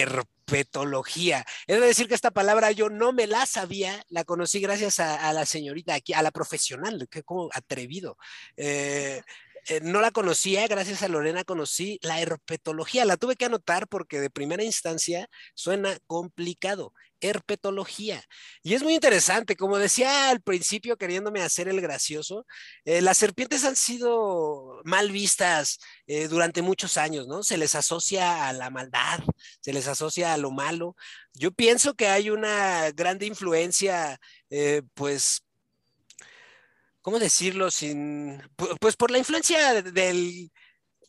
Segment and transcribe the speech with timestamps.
[0.00, 1.44] herpetología.
[1.66, 5.46] Es decir que esta palabra yo no me la sabía, la conocí gracias a, la
[5.46, 8.16] señorita aquí, a la profesional, que como atrevido.
[8.56, 9.22] Eh,
[9.68, 13.04] eh, no la conocía, gracias a Lorena conocí la herpetología.
[13.04, 16.92] La tuve que anotar porque de primera instancia suena complicado.
[17.20, 18.22] Herpetología.
[18.62, 22.46] Y es muy interesante, como decía al principio, queriéndome hacer el gracioso,
[22.84, 27.42] eh, las serpientes han sido mal vistas eh, durante muchos años, ¿no?
[27.42, 29.20] Se les asocia a la maldad,
[29.60, 30.94] se les asocia a lo malo.
[31.32, 34.20] Yo pienso que hay una grande influencia,
[34.94, 35.45] pues,
[37.06, 37.70] ¿cómo decirlo?
[37.70, 38.42] Sin,
[38.80, 40.50] pues por la influencia del,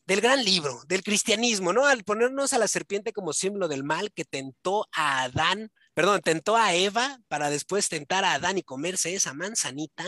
[0.05, 1.87] gran libro, del cristianismo, ¿no?
[1.87, 6.55] Al ponernos a la serpiente como símbolo del mal que tentó a Adán, perdón, tentó
[6.55, 10.05] a Eva para después tentar a Adán y comerse esa manzanita,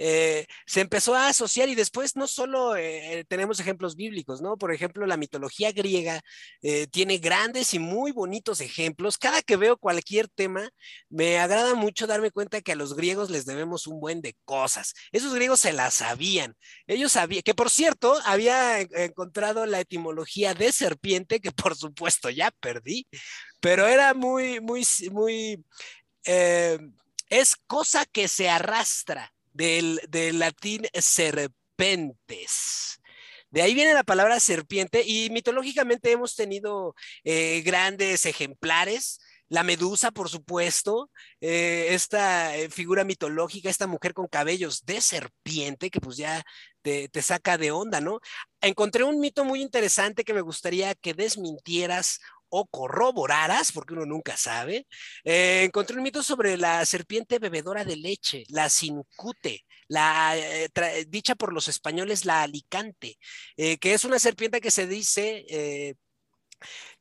[0.00, 4.56] eh, se empezó a asociar y después no solo eh, tenemos ejemplos bíblicos, ¿no?
[4.56, 6.22] Por ejemplo, la mitología griega
[6.62, 9.18] eh, tiene grandes y muy bonitos ejemplos.
[9.18, 10.70] Cada que veo cualquier tema,
[11.10, 14.94] me agrada mucho darme cuenta que a los griegos les debemos un buen de cosas.
[15.10, 16.54] Esos griegos se las sabían.
[16.86, 22.52] Ellos sabían, que por cierto, había encontrado la etimología de serpiente, que por supuesto ya
[22.60, 23.08] perdí,
[23.60, 25.64] pero era muy, muy, muy...
[26.24, 31.50] es cosa que se arrastra del, latín serpentes.
[33.50, 39.20] De ahí viene la palabra serpiente y mitológicamente hemos tenido eh, grandes ejemplares.
[39.48, 45.88] La medusa, por supuesto, eh, esta eh, figura mitológica, esta mujer con cabellos de serpiente,
[45.88, 46.44] que pues ya
[46.82, 48.20] te, te, saca de onda, ¿no?
[48.60, 54.36] Encontré un mito muy interesante que me gustaría que desmintieras o corroboraras, porque uno nunca
[54.36, 54.86] sabe,
[55.24, 60.68] eh, encontré un mito sobre la serpiente bebedora de leche, la cincute, la, eh,
[61.08, 63.18] dicha por los españoles la alicante,
[63.56, 65.96] eh, que es una serpiente que se dice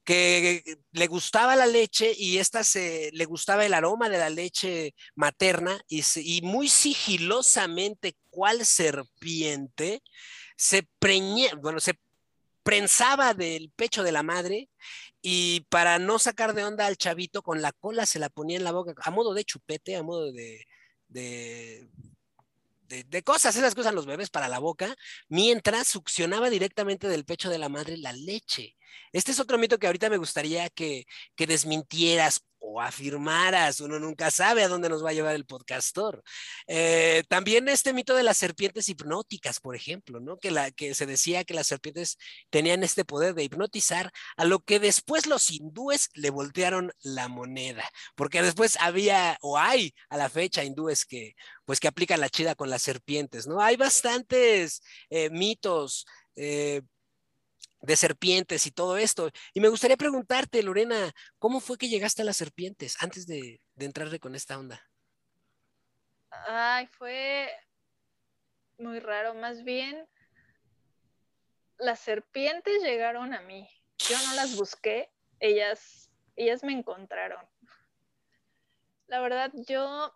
[0.07, 4.93] que le gustaba la leche y esta se le gustaba el aroma de la leche
[5.15, 10.02] materna y, muy sigilosamente, cual serpiente,
[10.55, 11.99] se preñé, bueno, se
[12.63, 14.69] prensaba del pecho de la madre
[15.30, 18.64] y para no sacar de onda al chavito, con la cola se la ponía en
[18.64, 20.65] la boca, a modo de chupete, a modo de,
[21.10, 21.86] de,
[22.88, 24.95] de, cosas, esas cosas los bebés para la boca,
[25.27, 28.77] mientras succionaba directamente del pecho de la madre la leche.
[29.11, 31.05] Este es otro mito que ahorita me gustaría que,
[31.36, 36.23] que desmintieras o afirmaras, uno nunca sabe a dónde nos va a llevar el podcastor.
[36.67, 40.37] Eh, también este mito de las serpientes hipnóticas, por ejemplo, ¿no?
[40.37, 42.17] Que, la, que se decía que las serpientes
[42.49, 47.89] tenían este poder de hipnotizar, a lo que después los hindúes le voltearon la moneda,
[48.15, 51.35] porque después había o hay a la fecha hindúes que
[51.65, 53.61] pues que aplican la chida con las serpientes, ¿no?
[53.61, 56.05] Hay bastantes eh, mitos.
[56.35, 56.81] Eh,
[57.87, 59.31] de serpientes y todo esto.
[59.53, 63.86] Y me gustaría preguntarte, Lorena, ¿cómo fue que llegaste a las serpientes antes de, de
[63.86, 64.86] entrarle con esta onda?
[66.30, 67.49] Ay, fue
[68.77, 69.33] muy raro.
[69.36, 70.05] Más bien,
[71.77, 73.70] las serpientes llegaron a mí.
[73.99, 75.09] Yo no las busqué,
[75.39, 77.43] ellas, ellas me encontraron.
[79.08, 80.14] La verdad, yo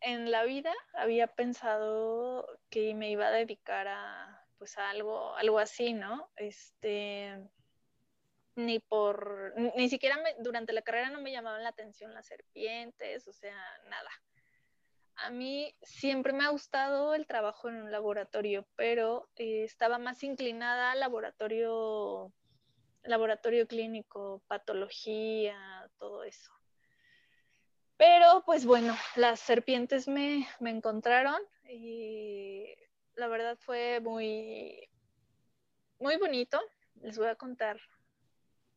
[0.00, 5.92] en la vida había pensado que me iba a dedicar a pues algo, algo así,
[5.92, 6.30] ¿no?
[6.36, 7.38] Este,
[8.58, 13.32] ni por, ni siquiera durante la carrera no me llamaban la atención las serpientes, o
[13.32, 13.56] sea,
[13.88, 14.10] nada.
[15.16, 20.22] A mí siempre me ha gustado el trabajo en un laboratorio, pero eh, estaba más
[20.22, 22.32] inclinada al laboratorio,
[23.02, 26.52] laboratorio clínico, patología, todo eso.
[27.96, 32.74] Pero pues bueno, las serpientes me, me encontraron y
[33.18, 34.88] la verdad fue muy,
[35.98, 36.60] muy bonito.
[37.02, 37.78] Les voy a contar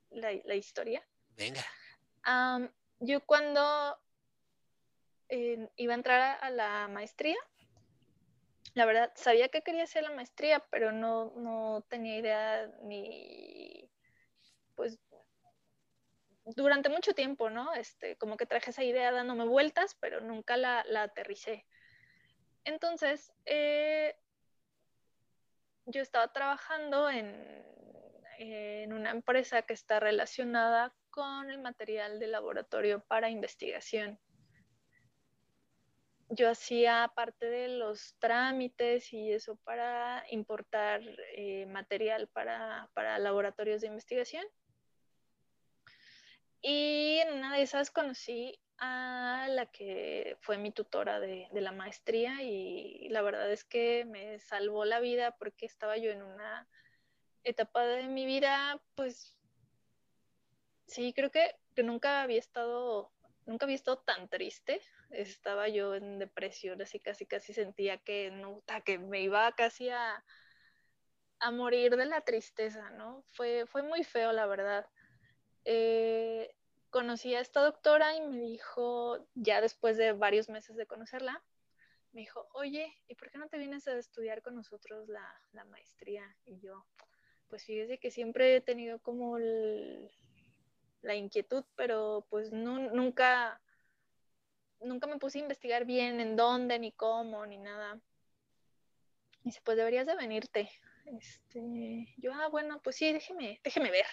[0.10, 1.06] la, historia.
[1.38, 1.64] Venga.
[3.00, 3.98] yo cuando
[5.30, 7.38] eh, iba a entrar a, la maestría,
[8.74, 13.90] la verdad, sabía que quería hacer la maestría, pero no, no tenía idea ni,
[14.76, 15.00] pues,
[16.46, 17.74] durante mucho tiempo, ¿no?
[17.74, 21.66] Este, como que traje esa idea dándome vueltas, pero nunca la, la aterricé.
[22.64, 24.16] Entonces, eh,
[25.86, 27.70] yo estaba trabajando en,
[28.92, 34.20] una empresa que está relacionada con el material de laboratorio para investigación.
[36.30, 41.02] Yo hacía parte de los trámites y eso para importar
[41.36, 42.90] eh, material para,
[43.20, 44.46] laboratorios de investigación.
[46.62, 52.42] Y en una de esas conocí a la que fue mi tutora de, la maestría
[52.42, 56.68] y la verdad es que me salvó la vida porque estaba yo en una
[57.44, 59.36] etapa de mi vida pues
[60.92, 63.14] Sí, creo que, que nunca había estado,
[63.46, 64.82] nunca había estado tan triste.
[65.10, 70.22] Estaba yo en depresión, así casi casi sentía que no, que me iba casi a,
[71.40, 73.24] a morir de la tristeza, ¿no?
[73.28, 74.86] Fue, fue muy feo, la verdad.
[75.64, 76.54] Eh,
[76.92, 81.42] conocí a esta doctora y me dijo, ya después de varios meses de conocerla,
[82.12, 85.64] me dijo, oye, ¿y por qué no te vienes a estudiar con nosotros la, la
[85.66, 86.36] maestría?
[86.46, 86.86] Y yo,
[87.48, 93.62] pues fíjese que siempre he tenido como la inquietud, pero pues no, nunca,
[94.82, 98.00] nunca me puse a investigar bien en dónde, ni cómo, ni nada.
[99.44, 100.70] Y dice, pues deberías de venirte.
[101.06, 104.06] Este, yo, ah, bueno, pues sí, déjeme, déjeme ver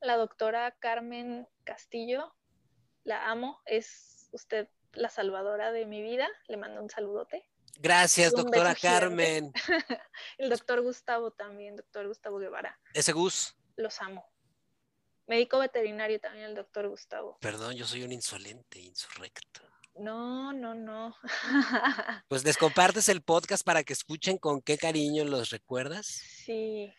[0.00, 2.34] la doctora Carmen Castillo.
[3.04, 6.28] La amo, es usted la salvadora de mi vida.
[6.48, 7.48] Le mando un saludote.
[7.78, 9.52] Gracias, doctora Carmen.
[10.38, 12.78] El doctor Gustavo también, doctor Gustavo Guevara.
[12.92, 13.56] Ese Gus.
[13.76, 14.28] Los amo.
[15.28, 17.36] Médico veterinario también, el doctor Gustavo.
[17.40, 19.60] Perdón, yo soy un insolente, insurrecto.
[19.94, 21.14] No, no, no.
[22.28, 26.06] pues les compartes el podcast para que escuchen con qué cariño los recuerdas.
[26.06, 26.94] Sí,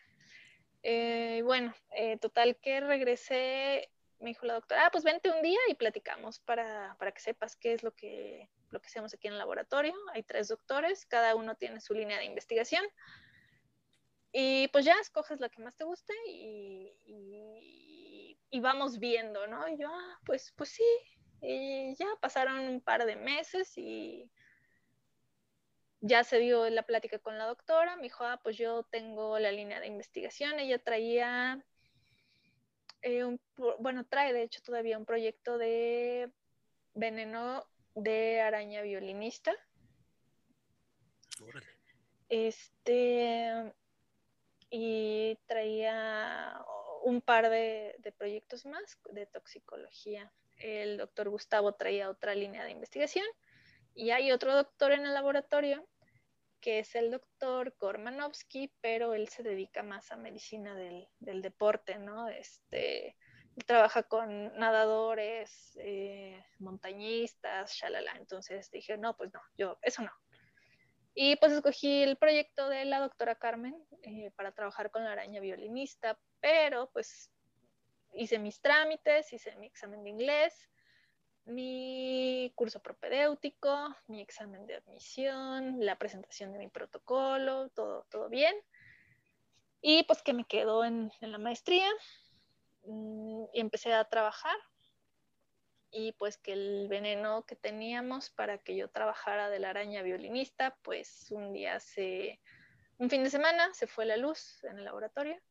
[0.84, 3.90] eh, bueno, eh, total que regresé,
[4.20, 7.56] me dijo la doctora, ah, pues vente un día y platicamos para, para, que sepas
[7.56, 9.94] qué es lo que, lo que hacemos aquí en el laboratorio.
[10.14, 12.84] Hay tres doctores, cada uno tiene su línea de investigación.
[14.32, 16.94] Y pues ya escoges la que más te guste y,
[18.52, 19.68] y, vamos viendo, ¿no?
[19.70, 20.84] Y yo, ah, pues, pues sí.
[21.42, 24.30] Y ya pasaron un par de meses y
[26.02, 29.52] ya se dio la plática con la doctora, me dijo, ah, pues yo tengo la
[29.52, 31.64] línea de investigación, ella traía,
[33.02, 33.38] eh,
[33.80, 36.32] bueno, trae de hecho todavía un proyecto de
[36.94, 37.66] veneno
[37.96, 39.54] de araña violinista.
[42.30, 43.74] Este,
[44.70, 46.64] y traía
[47.04, 50.32] un par de, de proyectos más de toxicología.
[50.58, 53.26] El doctor Gustavo traía otra línea de investigación
[54.00, 55.86] y hay otro doctor en el laboratorio
[56.62, 61.08] que es el doctor Kormanovsky, pero él se dedica más a medicina del,
[61.42, 62.30] deporte, ¿no?
[62.30, 63.18] Este,
[63.66, 68.14] trabaja con nadadores, eh, montañistas, shalala.
[68.18, 70.12] Entonces dije, no, pues no, yo, eso no.
[71.14, 75.42] Y pues escogí el proyecto de la doctora Carmen eh, para trabajar con la araña
[75.42, 77.32] violinista, pero pues
[78.14, 80.70] hice mis trámites, hice mi examen de inglés,
[81.46, 88.56] mi curso propedéutico, mi examen de admisión, la presentación de mi protocolo, todo, todo bien.
[89.82, 91.88] Y pues que me quedó en, la maestría
[92.84, 94.56] mm, y empecé a trabajar.
[95.92, 100.78] Y pues que el veneno que teníamos para que yo trabajara de la araña violinista,
[100.84, 102.40] pues un día se,
[103.00, 105.42] un fin de semana se fue la luz en el laboratorio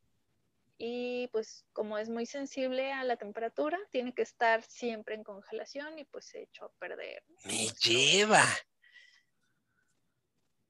[0.79, 5.99] y pues como es muy sensible a la temperatura, tiene que estar siempre en congelación
[5.99, 7.25] y pues se echó a perder.
[7.45, 8.45] Me lleva.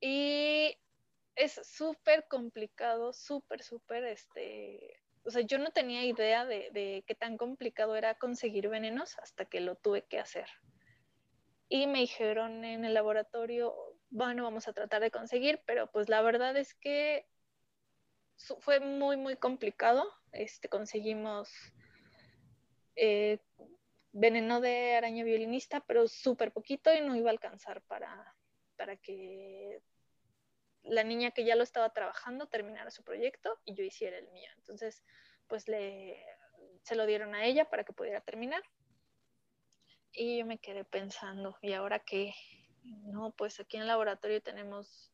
[0.00, 0.74] Y
[1.36, 7.14] es súper complicado, súper, súper, este, o sea, yo no tenía idea de, de qué
[7.14, 10.48] tan complicado era conseguir venenos hasta que lo tuve que hacer.
[11.68, 13.76] Y me dijeron en el laboratorio,
[14.08, 17.26] bueno, vamos a tratar de conseguir, pero pues la verdad es que
[18.60, 20.10] fue muy, muy complicado.
[20.32, 21.50] Este, conseguimos
[22.96, 23.38] eh,
[24.12, 28.36] veneno de araña violinista, pero súper poquito y no iba a alcanzar para,
[28.76, 29.82] para que
[30.82, 34.50] la niña que ya lo estaba trabajando terminara su proyecto y yo hiciera el mío.
[34.56, 35.02] Entonces,
[35.46, 36.24] pues le,
[36.82, 38.62] se lo dieron a ella para que pudiera terminar.
[40.12, 42.34] Y yo me quedé pensando, ¿y ahora qué?
[42.82, 45.12] No, pues aquí en el laboratorio tenemos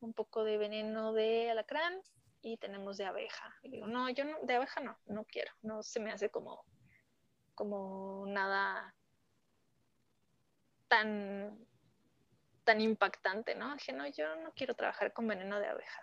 [0.00, 2.00] un poco de veneno de alacrán,
[2.46, 3.52] y tenemos de abeja.
[3.62, 6.64] Y digo, no, yo no, de abeja no, no quiero, no se me hace como,
[7.54, 8.94] como nada
[10.86, 11.58] tan,
[12.62, 13.74] tan impactante, ¿no?
[13.74, 16.02] Dije, no, yo no quiero trabajar con veneno de abeja.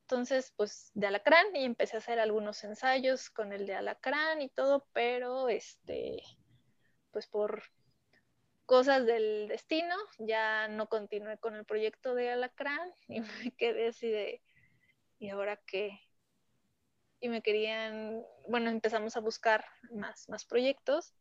[0.00, 4.48] Entonces, pues de alacrán y empecé a hacer algunos ensayos con el de alacrán y
[4.48, 6.20] todo, pero este,
[7.12, 7.62] pues por
[8.66, 14.10] cosas del destino, ya no continué con el proyecto de alacrán y me quedé así
[14.10, 14.42] de,
[15.24, 15.98] ¿y ahora qué?
[17.20, 21.14] Y me querían, bueno, empezamos a buscar más, más proyectos.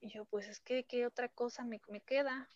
[0.00, 2.50] Y yo, pues es que, ¿qué otra cosa me, me queda?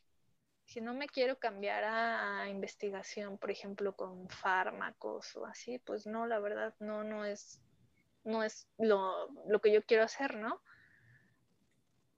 [0.66, 6.26] Si no me quiero cambiar a, investigación, por ejemplo, con fármacos o así, pues no,
[6.26, 7.62] la verdad, no, no es,
[8.24, 10.60] no es lo, lo que yo quiero hacer, ¿no?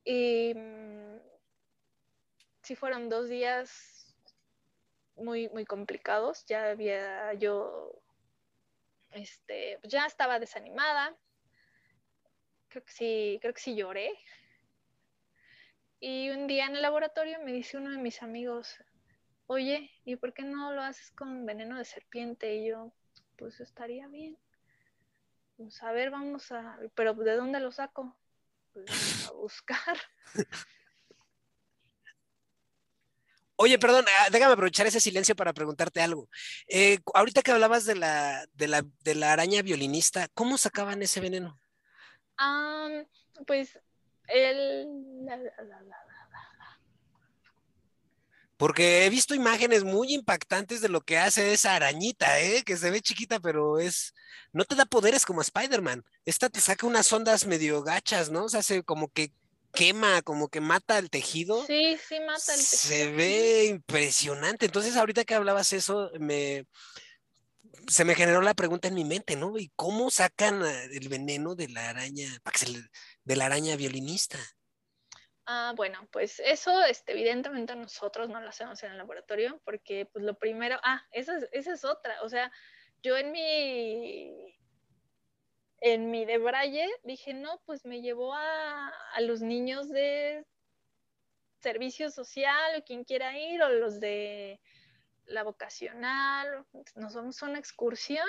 [0.05, 1.19] Y mm,
[2.63, 4.17] sí fueron dos días
[5.15, 6.45] muy, muy complicados.
[6.47, 8.04] Ya había yo
[9.15, 11.17] este, pues ya estaba desanimada,
[12.69, 14.13] creo que sí, creo que sí lloré.
[16.01, 18.77] Y un día en el laboratorio me dice uno de mis amigos,
[19.47, 22.57] oye, ¿y por qué no lo haces con veneno de serpiente?
[22.57, 22.93] Y yo,
[23.37, 24.37] pues estaría bien.
[25.57, 28.17] Pues a ver, vamos a, pero ¿de dónde lo saco?
[28.73, 29.97] Pues a buscar.
[33.57, 36.29] Oye, perdón, ah, déjame aprovechar ese silencio para preguntarte algo.
[36.67, 41.21] Eh, ahorita que hablabas de la, de, la, de la araña violinista, ¿cómo sacaban ese
[41.21, 41.59] veneno?
[43.47, 43.79] pues
[44.29, 44.89] el...
[48.57, 52.63] Porque he visto imágenes muy impactantes de lo que hace esa arañita, ¿eh?
[52.63, 54.15] que se ve chiquita, pero es.
[54.53, 56.05] No te da poderes como Spider-Man.
[56.25, 58.45] Esta te saca unas ondas medio gachas, ¿no?
[58.45, 59.33] O sea, hace como que
[59.75, 61.65] quema, como que mata el tejido.
[61.67, 62.79] Sí, sí, mata el tejido.
[62.79, 64.67] Se ve impresionante.
[64.67, 66.67] Entonces, ahorita que hablabas eso, me
[67.89, 69.59] se me generó la pregunta en mi mente, ¿no?
[69.59, 72.29] ¿Y cómo sacan el veneno de la araña,
[73.25, 74.39] de la araña violinista?
[75.47, 80.25] Ah, bueno, pues eso, este, evidentemente nosotros no lo hacemos en el laboratorio, porque pues
[80.25, 82.51] lo primero, ah, esa es, esa es otra, o sea,
[83.03, 84.57] yo en mi,
[85.87, 90.47] en mi de Braille dije, no, pues me llevó a, a los niños de
[91.61, 94.63] servicio social o quien quiera ir, o los de
[95.27, 96.65] la vocacional,
[96.95, 98.27] nos vamos a una excursión.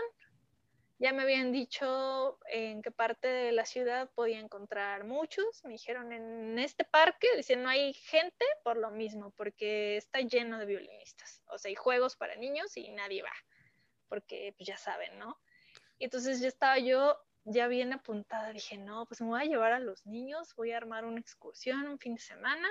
[0.99, 5.63] Ya me habían dicho en qué parte de la ciudad podía encontrar muchos.
[5.63, 10.59] Me dijeron en este parque, dicen no hay gente por lo mismo, porque está lleno
[10.59, 11.41] de violinistas.
[11.47, 13.33] O sea, hay juegos para niños y nadie va,
[14.09, 15.39] porque pues ya saben, ¿no?
[15.99, 18.51] Entonces ya estaba yo ya bien apuntada.
[18.51, 21.87] Dije, no, pues me voy a llevar a los niños, voy a armar una excursión
[21.87, 22.67] un fin de semana.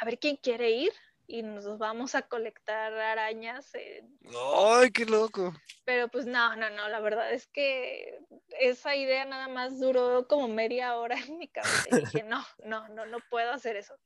[0.00, 0.92] A ver quién quiere ir
[1.26, 3.72] y nos vamos a colectar arañas.
[3.74, 5.54] ¡Ay, qué loco!
[5.84, 8.18] Pero pues no, no, no, la verdad es que
[8.60, 12.88] esa idea nada más duró como media hora en mi cabeza y dije, no, no,
[12.88, 13.98] no, no puedo hacer eso.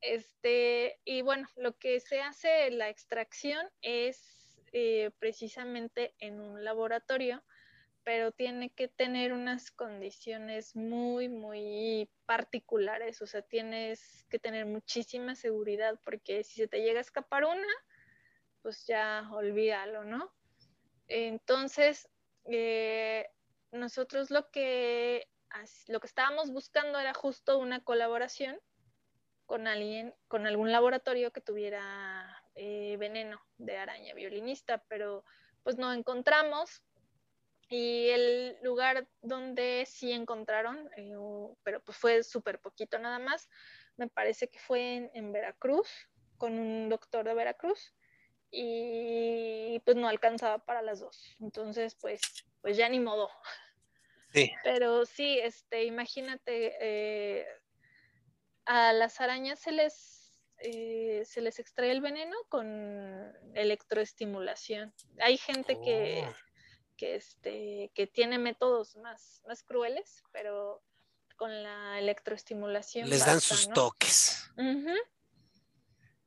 [0.00, 7.42] Este, y bueno, lo que se hace la extracción es eh, precisamente en un laboratorio
[8.10, 15.36] pero tiene que tener unas condiciones muy, muy particulares, o sea, tienes que tener muchísima
[15.36, 17.72] seguridad porque si se te llega a escapar una,
[18.62, 20.28] pues ya olvídalo, ¿no?
[21.06, 22.08] Entonces,
[22.46, 23.28] eh,
[23.70, 25.28] nosotros lo que,
[25.86, 28.58] lo que estábamos buscando era justo una colaboración
[29.46, 35.24] con alguien, con algún laboratorio que tuviera eh, veneno de araña violinista, pero
[35.62, 36.82] pues no encontramos
[37.70, 41.14] y el lugar donde sí encontraron, eh,
[41.62, 43.48] pero pues fue súper poquito nada más,
[43.96, 45.88] me parece que fue en, Veracruz,
[46.36, 47.94] con un doctor de Veracruz,
[48.50, 51.36] y pues no alcanzaba para las dos.
[51.38, 52.20] Entonces, pues,
[52.60, 53.30] pues ya ni modo.
[54.32, 54.50] Sí.
[54.64, 57.46] Pero sí, este, imagínate, eh,
[58.64, 64.92] a las arañas se les, eh, se les extrae el veneno con electroestimulación.
[65.20, 66.49] Hay gente que oh que,
[67.02, 70.82] este, que tiene métodos más, más crueles, pero
[71.36, 73.08] con la electroestimulación.
[73.08, 74.50] Les dan sus toques.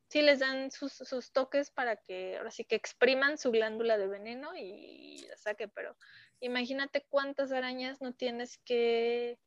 [0.07, 4.07] Sí, les dan sus, sus, toques para que ahora sí que expriman su glándula de
[4.07, 5.95] veneno y la saque, pero
[6.39, 9.39] imagínate cuántas arañas no tienes que,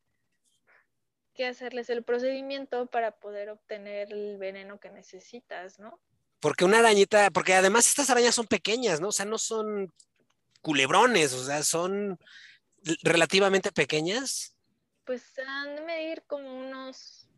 [1.35, 6.01] que hacerles el procedimiento para poder obtener el veneno que necesitas, ¿no?
[6.41, 9.09] Porque una arañita, porque además estas arañas son pequeñas, ¿no?
[9.09, 9.93] O sea, no son
[10.67, 12.19] culebrones, o sea, son
[13.05, 14.57] relativamente pequeñas.
[15.05, 17.29] Pues han de medir como unos,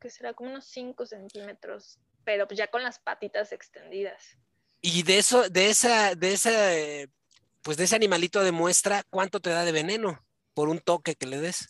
[0.00, 4.38] que será como unos 5 centímetros, pero pues ya con las patitas extendidas.
[4.80, 6.52] Y de eso, de esa, de esa,
[7.62, 11.26] pues de ese animalito de muestra, ¿cuánto te da de veneno por un toque que
[11.26, 11.68] le des?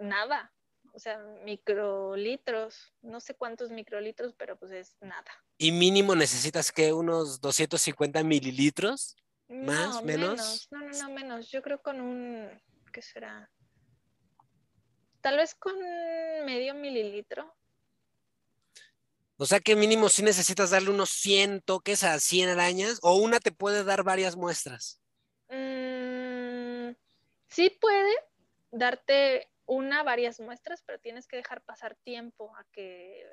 [0.00, 0.52] Nada,
[0.92, 5.30] o sea, microlitros, no sé cuántos microlitros, pero pues es nada.
[5.56, 9.14] ¿Y mínimo necesitas que unos 250 mililitros?
[9.48, 10.02] ¿Más?
[10.02, 10.68] menos?
[10.70, 11.50] No, no, no, menos.
[11.50, 12.50] Yo creo con un,
[12.92, 13.50] ¿qué será?
[15.20, 15.78] Tal vez con
[16.44, 17.54] medio mililitro.
[19.36, 23.40] O sea que mínimo si necesitas darle unos 100 toques a 100 arañas o una
[23.40, 25.00] te puede dar varias muestras.
[25.48, 26.94] Mm,
[27.48, 28.14] sí puede
[28.70, 33.26] darte una, varias muestras, pero tienes que dejar pasar tiempo a que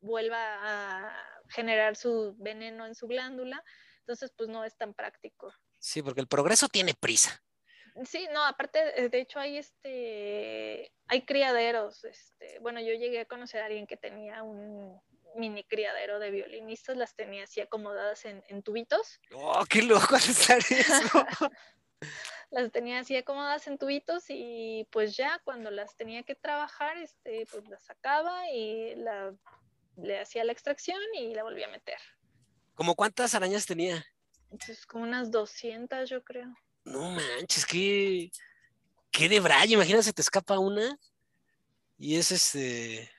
[0.00, 1.16] vuelva a
[1.48, 3.62] generar su veneno en su glándula
[4.08, 5.52] entonces, pues no es tan práctico.
[5.78, 7.42] Sí, porque el progreso tiene prisa.
[8.06, 13.24] Sí, no, aparte, eh, de hecho hay este, hay criaderos, este, bueno, yo llegué a
[13.26, 14.98] conocer a alguien que tenía un
[15.34, 19.20] mini criadero de violinistas, las tenía así acomodadas en, tubitos.
[19.34, 21.26] ¡Oh, qué loco estar eso!
[22.50, 27.46] las tenía así acomodadas en tubitos y pues ya cuando las tenía que trabajar, este,
[27.50, 29.34] pues las sacaba y la,
[29.96, 31.98] le hacía la extracción y la volvía a meter.
[32.78, 34.06] ¿Cómo cuántas arañas tenía?
[34.52, 36.46] Entonces, como unas 200, yo creo.
[36.84, 38.30] No manches, qué,
[39.10, 39.74] qué de braille.
[39.74, 40.96] Imagínate, se te escapa una
[41.98, 43.10] y es este.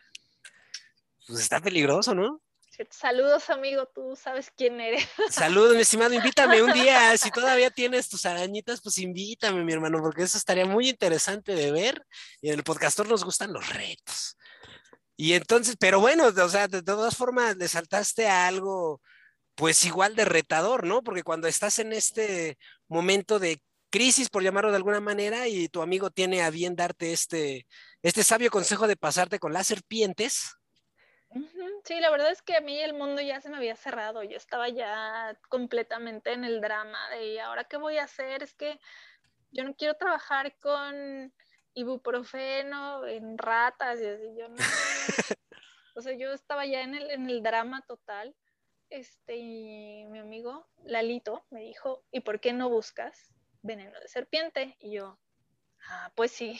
[1.27, 2.41] Pues está peligroso, ¿no?
[2.89, 5.05] Saludos, amigo, tú sabes quién eres.
[5.29, 7.11] Saludos, mi estimado, invítame un día.
[7.17, 11.73] Si todavía tienes tus arañitas, pues invítame, mi hermano, porque eso estaría muy interesante de
[11.73, 12.07] ver.
[12.39, 14.37] Y en el podcastor nos gustan los retos.
[15.17, 19.01] Y entonces, pero bueno, o sea, de todas formas, le saltaste a algo,
[19.59, 21.03] pues igual de retador, ¿no?
[21.03, 25.81] Porque cuando estás en este momento de crisis, por llamarlo de alguna manera, y tu
[25.81, 27.67] amigo tiene a bien darte este,
[28.01, 30.55] este sabio consejo de pasarte con las serpientes,
[31.83, 34.35] Sí, la verdad es que a mí el mundo ya se me había cerrado, yo
[34.35, 38.41] estaba ya completamente en el drama de ¿y ahora qué voy a hacer?
[38.41, 38.79] Es que
[39.51, 41.31] yo no quiero trabajar con
[41.75, 44.55] ibuprofeno en ratas y así, yo no.
[45.95, 48.35] o sea, yo estaba ya en el, en el drama total.
[48.89, 54.75] Este, y mi amigo Lalito me dijo, ¿y por qué no buscas veneno de serpiente?
[54.79, 55.19] Y yo,
[55.89, 56.59] ah, pues sí.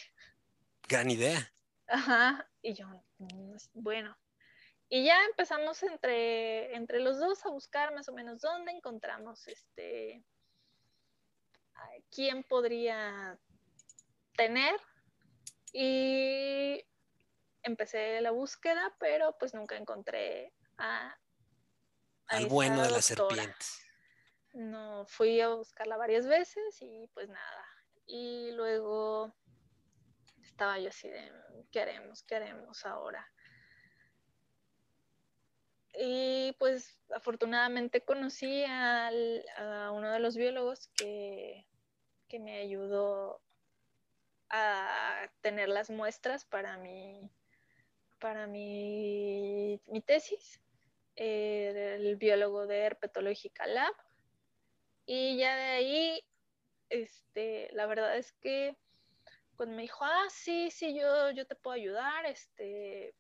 [0.88, 1.51] Gran idea.
[1.88, 4.15] Ajá, y yo, mm, bueno,
[4.89, 10.24] y ya empezamos entre, entre los dos a buscar más o menos dónde encontramos este,
[12.12, 13.38] quién podría
[14.36, 14.75] tener.
[15.74, 16.83] Y
[17.62, 21.15] empecé la búsqueda, pero pues nunca encontré a...
[22.29, 23.86] Al bueno de las serpientes.
[24.53, 27.65] No, fui a buscarla varias veces y pues nada.
[28.05, 29.33] Y luego
[30.41, 31.31] estaba yo así de,
[31.71, 32.24] ¿qué haremos?
[32.24, 33.31] ¿Qué haremos ahora?
[35.93, 39.12] Y pues afortunadamente conocí a
[39.93, 41.65] uno de los biólogos que,
[42.39, 43.41] me ayudó
[44.50, 47.31] a tener las muestras para mi,
[48.20, 50.61] para mi, tesis,
[51.20, 53.94] el biólogo de Herpetological Lab.
[55.05, 56.24] Y ya de ahí,
[56.90, 58.77] este, la verdad es que
[59.55, 63.16] cuando me dijo, ah, sí, sí, yo, yo te puedo ayudar, este,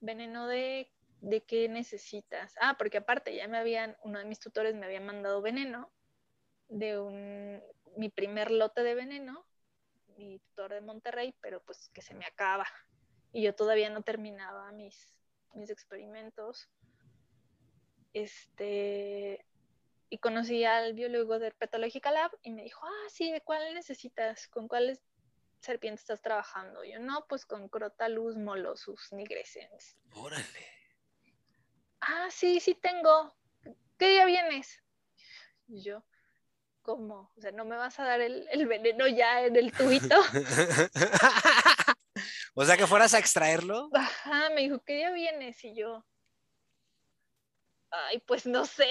[0.00, 0.90] veneno de
[1.22, 2.54] de qué necesitas.
[2.60, 5.90] Ah, porque aparte ya me habían, uno de mis tutores me había mandado veneno
[6.68, 7.62] de un,
[7.96, 9.46] mi primer lote de veneno,
[10.16, 12.66] mi tutor de Monterrey, pero pues que se me acaba.
[13.32, 15.16] Y yo todavía no terminaba mis,
[15.54, 16.68] mis experimentos.
[18.12, 19.44] Este,
[20.10, 24.48] y conocí al biólogo de Herpetological Lab y me dijo, ah, sí, ¿de cuál necesitas?
[24.48, 25.00] ¿Con cuáles
[25.60, 26.84] serpientes estás trabajando?
[26.84, 29.96] Yo, no, pues con Crotalus molossus nigrescens.
[30.14, 30.82] Órale
[32.02, 33.34] ah, sí, sí tengo,
[33.98, 34.82] ¿qué día vienes?
[35.68, 36.04] Y yo,
[36.82, 37.32] ¿cómo?
[37.36, 40.20] O sea, ¿no me vas a dar el, veneno ya en el tubito?
[42.54, 43.88] o sea, que fueras a extraerlo.
[43.94, 45.64] Ajá, me dijo, ¿qué día vienes?
[45.64, 46.04] Y yo,
[47.92, 48.88] ay, pues no sé.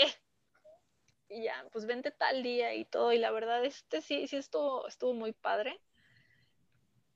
[1.29, 3.13] Y ya, pues vente tal día y todo.
[3.13, 5.79] Y la verdad, este sí, sí estuvo, estuvo muy padre.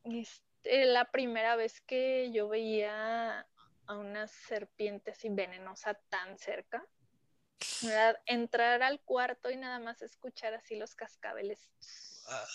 [0.04, 3.48] Este, la primera vez que yo veía
[3.88, 6.86] a una serpiente así venenosa tan cerca.
[8.26, 11.70] Entrar al cuarto y nada más escuchar así los cascabeles.
[12.28, 12.48] Ah,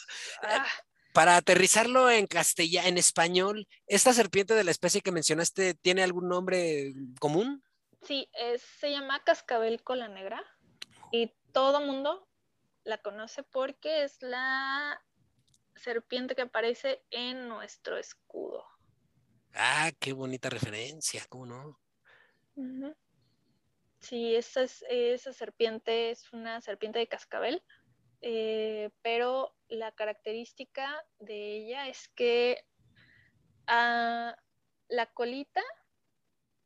[0.42, 0.66] ah.
[1.12, 6.28] Para aterrizarlo en castellano, en español, ¿esta serpiente de la especie que mencionaste tiene algún
[6.28, 7.64] nombre común?
[8.02, 8.28] Sí,
[8.78, 10.42] se llama cascabel cola negra
[11.12, 12.28] y todo mundo
[12.84, 15.02] la conoce porque es la
[15.76, 18.64] serpiente que aparece en nuestro escudo.
[19.54, 21.80] Ah, qué bonita referencia, ¿cómo no?
[24.00, 27.62] Sí, esa, es, esa serpiente es una serpiente de cascabel,
[28.22, 32.64] eh, pero la característica de ella es que
[33.66, 34.36] ah,
[34.88, 35.62] la colita,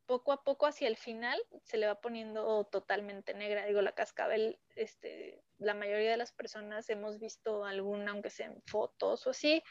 [0.06, 3.66] poco a poco hacia el final, se le va poniendo totalmente negra.
[3.66, 8.62] Digo, la cascabel, este, la mayoría de las personas hemos visto alguna, aunque sea en
[8.62, 9.62] fotos o así,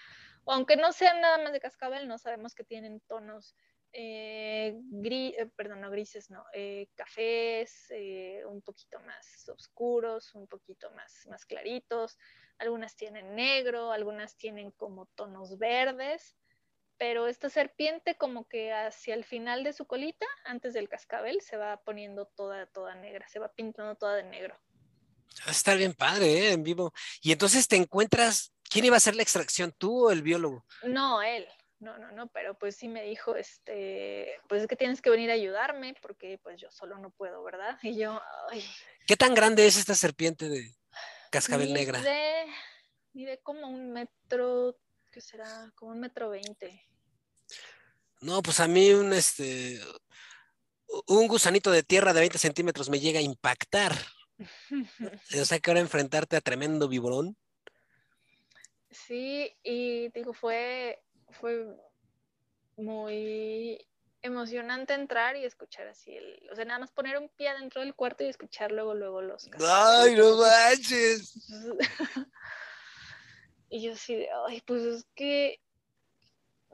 [0.46, 3.56] aunque no sean nada más de cascabel, no sabemos que tienen tonos
[3.96, 7.94] eh, gris, eh, perdón, no grises, no, eh, cafés,
[8.48, 12.18] un poquito más oscuros, un poquito más, más claritos.
[12.58, 16.36] Algunas tienen negro, algunas tienen como tonos verdes,
[17.04, 21.58] pero esta serpiente como que hacia el final de su colita, antes del cascabel, se
[21.58, 24.58] va poniendo toda, toda negra, se va pintando toda de negro.
[25.46, 26.94] Va a estar bien padre, En vivo.
[27.22, 30.66] Y entonces te encuentras ¿Quién iba a hacer la extracción, tú o el biólogo?
[30.84, 31.46] No, él.
[31.80, 35.30] No, no, no, pero pues sí me dijo, este, pues es que tienes que venir
[35.30, 37.78] a ayudarme porque pues yo solo no puedo, ¿verdad?
[37.84, 38.64] Y yo, ay.
[39.06, 40.74] ¿Qué tan grande es esta serpiente de
[41.32, 42.02] cascabel negra?
[43.12, 44.78] Mide como un metro,
[45.12, 45.70] ¿qué será?
[45.76, 46.88] Como un metro veinte.
[48.24, 49.82] No, pues a mí un este
[51.08, 53.94] un gusanito de tierra de 20 centímetros me llega a impactar.
[55.42, 57.38] o sea que ahora enfrentarte a tremendo viborón.
[58.90, 61.66] Sí, y digo, fue, fue
[62.78, 63.86] muy
[64.22, 67.94] emocionante entrar y escuchar así el, o sea, nada más poner un pie dentro del
[67.94, 71.34] cuarto y escuchar luego, luego los ¡Ay, no manches!
[73.70, 75.60] y yo así de, ay, pues es que,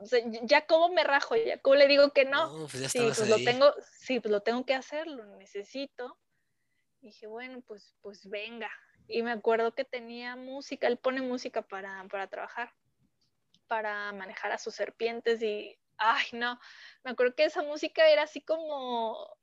[0.00, 2.66] o sea, ya cómo me rajo, ya cómo le digo que no.
[2.70, 6.18] pues sí, pues lo tengo, sí, pues lo tengo que hacer, lo necesito.
[7.00, 8.70] Y dije, bueno, pues, pues venga.
[9.06, 12.72] Y me acuerdo que tenía música, él pone música para, para trabajar,
[13.66, 16.58] para manejar a sus serpientes y ay, no,
[17.04, 19.36] me acuerdo que esa música era así como,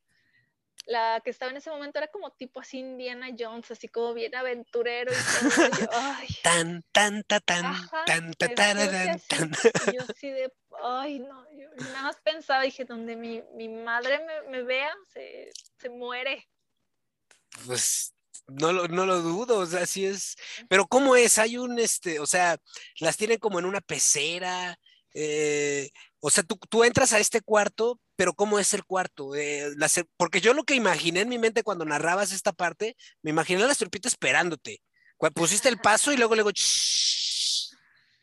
[0.88, 4.34] la que estaba en ese momento era como tipo así Indiana Jones, así como bien
[4.34, 5.69] aventurero y todo.
[5.80, 6.28] yo, ay.
[6.41, 9.52] Tan, tan, tan, tan, tan, tan, tan, tan.
[9.93, 14.50] yo así de, ay, no, yo nada más pensaba, dije, donde mi, mi madre me,
[14.50, 16.47] me vea, se, se muere.
[17.65, 18.13] Pues
[18.47, 20.38] no lo, no lo dudo, o sea, sí es.
[20.69, 21.38] Pero ¿cómo es?
[21.38, 22.58] Hay un, este, o sea,
[23.00, 24.80] las tienen como en una pecera,
[25.13, 29.36] eh, o sea, tú, entras a este cuarto, pero ¿cómo es el cuarto?
[29.36, 29.69] Eh,
[30.17, 33.67] porque yo lo que imaginé en mi mente cuando narrabas esta parte, me imaginé a
[33.67, 34.82] la serpiente esperándote.
[35.34, 36.51] pusiste el paso y luego, luego,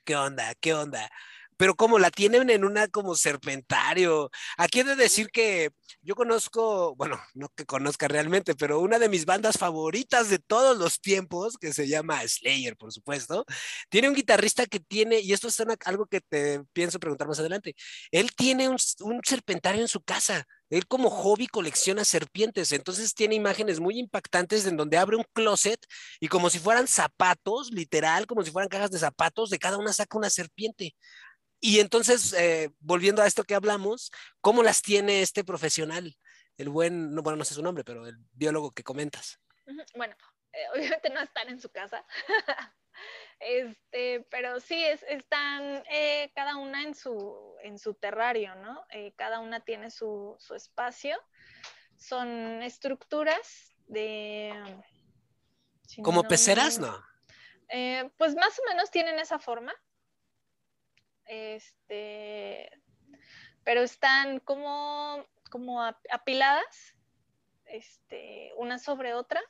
[0.04, 0.54] ¿qué onda?
[0.56, 1.10] ¿Qué onda?
[1.56, 4.30] Pero como la tienen en una como serpentario.
[4.56, 5.70] Aquí he de decir que
[6.02, 10.78] yo conozco, bueno, no que conozca realmente, pero una de mis bandas favoritas de todos
[10.78, 13.44] los tiempos, que se llama Slayer, por supuesto,
[13.88, 17.74] tiene un guitarrista que tiene, y esto es algo que te pienso preguntar más adelante,
[18.10, 20.46] él tiene un, un serpentario en su casa.
[20.70, 25.78] Él como hobby colecciona serpientes, entonces tiene imágenes muy impactantes en donde abre un closet
[26.20, 29.92] y como si fueran zapatos, literal, como si fueran cajas de zapatos, de cada una
[29.92, 30.94] saca una serpiente.
[31.60, 36.16] Y entonces, eh, volviendo a esto que hablamos, ¿cómo las tiene este profesional?
[36.56, 39.40] El buen, no, bueno, no sé su nombre, pero el biólogo que comentas.
[39.96, 40.14] Bueno,
[40.52, 42.04] eh, obviamente no están en su casa.
[43.40, 48.84] este, pero sí, es, están eh, cada una en su, en su terrario, ¿no?
[49.16, 51.18] cada una tiene su, su, espacio.
[51.96, 54.52] Son estructuras de...
[56.02, 57.02] ¿Como peceras, no?
[58.18, 59.74] pues más o menos tienen esa forma
[61.26, 62.70] este,
[63.64, 66.94] pero están como, como apiladas,
[67.66, 69.42] este, una sobre otra,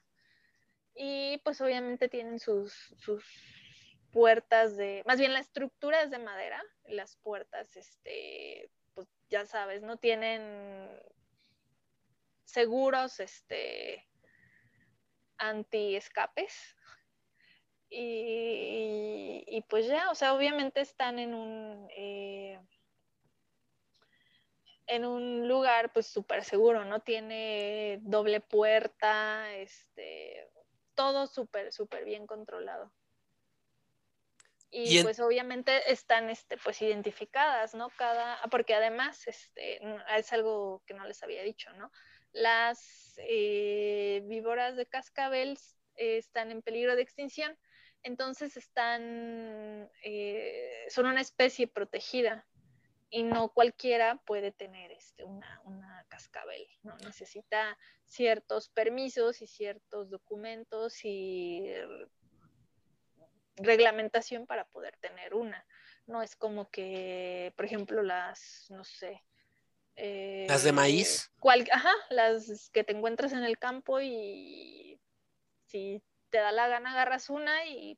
[0.95, 3.25] y pues obviamente tienen sus, sus
[4.13, 9.83] puertas de, más bien la estructura es de madera, las puertas, este, pues ya sabes,
[9.83, 10.89] no tienen
[12.45, 14.07] seguros, este,
[15.37, 16.77] anti escapes,
[17.97, 22.61] y, pues ya, o sea, obviamente están en un, eh,
[24.87, 27.01] en un lugar pues súper seguro, ¿no?
[27.01, 30.51] Tiene doble puerta, este,
[30.95, 32.93] todo súper, súper bien controlado.
[34.71, 37.91] Y, pues obviamente están este, pues identificadas, ¿no?
[37.91, 39.81] Cada, porque además este,
[40.17, 41.93] es algo que no les había dicho, ¿no?
[42.33, 45.57] Las eh, víboras de cascabel
[45.95, 47.57] están en peligro de extinción
[48.05, 52.47] entonces están, eh, son una especie protegida
[53.11, 56.97] y no cualquiera puede tener este, una, una, cascabel, ¿no?
[56.99, 61.67] Necesita ciertos permisos y ciertos documentos y
[63.57, 65.65] reglamentación para poder tener una.
[66.07, 69.23] No es como que, por ejemplo, las, no sé.
[69.97, 71.33] las de maíz.
[71.41, 75.01] Cual, ajá, las que te encuentras en el campo y
[75.67, 76.03] si
[76.35, 77.97] te da la gana agarras una y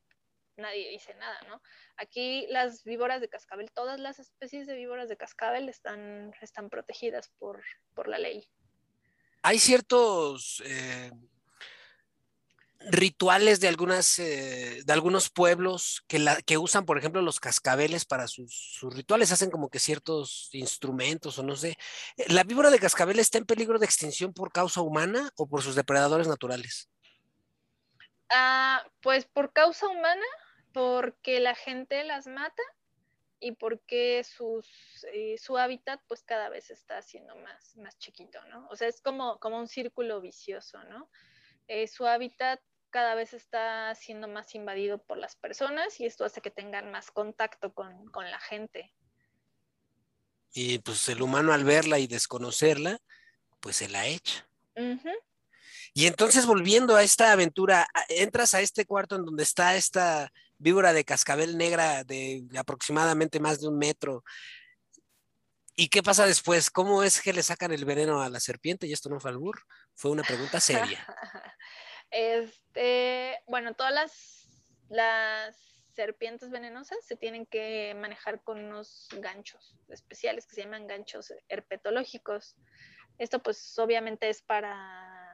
[0.57, 1.59] nadie dice nada, ¿no?
[1.95, 7.31] Aquí las víboras de cascabel, todas las especies de víboras de cascabel están, están protegidas
[7.39, 7.63] por,
[8.07, 8.47] la ley.
[9.41, 11.09] Hay ciertos eh,
[12.91, 18.05] rituales de, algunas, eh, de algunos pueblos que, la, que usan, por ejemplo, los cascabeles
[18.05, 21.75] para sus, rituales, hacen como que ciertos instrumentos o no sé.
[22.27, 25.73] ¿La víbora de cascabel está en peligro de extinción por causa humana o por sus
[25.73, 26.87] depredadores naturales?
[28.29, 30.25] Ah, pues por causa humana,
[30.73, 32.63] porque la gente las mata
[33.39, 34.67] y porque sus,
[35.13, 38.67] eh, su hábitat pues cada vez está siendo más, más chiquito, ¿no?
[38.69, 41.09] O sea, es como, como un círculo vicioso, ¿no?
[41.67, 46.41] Eh, su hábitat cada vez está siendo más invadido por las personas y esto hace
[46.41, 48.93] que tengan más contacto con, la gente.
[50.53, 52.99] Y pues el humano al verla y desconocerla,
[53.59, 54.47] pues se la echa.
[55.97, 60.93] Y entonces volviendo a esta aventura, entras a este cuarto en donde está esta víbora
[60.93, 64.23] de cascabel negra de aproximadamente más de un metro.
[65.75, 66.69] ¿Y qué pasa después?
[66.69, 68.85] ¿Cómo es que le sacan el veneno a la serpiente?
[68.85, 69.59] Y esto no fue albur,
[69.95, 71.03] fue una pregunta seria.
[72.11, 75.57] este, bueno, todas las, las
[75.95, 82.55] serpientes venenosas se tienen que manejar con unos ganchos especiales que se llaman ganchos herpetológicos.
[83.17, 85.26] Esto pues obviamente es para...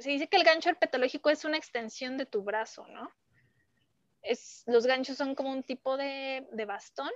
[0.00, 3.10] Se dice que el gancho herpetológico es una extensión de tu brazo, ¿no?
[4.22, 7.10] Es, los ganchos son como un tipo de, de bastón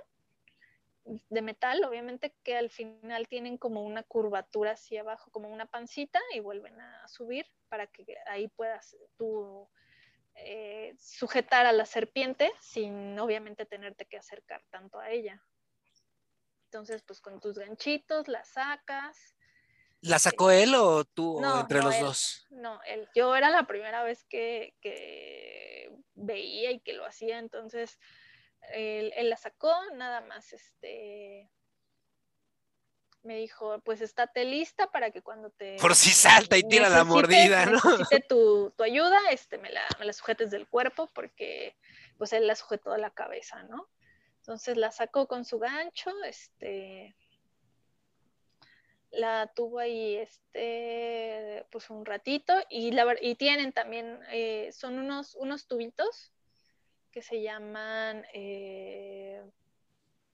[1.05, 6.19] de metal, obviamente, que al final tienen como una curvatura hacia abajo, como una pancita,
[6.33, 9.69] y vuelven a subir para que ahí puedas tú
[10.35, 15.41] eh, sujetar a la serpiente sin obviamente tenerte que acercar tanto a ella.
[16.65, 19.35] Entonces, pues con tus ganchitos la sacas.
[20.05, 22.47] ¿La sacó él o tú entre los dos?
[22.51, 23.09] No, él.
[23.15, 27.97] Yo era la primera vez que, que veía y que lo hacía, entonces
[28.71, 31.49] él, la sacó, nada más este
[33.23, 35.77] me dijo, pues estate lista para que cuando te...
[35.77, 37.79] Por si salta y tira la mordida, ¿no?
[37.83, 41.75] Necesite tu, tu ayuda, este, me la, me la, sujetes del cuerpo porque
[42.19, 43.89] pues él la sujetó de la cabeza, ¿no?
[44.41, 47.15] Entonces la sacó con su gancho, este,
[49.15, 55.35] la tuvo ahí, este, pues un ratito y, la, y tienen también, eh, son unos,
[55.35, 56.31] unos tubitos
[57.11, 58.25] que se llaman...
[58.33, 59.41] Eh...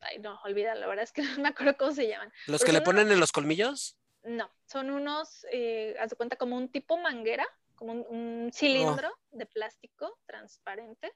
[0.03, 2.33] Ay, no, olvida, la verdad es que no me acuerdo cómo se llaman.
[2.47, 3.97] ¿Los que le ponen en los colmillos?
[4.23, 9.37] No, son unos, eh, haz de cuenta, como un tipo manguera, como un, cilindro oh.
[9.37, 11.13] de plástico transparente.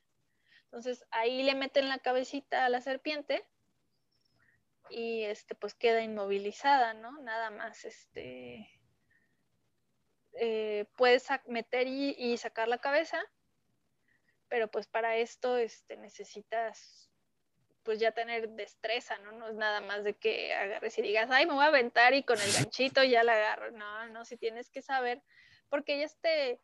[0.66, 3.48] Entonces ahí le meten la cabecita a la serpiente
[4.90, 7.20] y este pues queda inmovilizada, ¿no?
[7.22, 8.70] Nada más este
[10.34, 13.24] eh, puedes meter y, sacar la cabeza
[14.48, 17.10] pero pues para esto este, necesitas
[17.84, 19.32] pues ya tener destreza, ¿no?
[19.32, 22.24] No es nada más de que agarres y digas, ay, me voy a aventar y
[22.24, 23.72] con el ganchito ya la agarro.
[23.72, 25.22] No, no, si tienes que saber,
[25.70, 26.60] porque ellas te,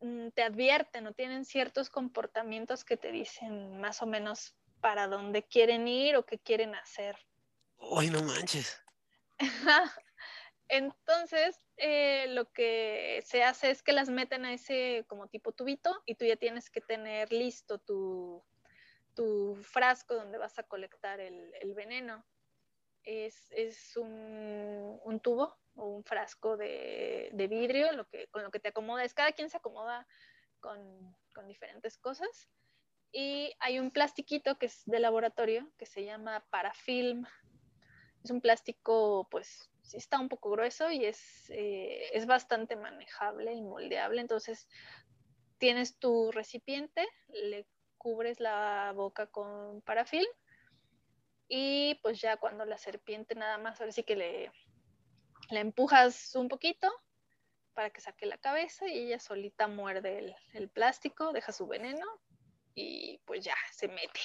[0.00, 5.42] mm, te advierten o tienen ciertos comportamientos que te dicen más o menos para dónde
[5.42, 7.16] quieren ir o qué quieren hacer.
[7.80, 8.80] Ay, no manches.
[10.68, 16.00] Entonces, eh, lo que se hace es que las meten a ese como tipo tubito
[16.06, 18.44] y tú ya tienes que tener listo tu,
[19.14, 22.24] tu frasco donde vas a colectar el, el veneno.
[23.02, 28.50] Es, es un, un, tubo o un frasco de, de, vidrio lo que, con lo
[28.50, 29.14] que te acomodas.
[29.14, 30.06] Cada quien se acomoda
[30.60, 32.48] con, con diferentes cosas.
[33.10, 37.26] Y hay un plastiquito que es de laboratorio que se llama parafilm.
[38.22, 43.52] Es un plástico pues sí está un poco grueso y es, eh, es bastante manejable
[43.52, 44.20] y moldeable.
[44.20, 44.68] Entonces,
[45.58, 47.66] tienes tu recipiente, le
[47.98, 50.26] cubres la boca con parafil
[51.48, 54.52] y pues ya cuando la serpiente nada más, ahora sí que le,
[55.50, 56.88] le empujas un poquito
[57.74, 62.06] para que saque la cabeza y ella solita muerde el, el plástico, deja su veneno
[62.74, 64.20] y pues ya se mete.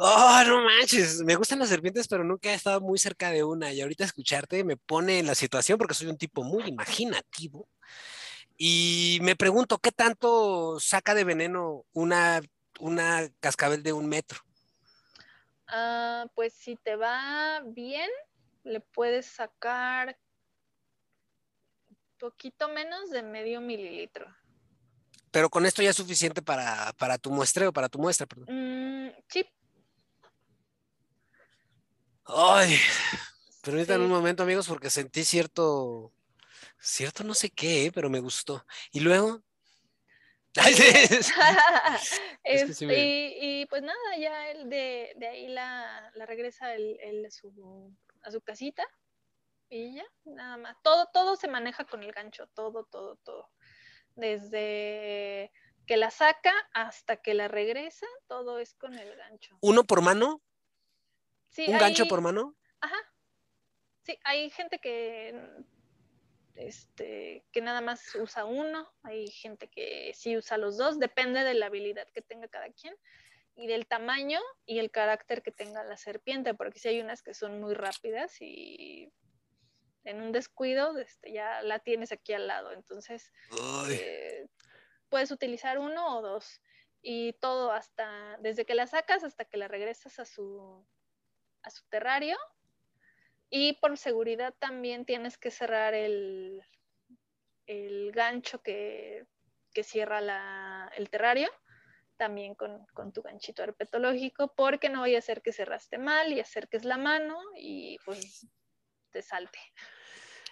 [0.00, 3.72] Oh, no manches, me gustan las serpientes, pero nunca he estado muy cerca de una.
[3.72, 7.68] Y ahorita escucharte me pone en la situación porque soy un tipo muy imaginativo.
[8.56, 12.40] Y me pregunto, ¿qué tanto saca de veneno una,
[12.78, 14.40] una cascabel de un metro?
[15.66, 18.08] Ah, pues si te va bien,
[18.62, 20.16] le puedes sacar
[22.18, 24.26] poquito menos de medio mililitro.
[25.30, 28.46] Pero con esto ya es suficiente para, para tu muestreo, para tu muestra, perdón.
[28.48, 29.46] Mm, sí,
[32.30, 32.76] Ay,
[33.62, 36.12] permítanme un momento, amigos, porque sentí cierto,
[36.78, 37.92] cierto no sé qué, ¿eh?
[37.92, 38.64] pero me gustó.
[38.92, 39.42] Y luego.
[42.44, 47.30] Este, y, pues nada, ya él de, de ahí la, la regresa el, el a,
[47.30, 48.86] su, a su casita
[49.68, 50.76] y ya, nada más.
[50.82, 53.50] Todo, todo se maneja con el gancho, todo, todo, todo.
[54.14, 55.52] Desde
[55.86, 59.58] que la saca hasta que la regresa, todo es con el gancho.
[59.60, 60.42] ¿Uno por mano?
[61.66, 62.56] ¿Un gancho por mano?
[62.80, 62.96] Ajá.
[64.02, 65.34] Sí, hay gente que,
[66.54, 71.54] este, que nada más usa uno, hay gente que sí usa los dos, depende de
[71.54, 72.94] la habilidad que tenga cada quien
[73.54, 77.34] y del tamaño y el carácter que tenga la serpiente, porque si hay unas que
[77.34, 79.12] son muy rápidas y
[80.04, 83.32] en un descuido este, ya la tienes aquí al lado, entonces
[83.90, 84.46] eh,
[85.08, 86.62] puedes utilizar uno o dos
[87.02, 90.86] y todo hasta desde que la sacas hasta que la regresas a su
[91.62, 92.36] a su terrario
[93.50, 96.62] y por seguridad también tienes que cerrar el,
[97.66, 99.26] el gancho que,
[99.72, 101.50] que cierra el terrario,
[102.16, 106.84] también con, tu ganchito herpetológico, porque no vaya a ser que cerraste mal y acerques
[106.84, 108.46] la mano y pues
[109.10, 109.58] te salte.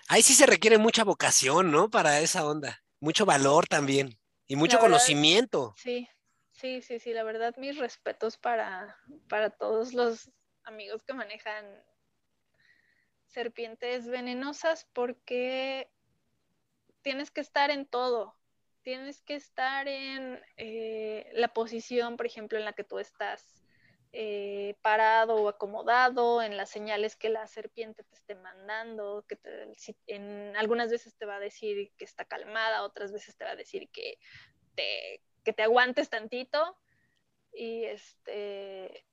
[0.09, 1.91] Ahí sí se requiere mucha vocación, ¿no?
[1.91, 4.17] Para esa onda, mucho valor también
[4.47, 5.75] y mucho conocimiento.
[5.77, 6.09] Sí,
[6.53, 8.97] sí, sí, sí, la verdad mis respetos para,
[9.29, 10.31] para todos los
[10.67, 11.65] amigos que manejan
[13.27, 15.91] serpientes venenosas porque
[17.03, 18.37] tienes que estar en todo,
[18.83, 23.63] tienes que estar en eh, la posición, por ejemplo, en la que tú estás
[24.13, 29.39] eh, parado o acomodado, en las señales que la serpiente te esté mandando, que
[30.07, 33.57] en, algunas veces te va a decir que está calmada, otras veces te va a
[33.57, 34.19] decir que
[34.75, 36.77] te, que te aguantes tantito.
[37.53, 39.05] Y este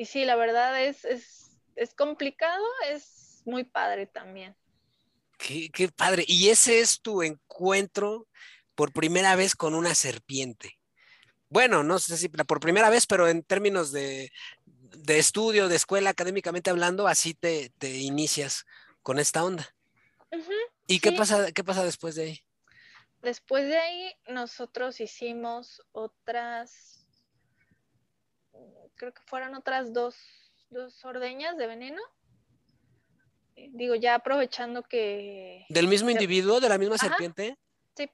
[0.00, 4.56] y sí, la verdad es, es complicado, es muy padre también.
[5.40, 6.24] Qué, padre.
[6.26, 8.28] Y ese es tu encuentro
[8.74, 10.78] por primera vez con una serpiente.
[11.48, 14.30] Bueno, no sé si por primera vez, pero en términos de,
[15.06, 18.66] estudio, de escuela, académicamente hablando, así te, inicias
[19.02, 19.68] con esta onda.
[20.86, 22.40] ¿Y qué, pasa, qué pasa después de ahí?
[23.22, 26.99] Después de ahí, nosotros hicimos otras,
[29.00, 30.14] creo que fueron otras dos,
[30.68, 32.02] dos ordeñas de veneno
[33.72, 35.66] digo, ya aprovechando que...
[35.68, 37.58] ¿Del mismo individuo, de la misma serpiente?
[37.96, 38.10] Sí.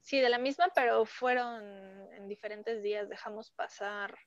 [0.00, 1.62] Sí, de la misma, pero fueron
[2.12, 3.08] en diferentes días.
[3.08, 4.18] Dejamos pasar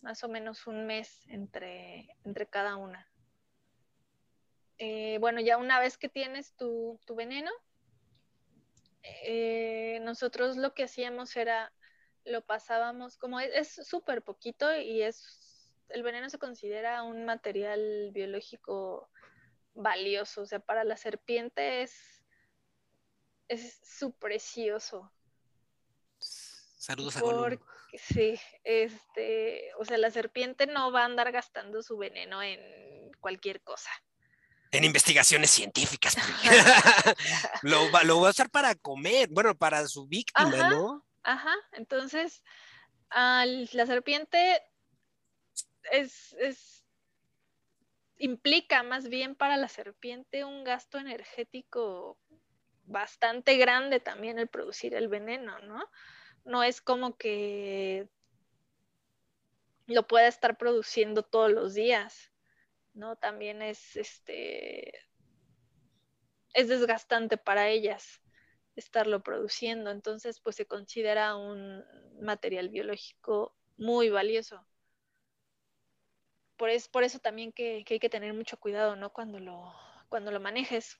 [0.00, 3.08] más o menos un mes entre, entre cada una.
[4.78, 7.50] Eh, bueno, ya una vez que tienes tu, veneno,
[9.02, 11.70] eh, nosotros lo que hacíamos era,
[12.24, 19.10] lo pasábamos, como es súper poquito y es, el veneno se considera un material biológico
[19.74, 20.42] valioso.
[20.42, 22.22] O sea, para la serpiente es,
[23.48, 25.12] es su precioso.
[26.18, 27.64] Saludos a Porque,
[27.98, 33.62] Sí, este, o sea, la serpiente no va a andar gastando su veneno en cualquier
[33.62, 33.90] cosa.
[34.70, 36.16] En investigaciones científicas.
[37.62, 41.04] lo, va, lo va a usar para comer, bueno, para su víctima, ¿no?
[41.22, 42.42] Ajá, entonces
[43.12, 44.62] la serpiente
[45.92, 46.84] es,
[48.18, 52.18] implica más bien para la serpiente un gasto energético
[52.84, 55.88] bastante grande también el producir el veneno, ¿no?
[56.44, 58.08] No es como que
[59.86, 62.32] lo pueda estar produciendo todos los días,
[62.94, 63.16] ¿no?
[63.16, 64.92] También es este
[66.52, 68.20] es desgastante para ellas
[68.80, 71.84] estarlo produciendo, entonces pues se considera un
[72.20, 74.66] material biológico muy valioso
[76.60, 79.14] por, es, por eso también que, hay que tener mucho cuidado, ¿no?
[79.14, 79.72] Cuando lo,
[80.10, 80.98] cuando lo manejes.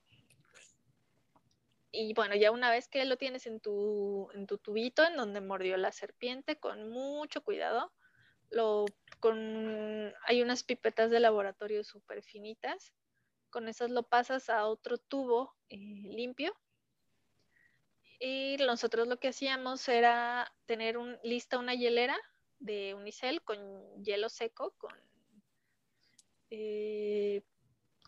[1.93, 5.43] Y bueno, ya una vez que lo tienes en tu, en tu tubito, en donde
[5.43, 7.93] mordió la serpiente, con mucho cuidado,
[8.49, 8.87] lo,
[9.19, 12.95] con, hay unas pipetas de laboratorio súper finitas.
[13.51, 16.55] Con esas lo pasas a otro tubo eh, limpio.
[18.21, 22.17] Y nosotros lo que hacíamos era tener lista una hielera
[22.59, 23.59] de unicel con
[24.05, 24.93] hielo seco, con
[26.51, 27.43] eh,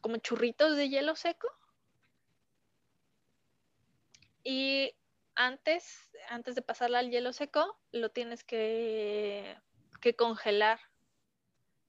[0.03, 1.49] como churritos de hielo seco.
[4.45, 4.95] Y
[5.35, 9.57] antes, antes de pasarla al hielo seco, lo tienes que,
[10.03, 10.79] que congelar.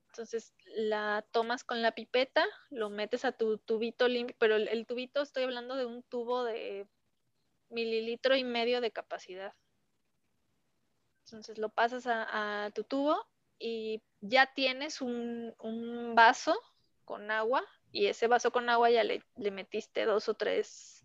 [0.08, 5.22] Entonces la tomas con la pipeta, lo metes a tu tubito limpio, pero el, tubito
[5.22, 6.88] estoy hablando de un tubo de
[7.74, 9.54] mililitro y medio de capacidad.
[11.26, 13.26] Entonces lo pasas a tu tubo
[13.60, 15.54] y ya tienes un,
[16.16, 16.60] vaso
[17.06, 21.04] con agua y ese vaso con agua ya le, metiste dos o tres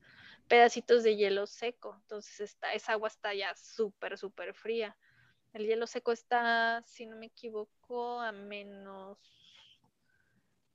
[0.48, 1.94] pedacitos de hielo seco.
[2.02, 4.96] Entonces está, esa agua está ya súper, súper fría.
[5.52, 9.18] El hielo seco está, si no me equivoco, a menos,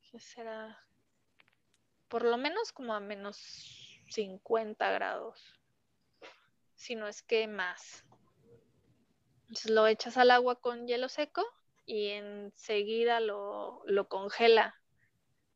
[0.09, 0.79] ¿qué será?
[2.07, 3.37] Por lo menos como a menos
[4.09, 5.59] 50 grados,
[6.83, 8.05] si no es que más.
[9.43, 11.45] Entonces lo echas al agua con hielo seco
[11.85, 14.75] y enseguida lo, lo congela.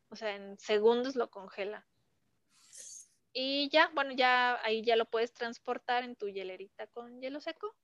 [0.10, 1.86] O sea, en segundos lo congela.
[3.34, 7.76] Y ya, bueno, ya ahí ya lo puedes transportar en tu hielerita con hielo seco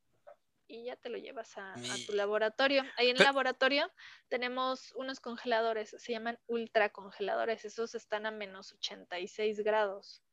[0.66, 1.76] y ya te lo llevas a,
[2.08, 2.84] tu laboratorio.
[2.96, 3.92] Ahí en el laboratorio
[4.30, 10.24] tenemos unos congeladores, se llaman ultracongeladores, esos están a menos 86 grados.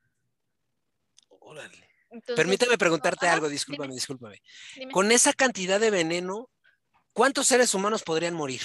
[1.29, 2.00] Órale.
[2.35, 4.43] Permíteme preguntarte algo, discúlpame, discúlpame.
[4.93, 6.51] Con esa cantidad de veneno,
[7.13, 8.63] ¿Cuántos seres humanos podrían morir?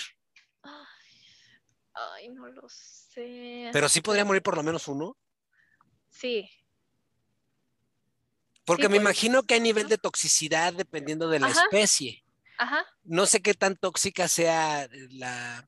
[1.94, 3.70] Ay, no lo sé.
[3.72, 5.18] Pero sí podría morir por lo menos uno.
[6.10, 6.50] Sí.
[8.66, 11.62] Porque Sí, me pues, imagino que hay nivel de toxicidad dependiendo de la Ajá.
[11.64, 12.24] especie.
[12.58, 15.68] Ajá, No sé qué tan tóxica sea la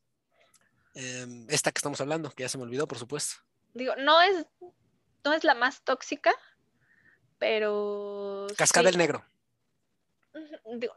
[0.94, 3.36] em, esta que estamos hablando, que ya se me olvidó, por supuesto.
[3.74, 4.46] digo, no es,
[5.24, 6.34] no es la más tóxica,
[7.38, 9.26] pero Cascabel sí, negro.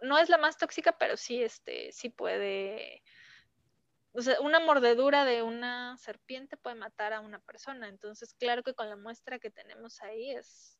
[0.02, 3.02] no es la más tóxica, pero sí, este, sí puede,
[4.12, 7.88] o sea, una mordedura de una serpiente puede matar a una persona.
[7.88, 10.78] Entonces, claro que con la muestra que tenemos ahí es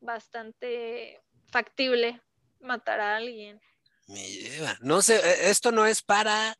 [0.00, 1.20] bastante
[1.50, 2.20] factible
[2.60, 3.60] matar a alguien.
[4.08, 4.76] Me lleva.
[4.80, 6.56] No sé, eh, esto no es para,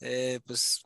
[0.00, 0.82] eh, pues,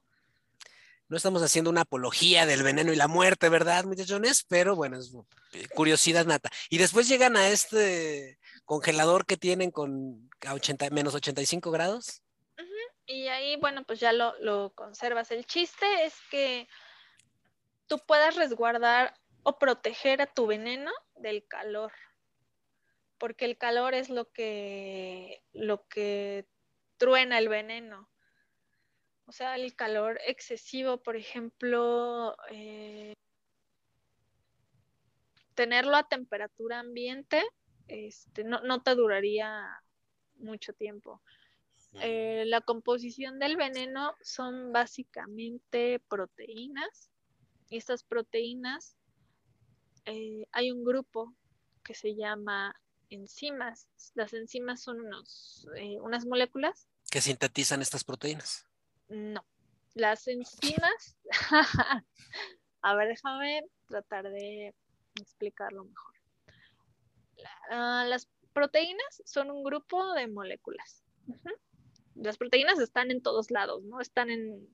[1.11, 4.45] no estamos haciendo una apología del veneno y la muerte, ¿verdad, muchachones?
[4.49, 5.13] Pero bueno, es
[5.53, 6.51] eh, curiosidad nata.
[6.71, 12.23] Y después llegan a este congelador que tienen con a 80, menos 85 grados.
[13.07, 15.33] Y ahí, bueno, pues ya lo, lo conservas.
[15.33, 16.69] El chiste es que
[17.89, 21.91] tú puedas resguardar o proteger a tu veneno del calor.
[23.19, 26.47] Porque el calor es lo que, lo que
[26.99, 28.09] truena el veneno.
[29.31, 33.14] O sea, el calor excesivo, por ejemplo, eh,
[35.55, 37.41] tenerlo a temperatura ambiente,
[37.87, 39.85] este, no, no te duraría
[40.35, 41.22] mucho tiempo.
[42.03, 47.12] Eh, la composición del veneno son básicamente proteínas
[47.68, 48.97] y estas proteínas
[50.07, 51.37] eh, hay un grupo
[51.85, 52.74] que se llama
[53.11, 53.87] enzimas.
[54.14, 56.89] Las enzimas son unos, eh, unas moléculas.
[57.12, 58.66] Que sintetizan estas proteínas.
[59.11, 59.45] No,
[59.95, 61.19] las enzimas.
[62.83, 64.75] A ver, déjame tratar de
[65.21, 66.15] explicarlo mejor.
[67.37, 71.05] La, uh, las proteínas son un grupo de moléculas.
[71.27, 71.61] Uh -huh
[72.21, 74.01] las proteínas están en todos lados, ¿no?
[74.01, 74.69] Están en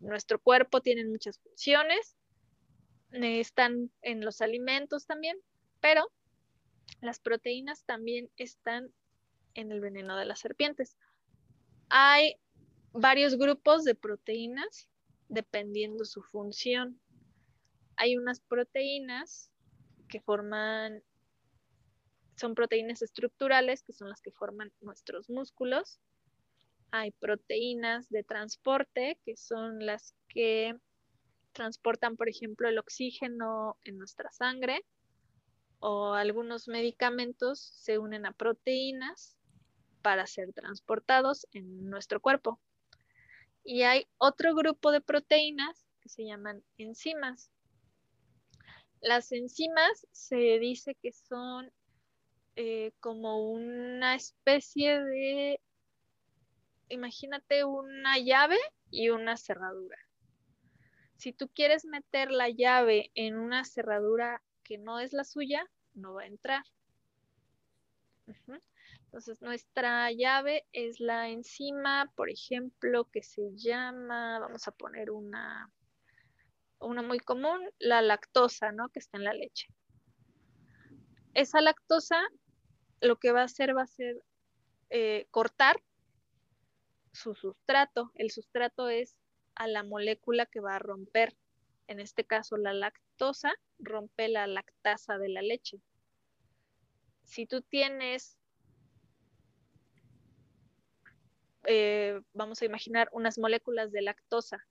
[0.00, 2.16] nuestro cuerpo, tienen muchas funciones,
[3.12, 5.38] están en los alimentos también,
[5.80, 6.10] pero
[7.00, 8.92] las proteínas también están
[9.54, 10.96] en el veneno de las serpientes.
[11.88, 12.36] Hay
[12.92, 14.88] varios grupos de proteínas
[15.28, 17.00] dependiendo su función.
[17.96, 19.50] Hay unas proteínas
[20.08, 21.02] que forman,
[22.36, 26.00] son proteínas estructurales, que son las que forman nuestros músculos
[26.90, 30.74] hay proteínas de transporte, que son las que
[31.52, 34.84] transportan, por ejemplo, el oxígeno en nuestra sangre,
[35.80, 39.36] o algunos medicamentos se unen a proteínas
[40.02, 42.60] para ser transportados en nuestro cuerpo.
[43.70, 47.50] Y hay otro grupo de proteínas que se llaman enzimas.
[49.02, 51.70] Las enzimas se dice que son
[52.56, 55.60] eh, como una especie de
[56.88, 58.56] imagínate una llave
[58.90, 59.98] y una cerradura.
[61.18, 66.14] Si tú quieres meter la llave en una cerradura que no es la suya, no
[66.14, 66.64] va a entrar.
[69.18, 75.72] Entonces, nuestra llave es la enzima, por ejemplo, que se llama, vamos a poner una,
[76.78, 78.90] una muy común, la lactosa, ¿no?
[78.90, 79.66] Que está en la leche.
[81.34, 82.22] Esa lactosa
[83.00, 84.22] lo que va a hacer va a ser
[84.88, 85.82] eh, cortar
[87.10, 88.12] su sustrato.
[88.14, 89.16] El sustrato es
[89.56, 91.36] a la molécula que va a romper.
[91.88, 95.80] En este caso, la lactosa rompe la lactasa de la leche.
[97.24, 98.37] Si tú tienes,
[101.70, 104.66] eh, vamos a imaginar unas moléculas de lactosa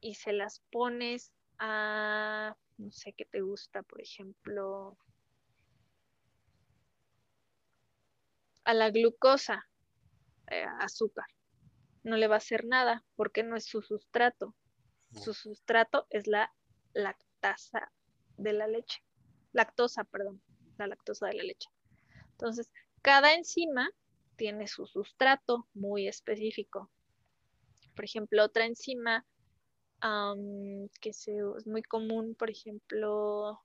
[0.00, 4.96] y se las pones a, no sé qué te gusta, por ejemplo,
[8.64, 9.68] a la glucosa,
[10.46, 11.26] eh, azúcar.
[12.02, 14.54] No le va a hacer nada porque no es su sustrato.
[15.12, 16.50] Su sustrato es la
[16.94, 17.92] lactasa
[18.38, 19.04] de la leche.
[19.52, 20.42] Lactosa, perdón,
[20.78, 21.68] la lactosa de la leche.
[22.30, 23.90] Entonces, cada enzima
[24.38, 26.90] tiene su sustrato muy específico.
[27.94, 29.26] Por ejemplo, otra enzima
[30.02, 33.60] um, que se, es muy común, por ejemplo,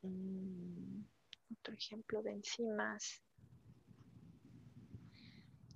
[0.00, 1.04] um,
[1.52, 3.22] otro ejemplo de enzimas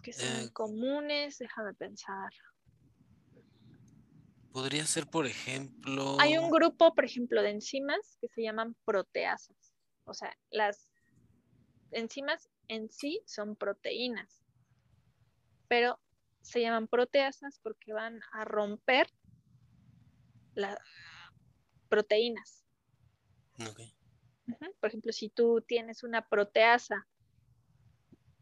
[0.02, 2.30] que son Eh, comunes, déjame pensar.
[4.52, 6.16] Podría ser, por ejemplo.
[6.18, 9.57] Hay un grupo, por ejemplo, de enzimas que se llaman proteasas.
[10.08, 10.90] O sea, las
[11.90, 14.42] enzimas en sí son proteínas,
[15.68, 16.00] pero
[16.40, 19.06] se llaman proteasas porque van a romper
[20.54, 20.78] las
[21.88, 22.64] proteínas.
[24.80, 27.06] Por ejemplo, si tú tienes una proteasa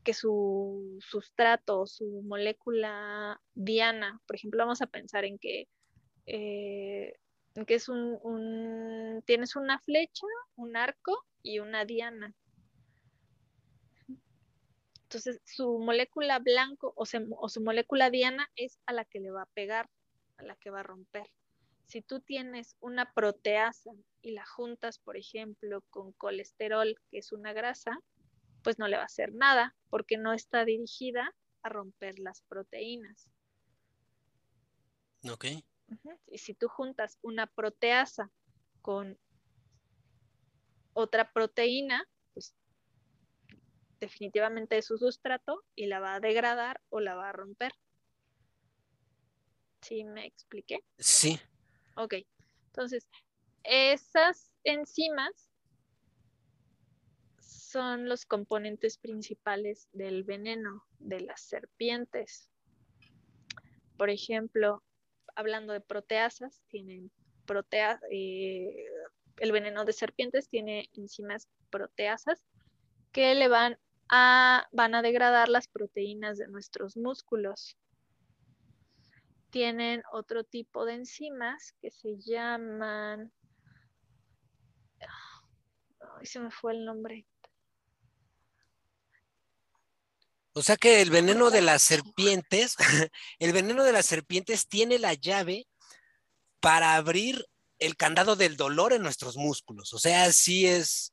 [0.05, 5.69] que su sustrato, su molécula diana, por ejemplo, vamos a pensar en que
[6.27, 7.19] eh,
[7.65, 10.27] que es un, tienes una flecha,
[10.57, 12.35] un arco y una diana.
[15.03, 19.43] Entonces, su molécula blanco o, o, su molécula diana es a la que le va
[19.43, 19.89] a pegar,
[20.37, 21.31] a la que va a romper.
[21.87, 27.53] Si tú tienes una proteasa y la juntas, por ejemplo, con colesterol, que es una
[27.53, 28.01] grasa,
[28.65, 31.33] pues no le va a hacer nada porque no está dirigida
[31.63, 33.31] a romper las proteínas.
[35.31, 35.47] Ok.
[36.27, 38.31] Y si tú juntas una proteasa
[38.83, 39.19] con
[40.93, 42.55] otra proteína, pues
[44.01, 47.73] definitivamente es su sustrato y la va a degradar o la va a romper.
[49.83, 50.83] ¿Sí me expliqué?
[50.99, 51.39] Sí.
[51.97, 52.15] Ok.
[52.67, 53.09] Entonces,
[53.63, 55.51] esas enzimas
[57.41, 62.51] son los componentes principales del veneno de las serpientes.
[63.97, 64.83] Por ejemplo,
[65.37, 67.11] hablando de proteasas, tienen
[67.47, 68.87] protea, eh,
[69.39, 72.43] el veneno de serpientes tiene enzimas proteasas
[73.13, 73.79] que le van
[74.09, 77.77] a, van a degradar las proteínas de nuestros músculos.
[79.51, 83.33] Tienen otro tipo de enzimas que se llaman,
[85.01, 87.27] ay, se me fue el nombre.
[90.57, 92.77] O sea que el veneno de las serpientes,
[93.39, 95.67] el veneno de las serpientes tiene la llave
[96.61, 97.45] para abrir
[97.79, 99.93] el candado del dolor en nuestros músculos.
[99.93, 101.13] O sea, sí es,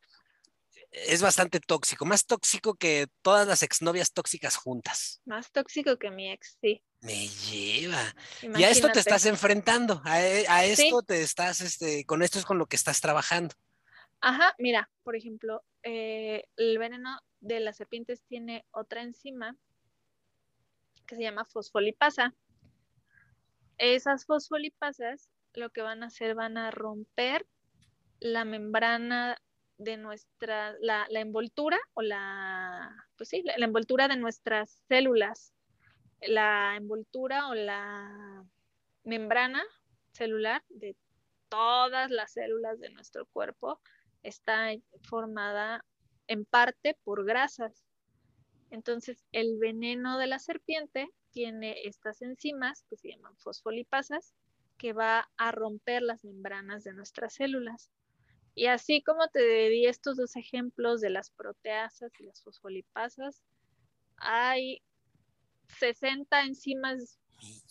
[0.91, 5.20] es bastante tóxico, más tóxico que todas las exnovias tóxicas juntas.
[5.26, 6.82] Más tóxico que mi ex, sí.
[7.02, 8.16] Me lleva.
[8.44, 12.46] Y a esto te estás enfrentando, a, a esto te estás, este, con esto es
[12.46, 13.54] con lo que estás trabajando.
[14.22, 19.56] Ajá, mira, por ejemplo, eh, el veneno de las serpientes tiene otra enzima
[21.06, 22.34] que se llama fosfolipasa.
[23.78, 27.46] Esas fosfolipasas lo que van a hacer van a romper
[28.20, 29.38] la membrana
[29.78, 35.54] de nuestra, la, envoltura o la, pues sí, la, envoltura de nuestras células,
[36.22, 38.46] la envoltura o la
[39.04, 39.62] membrana
[40.14, 40.96] celular de
[41.50, 43.82] todas las células de nuestro cuerpo
[44.22, 44.72] está
[45.02, 45.84] formada
[46.28, 47.86] en parte por grasas.
[48.70, 54.34] Entonces, el veneno de la serpiente tiene estas enzimas que se llaman fosfolipasas
[54.78, 57.92] que va a romper las membranas de nuestras células.
[58.56, 63.42] Y así como te di estos dos ejemplos de las proteasas y las fosfolipasas,
[64.18, 64.82] hay
[65.80, 67.20] 60 enzimas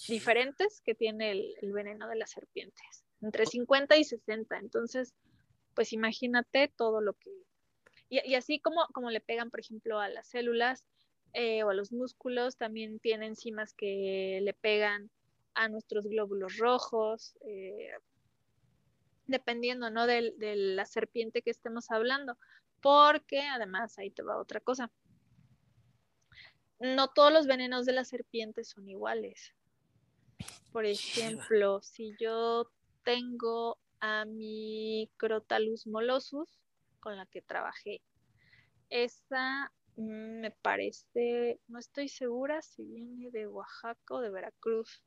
[0.08, 4.58] diferentes que tiene el, veneno de las serpientes, entre 50 y 60.
[4.58, 5.14] Entonces,
[5.74, 7.30] pues imagínate todo lo que
[8.12, 10.84] y, así como, como le pegan, por ejemplo, a las células
[11.32, 15.10] eh, o a los músculos, también tiene enzimas que le pegan
[15.54, 17.90] a nuestros glóbulos rojos, eh,
[19.26, 20.06] dependiendo ¿no?
[20.06, 22.36] de, de la serpiente que estemos hablando.
[22.82, 24.90] Porque además, ahí te va otra cosa.
[26.80, 29.54] No todos los venenos de las serpientes son iguales.
[30.70, 32.70] Por ejemplo, si yo
[33.04, 36.61] tengo a mi Crotalus molosus,
[37.02, 38.00] con la que trabajé.
[38.88, 45.02] Esa mm, me parece, no estoy segura si viene de Oaxaca o de Veracruz.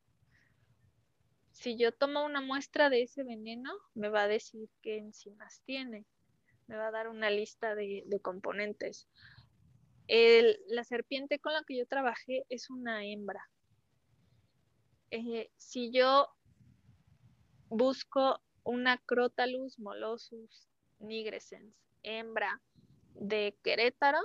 [1.51, 6.05] Si yo tomo una muestra de ese veneno, me va a decir qué enzimas tiene.
[6.67, 9.07] Me va a dar una lista de, componentes.
[10.07, 13.49] la serpiente con la que yo trabajé es una hembra.
[15.11, 16.27] Eh, si yo
[17.69, 20.67] busco una Crotalus molosus
[20.99, 22.61] nigrescens hembra
[23.13, 24.19] de Querétaro,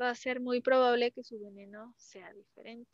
[0.00, 2.90] va a ser muy probable que su veneno sea diferente.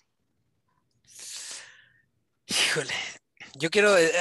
[2.46, 2.94] Híjole,
[3.58, 4.12] yo quiero, eh,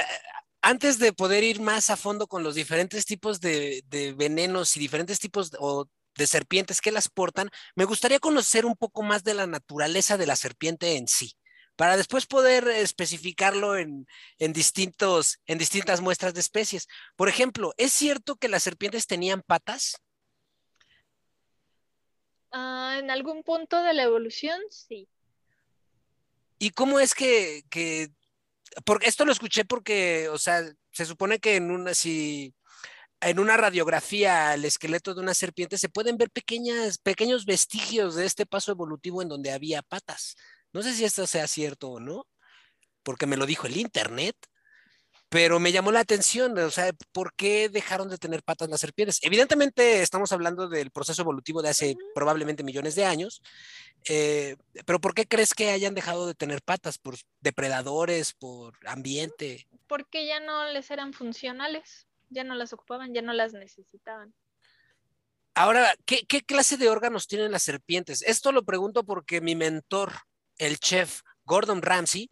[0.62, 3.84] antes de poder ir más a fondo con los diferentes tipos de,
[4.18, 9.24] venenos y diferentes tipos de serpientes que las portan, me gustaría conocer un poco más
[9.24, 11.36] de la naturaleza de la serpiente en sí
[11.76, 14.08] para después poder especificarlo en,
[14.40, 16.88] distintos, en distintas muestras de especies.
[17.16, 19.98] Por ejemplo, ¿es cierto que las serpientes tenían patas?
[22.52, 25.08] Ah, en algún punto de la evolución, sí.
[26.60, 27.64] ¿Y cómo es que,
[28.86, 30.62] porque esto lo escuché porque, o sea,
[30.92, 32.54] se supone que en una, si
[33.22, 38.26] en una radiografía al esqueleto de una serpiente se pueden ver pequeñas, pequeños vestigios de
[38.26, 40.36] este paso evolutivo en donde había patas.
[40.74, 42.28] No sé si esto sea cierto o no,
[43.04, 44.36] porque me lo dijo el internet.
[45.30, 49.20] pero me llamó la atención, o sea, ¿por qué dejaron de tener patas las serpientes?
[49.22, 53.42] Evidentemente estamos hablando del proceso evolutivo de hace probablemente millones de años,
[54.10, 56.98] eh, pero ¿por qué crees que hayan dejado de tener patas?
[56.98, 59.70] ¿Por depredadores, por ambiente?
[59.88, 64.34] Porque ya no les eran funcionales, ya no las ocupaban, ya no las necesitaban.
[65.56, 68.22] Ahora, ¿qué, qué clase de órganos tienen las serpientes?
[68.22, 70.12] Esto lo pregunto porque mi mentor,
[70.62, 72.30] el chef Gordon Ramsay,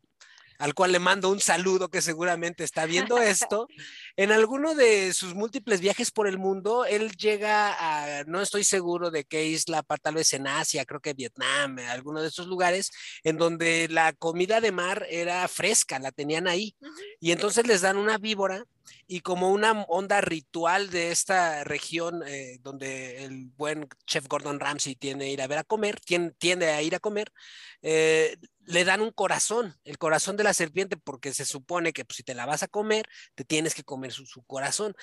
[0.60, 3.68] al cual le mando un saludo que seguramente está viendo esto,
[4.18, 9.10] en alguno de sus múltiples viajes por el mundo, él llega a, no estoy seguro
[9.10, 12.92] de qué isla, tal vez en Asia, creo que Vietnam, alguno de esos lugares,
[13.24, 16.76] en donde la comida de mar era fresca, la tenían ahí.
[17.22, 18.66] Y entonces les dan una víbora
[19.08, 24.96] y como una onda ritual de esta región eh, donde el buen chef Gordon Ramsay
[24.96, 27.32] tiene ir a ver a comer, tiende, a ir a comer,
[27.82, 28.38] eh,
[28.70, 32.24] le dan un corazón, el corazón de la serpiente, porque se supone que pues, si
[32.24, 33.04] te la vas a comer,
[33.34, 34.94] te tienes que comer su, corazón.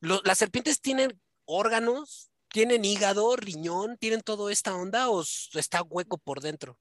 [0.00, 2.30] ¿Las serpientes tienen órganos?
[2.48, 3.96] ¿Tienen hígado, riñón?
[3.96, 5.22] ¿Tienen toda esta onda o
[5.54, 6.78] está hueco por dentro?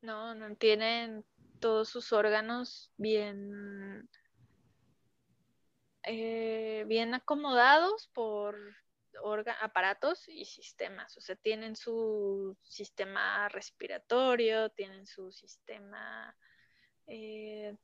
[0.00, 1.24] No, no tienen
[1.60, 4.10] todos sus órganos bien,
[6.02, 8.58] eh, bien acomodados por
[9.60, 11.16] aparatos y sistemas.
[11.16, 16.36] O sea, tienen su sistema respiratorio, tienen su sistema
[17.06, 17.76] eh,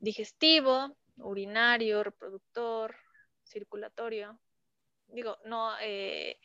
[0.00, 2.96] digestivo, urinario, reproductor,
[3.44, 4.38] circulatorio.
[5.08, 6.38] Digo, no, eh,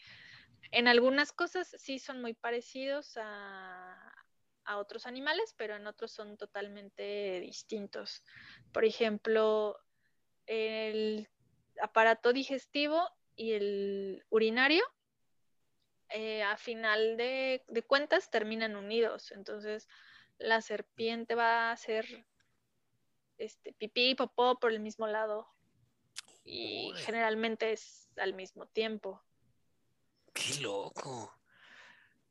[0.72, 4.14] en algunas cosas sí son muy parecidos a,
[4.66, 8.24] a otros animales, pero en otros son totalmente distintos.
[8.72, 9.78] Por ejemplo,
[10.46, 11.28] el
[11.82, 14.84] aparato digestivo y el urinario,
[16.10, 19.32] eh, a final de, cuentas terminan unidos.
[19.32, 19.88] Entonces,
[20.38, 22.28] la serpiente va a hacer
[23.38, 25.48] este, pipí y popó por el mismo lado.
[26.44, 29.24] Y generalmente es al mismo tiempo.
[30.34, 31.38] Qué loco.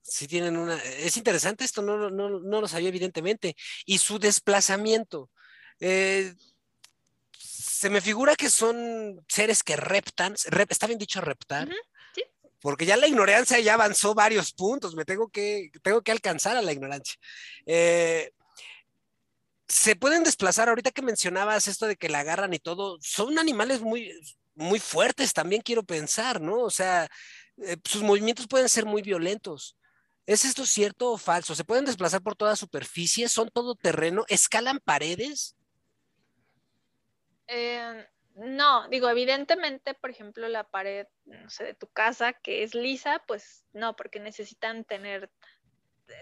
[0.03, 0.77] Sí tienen una...
[0.77, 3.57] Es interesante esto, no, no, no lo sabía evidentemente.
[3.87, 5.31] Y su desplazamiento.
[5.79, 6.35] Eh,
[7.81, 10.35] se me figura que son seres que reptan,
[10.69, 11.67] está bien dicho reptar,
[12.15, 12.23] sí.
[12.61, 16.61] porque ya la ignorancia ya avanzó varios puntos, me tengo que, tengo que alcanzar a
[16.61, 17.15] la ignorancia.
[17.65, 18.33] Eh,
[19.67, 23.81] se pueden desplazar, ahorita que mencionabas esto de que la agarran y todo, son animales
[23.81, 24.13] muy,
[24.55, 26.59] muy fuertes también quiero pensar, ¿no?
[26.59, 27.09] O sea,
[27.65, 29.79] eh, sus movimientos pueden ser muy violentos.
[30.27, 31.55] ¿Es esto cierto o falso?
[31.55, 33.27] ¿Se pueden desplazar por toda superficie?
[33.31, 34.27] ¿Son todo terreno?
[34.29, 35.57] ¿Escalan paredes?
[37.53, 42.77] Eh, no, digo, evidentemente, por ejemplo, la pared, no sé, de tu casa que es
[42.77, 45.31] lisa, pues no, porque necesitan tener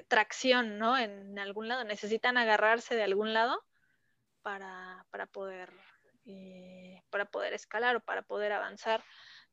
[0.09, 0.97] tracción, ¿no?
[0.97, 3.63] En algún lado, necesitan agarrarse de algún lado
[4.43, 5.71] para, poder,
[6.25, 9.05] eh, para poder escalar o para poder avanzar.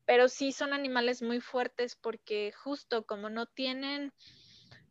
[0.06, 4.14] Pero sí son animales muy fuertes porque justo como no tienen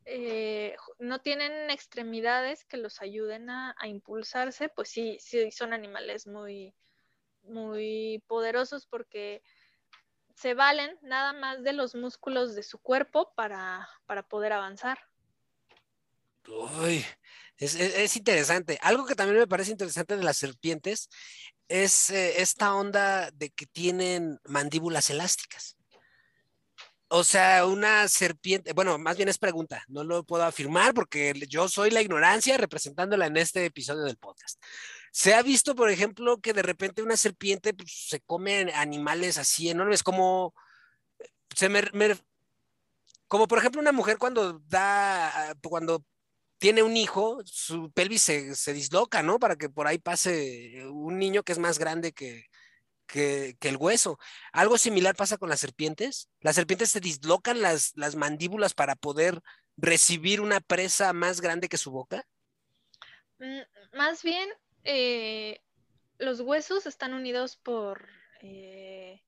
[0.06, 6.76] eh, no tienen extremidades que los ayuden a, impulsarse, pues sí, sí son animales muy,
[7.42, 9.42] muy poderosos porque
[10.36, 13.90] se valen nada más de los músculos de su cuerpo para,
[14.30, 15.00] poder avanzar.
[16.48, 17.04] Uy,
[17.58, 18.78] es, es, interesante.
[18.82, 21.10] Algo que también me parece interesante de las serpientes
[21.68, 25.75] es eh, esta onda de que tienen mandíbulas elásticas.
[27.18, 31.70] O sea, una serpiente, bueno, más bien es pregunta, no lo puedo afirmar porque yo
[31.70, 34.62] soy la ignorancia representándola en este episodio del podcast.
[35.14, 39.70] Se ha visto, por ejemplo, que de repente una serpiente pues, se come animales así
[39.70, 40.54] enormes, como
[43.30, 46.04] como por ejemplo una mujer cuando da, cuando
[46.58, 49.40] tiene un hijo, su pelvis se, se, disloca, ¿no?
[49.40, 52.44] Para que por ahí pase un niño que es más grande que,
[53.06, 54.20] que, el hueso.
[54.52, 56.30] Algo similar pasa con las serpientes.
[56.42, 59.42] Las serpientes se dislocan las, las mandíbulas para poder
[59.78, 62.26] recibir una presa más grande que su boca.
[63.40, 63.62] Mm,
[63.94, 64.50] más bien,
[64.84, 65.62] eh,
[66.18, 68.08] los huesos están unidos por,
[68.42, 69.22] eh,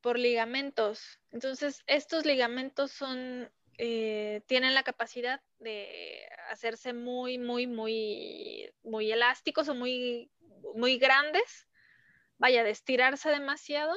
[0.00, 1.20] por ligamentos.
[1.30, 9.68] Entonces, estos ligamentos son, eh, tienen la capacidad de hacerse muy, muy, muy, muy elásticos
[9.68, 10.30] o muy,
[10.74, 11.68] muy grandes
[12.42, 13.96] vaya, de estirarse demasiado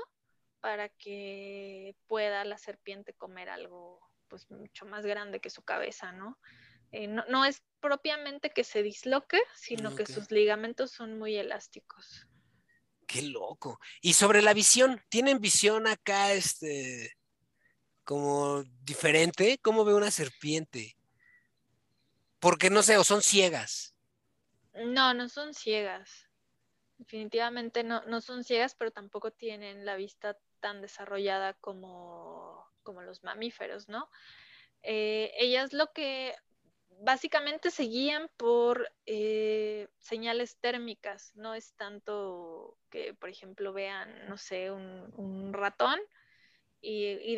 [0.60, 6.38] para que pueda la serpiente comer algo pues mucho más grande que su cabeza, ¿no?
[6.92, 12.28] Eh, no, es propiamente que se disloque, sino que sus ligamentos son muy elásticos.
[13.08, 13.80] Qué loco.
[14.00, 17.18] Y sobre la visión, ¿tienen visión acá, este,
[18.04, 19.58] como diferente?
[19.60, 20.96] ¿Cómo ve una serpiente?
[22.38, 23.96] Porque no sé, o son ciegas.
[24.76, 26.25] No, no son ciegas.
[26.98, 33.24] Definitivamente no, no son ciegas, pero tampoco tienen la vista tan desarrollada como, como los
[33.24, 34.10] mamíferos, ¿no?
[34.82, 36.36] Eh, ellas lo que
[37.02, 44.38] básicamente se guían por eh, señales térmicas, no es tanto que, por ejemplo, vean, no
[44.38, 46.00] sé, un, ratón
[46.82, 47.36] y,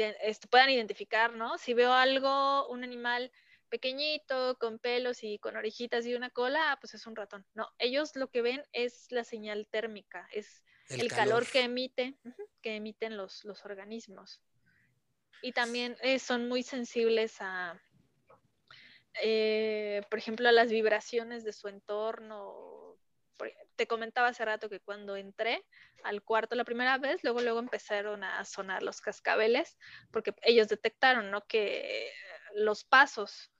[0.49, 1.57] puedan identificar, ¿no?
[1.57, 3.31] Si veo algo, un animal
[3.67, 7.45] pequeñito, con pelos y con orejitas y una cola, ah, pues es un ratón.
[7.53, 11.45] No, ellos lo que ven es la señal térmica, es el, calor.
[11.45, 12.17] que emite,
[12.61, 14.41] que emiten los, los organismos.
[15.41, 17.79] Y también eh, son muy sensibles a,
[19.21, 22.97] eh, por ejemplo, a las vibraciones de su entorno.
[23.75, 25.63] Te comentaba hace rato que cuando entré
[26.03, 29.77] al cuarto la primera vez, luego luego empezaron a sonar los cascabeles,
[30.11, 31.45] porque ellos detectaron, ¿no?
[31.45, 32.11] Que
[32.55, 33.51] los pasos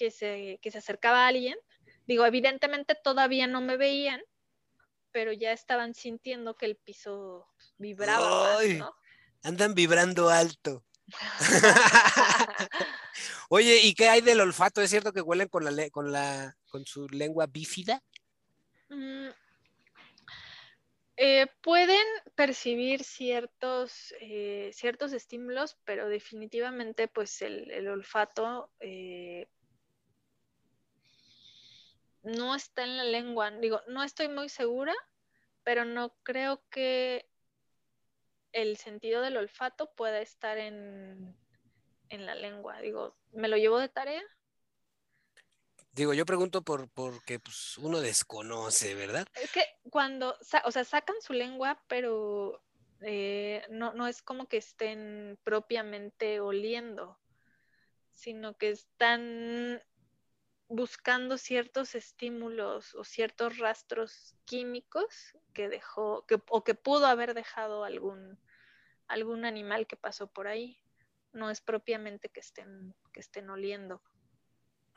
[0.00, 1.58] que se, que se acercaba a alguien,
[2.06, 4.22] digo, evidentemente todavía no me veían,
[5.12, 7.46] pero ya estaban sintiendo que el piso
[7.76, 8.94] vibraba ¿no?
[9.42, 10.86] Andan vibrando alto.
[13.50, 14.80] Oye, ¿y qué hay del olfato?
[14.80, 18.02] ¿Es cierto que huelen con la con la con su lengua bífida?
[18.88, 19.28] Mm,
[21.18, 29.46] eh, pueden percibir ciertos, eh, ciertos estímulos, pero definitivamente pues el, olfato eh,
[32.22, 33.50] no está en la lengua.
[33.50, 34.94] Digo, no estoy muy segura,
[35.62, 37.28] pero no creo que
[38.52, 41.36] el sentido del olfato pueda estar en,
[42.08, 42.80] en la lengua.
[42.80, 44.22] Digo, ¿me lo llevo de tarea?
[45.92, 49.26] Digo, yo pregunto por porque pues, uno desconoce, ¿verdad?
[49.34, 52.62] Es que cuando, o sea, sacan su lengua, pero
[53.02, 57.18] eh, no, no es como que estén propiamente oliendo,
[58.12, 59.82] sino que están
[60.70, 67.82] buscando ciertos estímulos o ciertos rastros químicos que dejó que, o que pudo haber dejado
[67.82, 68.38] algún,
[69.08, 70.80] algún animal que pasó por ahí.
[71.32, 74.00] No es propiamente que estén, que estén oliendo.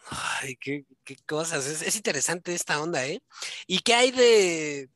[0.09, 0.85] Ay, qué,
[1.25, 1.65] cosas.
[1.65, 3.23] Es, interesante esta onda, ¿eh?
[3.65, 4.89] ¿Y qué hay de,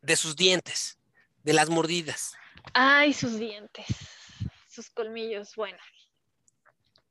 [0.00, 0.98] de sus dientes,
[1.42, 2.36] de las mordidas?
[2.72, 3.86] Ay, sus dientes,
[4.68, 5.56] sus colmillos.
[5.56, 5.78] Bueno,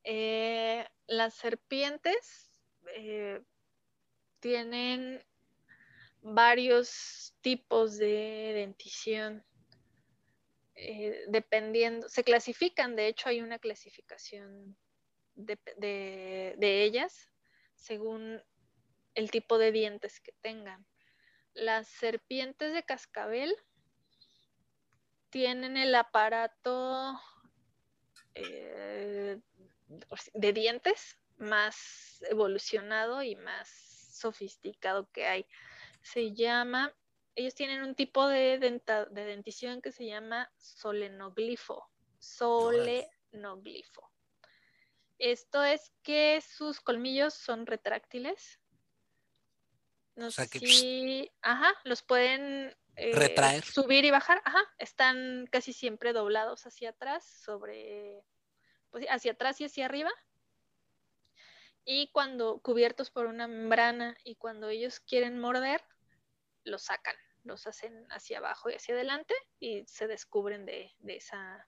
[0.03, 2.50] eh, las serpientes
[2.95, 3.41] eh,
[4.39, 5.23] tienen
[6.21, 9.43] varios tipos de dentición.
[10.75, 14.75] Eh, dependiendo, se clasifican, de hecho hay una clasificación
[15.35, 17.29] de, de, ellas
[17.75, 18.41] según
[19.15, 20.85] el tipo de dientes que tengan.
[21.53, 23.55] Las serpientes de cascabel
[25.29, 27.19] tienen el aparato
[28.33, 29.39] eh,
[30.33, 33.67] de dientes más evolucionado y más
[34.13, 35.45] sofisticado que hay.
[36.01, 36.95] Se llama,
[37.35, 41.89] ellos tienen un tipo de, de dentición que se llama solenoglifo.
[42.19, 44.11] Solenoglifo.
[45.17, 48.59] Esto es que sus colmillos son retráctiles.
[50.15, 56.65] No sé si, ajá, los pueden eh, subir y bajar, ajá, están casi siempre doblados
[56.67, 58.23] hacia atrás, sobre,
[58.89, 60.11] pues hacia atrás y hacia arriba
[61.85, 65.81] y cuando cubiertos por una membrana y cuando ellos quieren morder,
[66.63, 71.67] los sacan, los hacen hacia abajo y hacia adelante y se descubren de, esa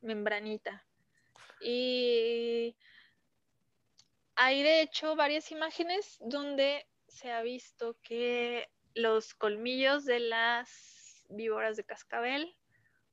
[0.00, 0.86] membranita.
[1.60, 2.76] Y
[4.36, 11.76] hay de hecho varias imágenes donde se ha visto que los colmillos de las víboras
[11.76, 12.56] de cascabel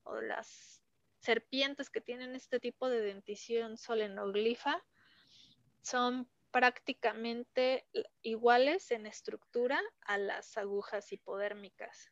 [0.03, 0.81] o las
[1.19, 4.83] serpientes que tienen este tipo de dentición solenoglifa
[5.81, 7.85] son prácticamente
[8.21, 12.09] iguales en estructura a las agujas hipodérmicas.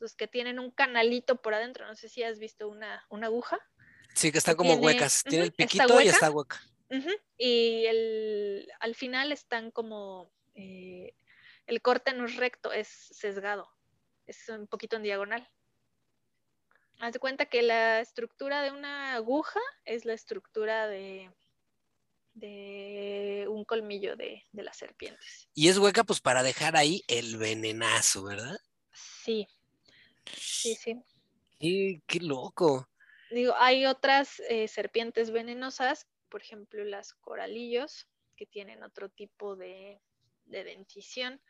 [0.00, 3.58] Los que tienen un canalito por adentro, no sé si has visto una, aguja.
[4.14, 5.22] Sí, que están como huecas.
[5.24, 6.58] Tiene el piquito y está hueca.
[7.36, 7.84] Y
[8.80, 11.14] al final están como, eh,
[11.66, 13.68] el corte no es recto, es sesgado,
[14.26, 15.46] es un poquito en diagonal.
[16.98, 21.30] Haz de cuenta que la estructura de una aguja es la estructura de,
[22.34, 25.48] de un colmillo de, las serpientes.
[25.54, 28.58] Y es hueca pues para dejar ahí el venenazo, ¿verdad?
[28.92, 29.46] Sí,
[30.34, 31.02] sí, sí.
[31.58, 32.88] Qué, loco.
[33.30, 40.00] Digo, hay otras eh, serpientes venenosas, por ejemplo las coralillos, que tienen otro tipo de,
[40.46, 41.40] dentición.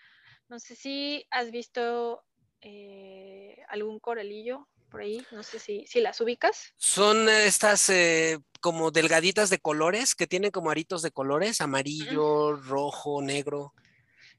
[0.48, 2.24] No sé si has visto
[2.60, 6.74] eh, algún coralillo por ahí, no sé si, si las ubicas.
[6.76, 13.22] Son estas eh, como delgaditas de colores, que tienen como aritos de colores, amarillo, rojo,
[13.22, 13.72] negro.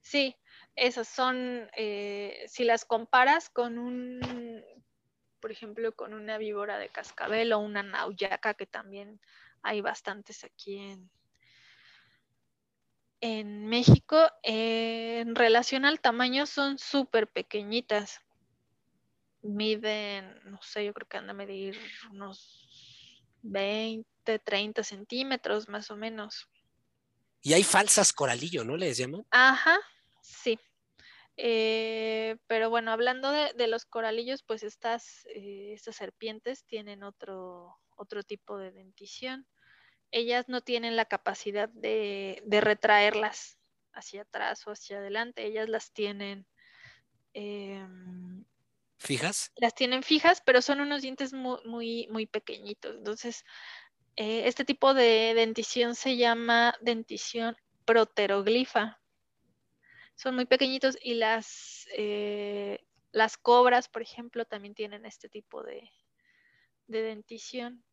[0.01, 0.36] Sí,
[0.76, 4.64] Esas son, eh, si las comparas con un,
[5.39, 9.20] por ejemplo, con una víbora de cascabel o una nauyaca, que también
[9.64, 11.10] hay bastantes aquí en,
[13.22, 18.22] en México, eh, en relación al tamaño son súper pequeñitas.
[19.43, 21.79] Miden, no sé, yo creo que han de medir
[22.11, 26.49] unos 20, 30 centímetros más o menos.
[27.41, 29.25] Y hay falsas coralillo, ¿no les llaman?
[29.31, 29.77] Ajá,
[30.21, 30.57] sí.
[31.35, 38.23] Eh, pero bueno, hablando de, los coralillos, pues estas, eh, estas serpientes tienen otro, otro
[38.23, 39.47] tipo de dentición
[40.13, 43.57] ellas no tienen la capacidad de, retraerlas
[43.93, 46.47] hacia atrás o hacia adelante, ellas las tienen...
[47.33, 48.45] Em,
[49.04, 49.51] ¿Fijas?
[49.58, 52.95] Las tienen fijas, pero son unos dientes muy, muy, pequeñitos.
[52.95, 53.43] Entonces,
[54.16, 59.01] eh, este tipo de dentición se llama dentición proteroglifa.
[60.16, 62.80] Son muy pequeñitos y las, eh,
[63.12, 65.91] las cobras, por ejemplo, también tienen este tipo de,
[66.88, 67.84] de dentición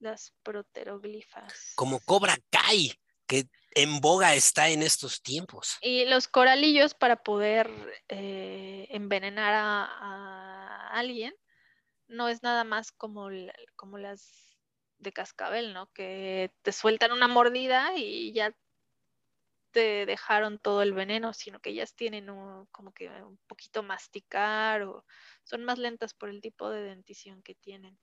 [0.00, 1.72] las proteroglifas.
[1.76, 2.92] Como Cobra Kai,
[3.26, 5.78] que en boga está en estos tiempos.
[5.80, 7.70] Y los coralillos para poder
[8.08, 11.34] eh, envenenar a, alguien
[12.06, 13.28] no es nada más como,
[13.76, 14.58] como las
[14.98, 15.90] de cascabel, ¿no?
[15.92, 18.54] Que te sueltan una mordida y ya
[19.72, 22.26] te dejaron todo el veneno, sino que ellas tienen
[22.70, 25.04] como que un poquito masticar o
[25.44, 27.98] son más lentas por el tipo de dentición que tienen.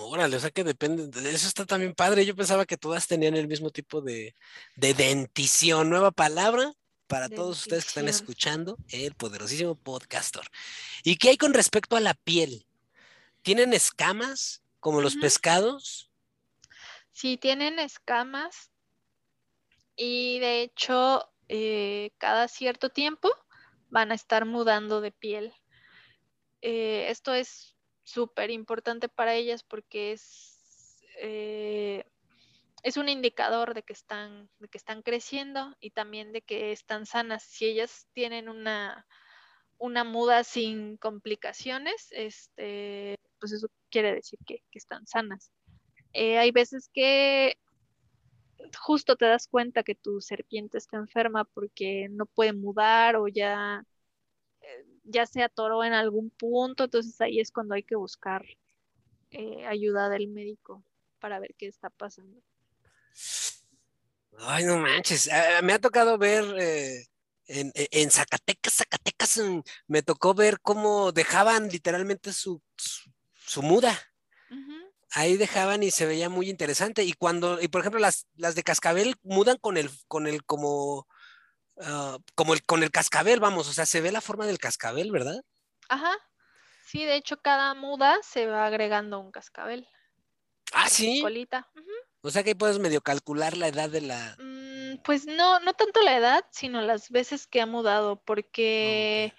[0.00, 2.24] Órale, o sea que depende, eso está también padre.
[2.24, 4.34] Yo pensaba que todas tenían el mismo tipo de,
[4.76, 5.90] dentición.
[5.90, 6.72] Nueva palabra
[7.08, 10.42] para todos ustedes que están escuchando el poderosísimo podcaster.
[11.02, 12.66] ¿Y qué hay con respecto a la piel?
[13.42, 16.10] ¿Tienen escamas como los pescados?
[17.10, 18.70] Sí, tienen escamas
[19.96, 23.30] y de hecho eh, cada cierto tiempo
[23.88, 25.52] van a estar mudando de piel.
[26.60, 27.74] Eh, esto es
[28.08, 32.04] súper importante para ellas porque es, eh,
[32.82, 37.04] es un indicador de que, están, de que están creciendo y también de que están
[37.04, 37.42] sanas.
[37.42, 39.06] Si ellas tienen una,
[39.76, 45.52] una muda sin complicaciones, este, pues eso quiere decir que, están sanas.
[46.14, 47.58] Eh, hay veces que
[48.80, 53.84] justo te das cuenta que tu serpiente está enferma porque no puede mudar o ya
[55.08, 58.44] ya se atoró en algún punto, entonces ahí es cuando hay que buscar
[59.30, 60.84] eh, ayuda del médico
[61.18, 62.40] para ver qué está pasando.
[64.38, 67.04] Ay, no manches, ah, me ha tocado ver eh,
[67.48, 73.98] en, Zacatecas, Zacatecas, mm, me tocó ver cómo dejaban literalmente su, su, muda.
[75.12, 77.02] Ahí dejaban y se veía muy interesante.
[77.02, 81.08] Y cuando, y por ejemplo, las, las de cascabel mudan con el, con el como
[81.82, 85.10] Ah, como el, con el cascabel, vamos, o sea, se ve la forma del cascabel,
[85.10, 85.40] ¿verdad?
[85.88, 86.16] Ajá.
[86.86, 89.86] Sí, de hecho, cada muda se va agregando un cascabel.
[90.72, 91.20] Ah, sí.
[91.22, 91.68] Colita.
[92.20, 94.36] O sea que ahí puedes medio calcular la edad de la.
[94.38, 99.32] Mm, pues no, no tanto la edad, sino las veces que ha mudado, porque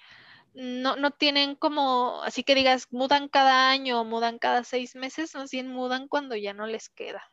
[0.53, 5.33] no, no tienen como, así que digas, mudan cada año o mudan cada seis meses,
[5.35, 7.23] no bien mudan cuando ya no les queda.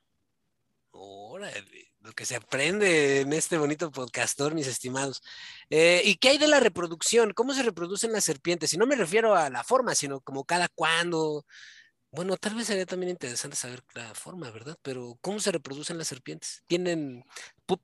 [0.91, 5.23] Órale lo que se aprende en este bonito podcastor, mis estimados.
[5.71, 7.33] Eh, ¿Y qué hay de la reproducción?
[7.33, 8.73] ¿Cómo se reproducen las serpientes?
[8.73, 11.45] Y no me refiero a la forma, sino como cada cuándo.
[12.13, 14.79] Bueno, tal vez sería también interesante saber la forma, ¿verdad?
[14.83, 16.63] Pero ¿cómo se reproducen las serpientes?
[16.69, 17.25] ¿Tienen,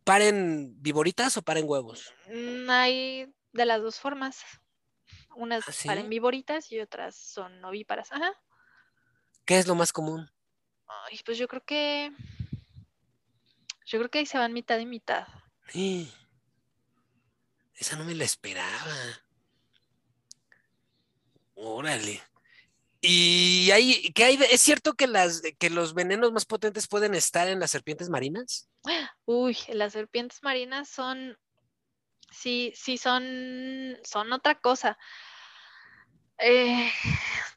[0.05, 2.15] paren viboritas o paren huevos?
[2.29, 4.41] Mm, hay de las dos formas.
[5.35, 8.13] Unas ¿Ah, paren viboritas y otras son ovíparas.
[8.13, 8.33] Ajá.
[9.45, 10.31] ¿Qué es lo más común?
[11.11, 12.13] Ay, pues yo creo que
[13.93, 15.27] yo creo que ahí se van mitad y mitad.
[17.75, 18.97] Esa no me la esperaba.
[21.55, 22.23] Órale.
[23.03, 27.49] ¿Y hay, qué hay es cierto que, las, que los venenos más potentes pueden estar
[27.49, 28.71] en las serpientes marinas?
[29.27, 31.37] Uy, las serpientes marinas son,
[32.31, 34.97] sí, sí, son, son otra cosa.
[36.39, 36.91] Eh,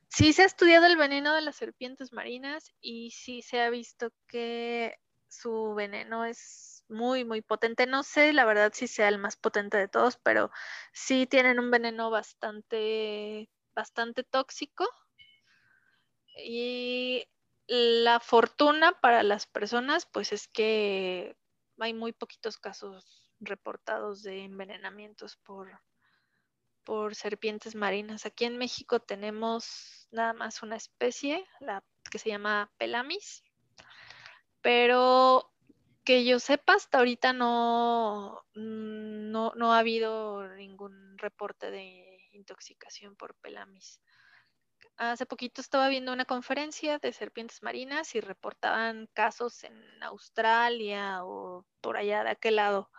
[0.10, 4.12] sí se ha estudiado el veneno de las serpientes marinas y sí se ha visto
[4.28, 4.96] que
[5.28, 7.88] su veneno es muy, muy potente.
[7.88, 10.52] No sé, la verdad, si sea el más potente de todos, pero
[10.94, 14.88] sí tienen un veneno bastante, bastante tóxico.
[16.38, 17.28] Y
[17.68, 21.36] la fortuna para las personas, pues es que
[21.80, 25.80] hay muy poquitos casos reportados de envenenamientos por,
[26.84, 28.26] por serpientes marinas.
[28.26, 33.44] Aquí en México tenemos nada más una especie, la que se llama Pelamis,
[34.66, 35.54] pero
[36.04, 43.16] que yo sepa hasta ahorita no, mm, no, no ha habido ningún reporte de intoxicación
[43.16, 44.02] por pelamis.
[44.98, 51.64] Hace poquito estaba viendo una conferencia de serpientes marinas y reportaban casos en Australia o
[51.80, 52.90] por allá de aquel lado.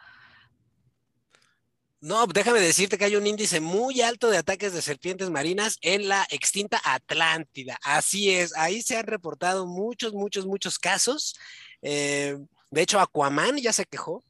[2.00, 6.08] No, déjame decirte que hay un índice muy alto de ataques de serpientes marinas en
[6.08, 7.78] la extinta Atlántida.
[7.82, 11.36] Así es, ahí se han reportado muchos, muchos, muchos casos.
[11.82, 12.36] Eh,
[12.70, 14.22] de hecho, Aquaman ya se quejó.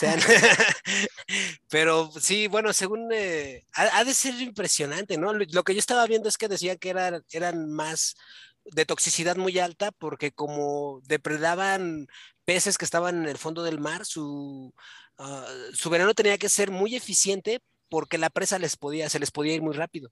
[1.68, 5.32] Pero sí, bueno, según eh, ha, de ser impresionante, ¿no?
[5.32, 8.14] Lo, que yo estaba viendo es que decía que eran más
[8.64, 12.06] de toxicidad muy alta porque como depredaban
[12.44, 14.74] peces que estaban en el fondo del mar, su,
[15.18, 19.30] ah, su veneno tenía que ser muy eficiente porque la presa les podía, se les
[19.30, 20.10] podía ir muy rápido.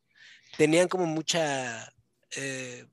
[0.57, 1.93] Tenían como mucha
[2.37, 2.85] eh,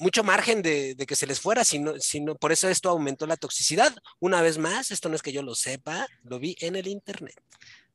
[0.00, 3.94] mucho margen de, que se les fuera, sino, sino por eso esto aumentó la toxicidad.
[4.18, 7.40] Una vez más, esto no es que yo lo sepa, lo vi en el internet.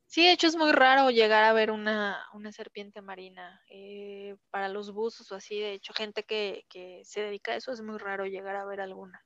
[0.05, 3.59] Sí, de hecho es muy raro llegar a ver una, serpiente marina.
[3.69, 6.63] Eh, para los buzos o así, de hecho, gente que,
[7.03, 9.25] se dedica a eso es muy raro llegar a ver alguna.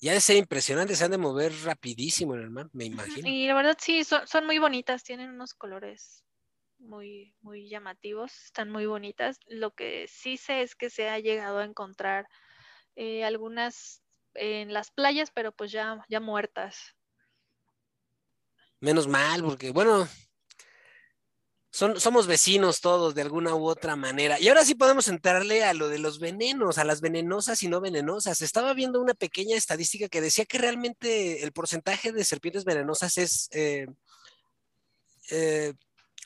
[0.00, 3.28] Ya es impresionante, se han de mover rapidísimo en el mar, me imagino.
[3.28, 6.24] Y la verdad sí, son, son muy bonitas, tienen unos colores
[6.78, 9.38] muy, muy llamativos, están muy bonitas.
[9.46, 12.28] Lo que sí sé es que se ha llegado a encontrar
[12.96, 14.02] eh, algunas
[14.34, 16.94] en las playas, pero pues ya, ya muertas.
[18.80, 20.06] Menos mal, porque bueno,
[21.70, 24.40] son, somos vecinos todos de alguna u otra manera.
[24.40, 27.80] Y ahora sí podemos entrarle a lo de los venenos, a las venenosas y no
[27.80, 28.42] venenosas.
[28.42, 33.48] Estaba viendo una pequeña estadística que decía que realmente el porcentaje de serpientes venenosas es
[33.52, 33.86] eh,
[35.30, 35.74] eh,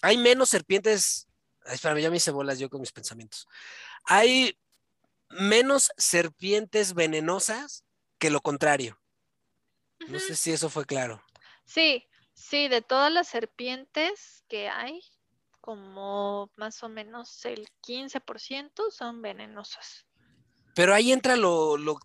[0.00, 1.28] hay menos serpientes.
[1.66, 3.48] Espérame, ya me hice bolas yo con mis pensamientos.
[4.04, 4.58] Hay
[5.30, 7.84] menos serpientes venenosas
[8.18, 8.98] que lo contrario.
[10.08, 11.22] No sé si eso fue claro.
[11.64, 15.00] Sí, sí, de todas las serpientes que hay,
[15.62, 20.04] como más o menos el 15% son venenosas.
[20.74, 21.98] Pero ahí entra lo, lo,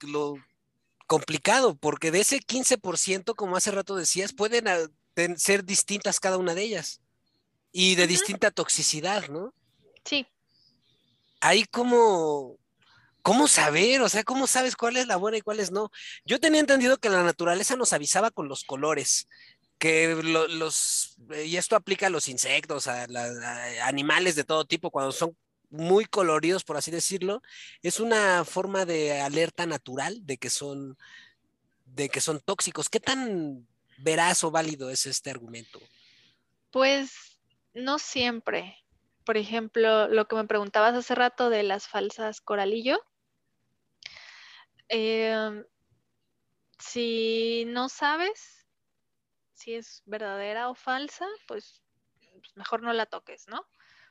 [1.08, 4.68] complicado, porque de ese 15%, como hace rato decías, pueden
[5.38, 7.02] ser distintas cada una de ellas
[7.72, 9.54] y de distinta toxicidad, ¿no?
[10.06, 10.28] Sí.
[11.42, 12.58] Ahí como,
[13.24, 14.02] ¿cómo saber?
[14.02, 15.90] O sea, ¿cómo sabes cuál es la buena y cuál es no?
[16.26, 19.28] Yo tenía entendido que la naturaleza nos avisaba con los colores,
[19.78, 21.16] que los,
[21.46, 25.36] y esto aplica a los insectos, a, a animales de todo tipo, cuando son
[25.70, 27.42] muy coloridos, por así decirlo,
[27.82, 30.98] es una forma de alerta natural de que son,
[31.86, 32.90] de que son tóxicos.
[32.90, 33.68] ¿Qué tan
[33.98, 35.80] veraz o válido es este argumento?
[36.72, 37.40] Pues
[37.74, 38.78] no siempre.
[39.26, 43.00] Por ejemplo, lo que me preguntabas hace rato de las falsas coralillo.
[44.88, 45.66] Em,
[46.80, 48.67] si no sabes
[49.58, 51.84] si es verdadera o falsa, pues,
[52.40, 53.68] pues mejor no la toques, ¿no?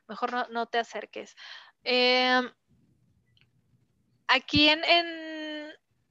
[0.09, 1.37] Mejor no, te acerques.
[1.85, 2.53] Em,
[4.29, 4.85] aquí en,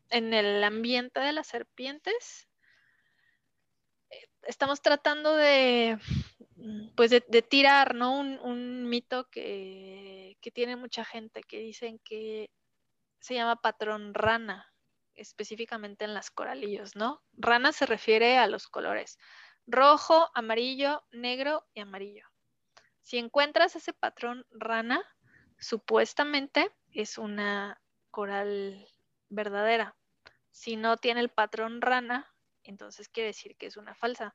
[0.09, 2.47] el ambiente de las serpientes,
[4.09, 5.99] eh, estamos tratando de
[6.95, 8.17] pues de, tirar, ¿no?
[8.19, 12.49] Un, mito que, tiene mucha gente que dicen que
[13.19, 14.71] se llama patrón rana,
[15.15, 17.21] específicamente en las coralillos, ¿no?
[17.33, 19.17] Rana se refiere a los colores
[19.67, 22.27] rojo, amarillo, negro y amarillo.
[23.01, 25.03] Si encuentras ese patrón rana,
[25.59, 28.87] supuestamente es una coral
[29.29, 29.95] verdadera.
[30.51, 32.31] Si no tiene el patrón rana,
[32.63, 34.33] entonces quiere decir que es una falsa.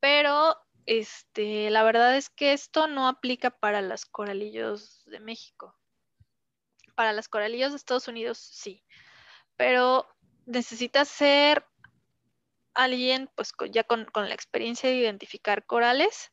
[0.00, 0.56] Pero
[0.86, 5.76] este, la verdad es que esto no aplica para las coralillos de México.
[6.96, 8.84] Para las coralillos de Estados Unidos sí,
[9.62, 10.08] pero
[10.44, 11.64] necesitas ser
[12.74, 16.32] alguien pues ya con, la experiencia de identificar corales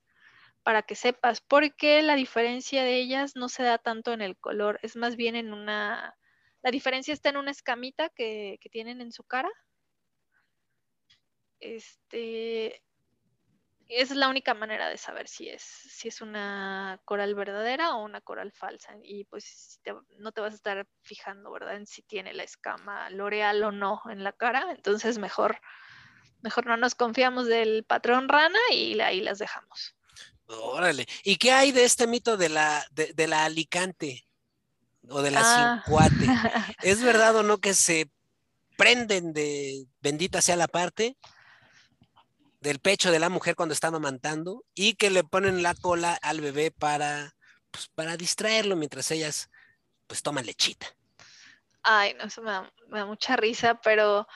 [0.64, 4.80] para que sepas, porque la diferencia de ellas no se da tanto en el color,
[4.82, 6.18] es más bien en una,
[6.64, 9.52] la diferencia está en una escamita que, tienen en su cara.
[11.60, 12.82] Este,
[13.90, 18.22] es la única manera de saber si es, si es una coral verdadera o una
[18.22, 18.94] coral falsa.
[19.04, 19.82] Y pues
[20.20, 21.76] no te vas a estar fijando, ¿verdad?
[21.76, 24.68] En si tiene la escama L'Oreal o no en la cara.
[24.70, 25.60] Entonces mejor,
[26.42, 29.96] mejor no nos confiamos del patrón rana y ahí las dejamos.
[30.46, 31.08] Órale.
[31.24, 34.28] ¿Y qué hay de este mito de la, de, la Alicante
[35.08, 35.84] o de la ah.
[36.84, 38.12] ¿Es verdad o no que se
[38.78, 41.18] prenden de bendita sea la parte?
[42.62, 46.42] Del pecho de la mujer cuando está amamantando y que le ponen la cola al
[46.42, 47.36] bebé para,
[47.72, 49.50] pues, para distraerlo mientras ellas
[50.08, 50.88] pues toman lechita.
[51.84, 54.28] Ay, no, eso me da, mucha risa, pero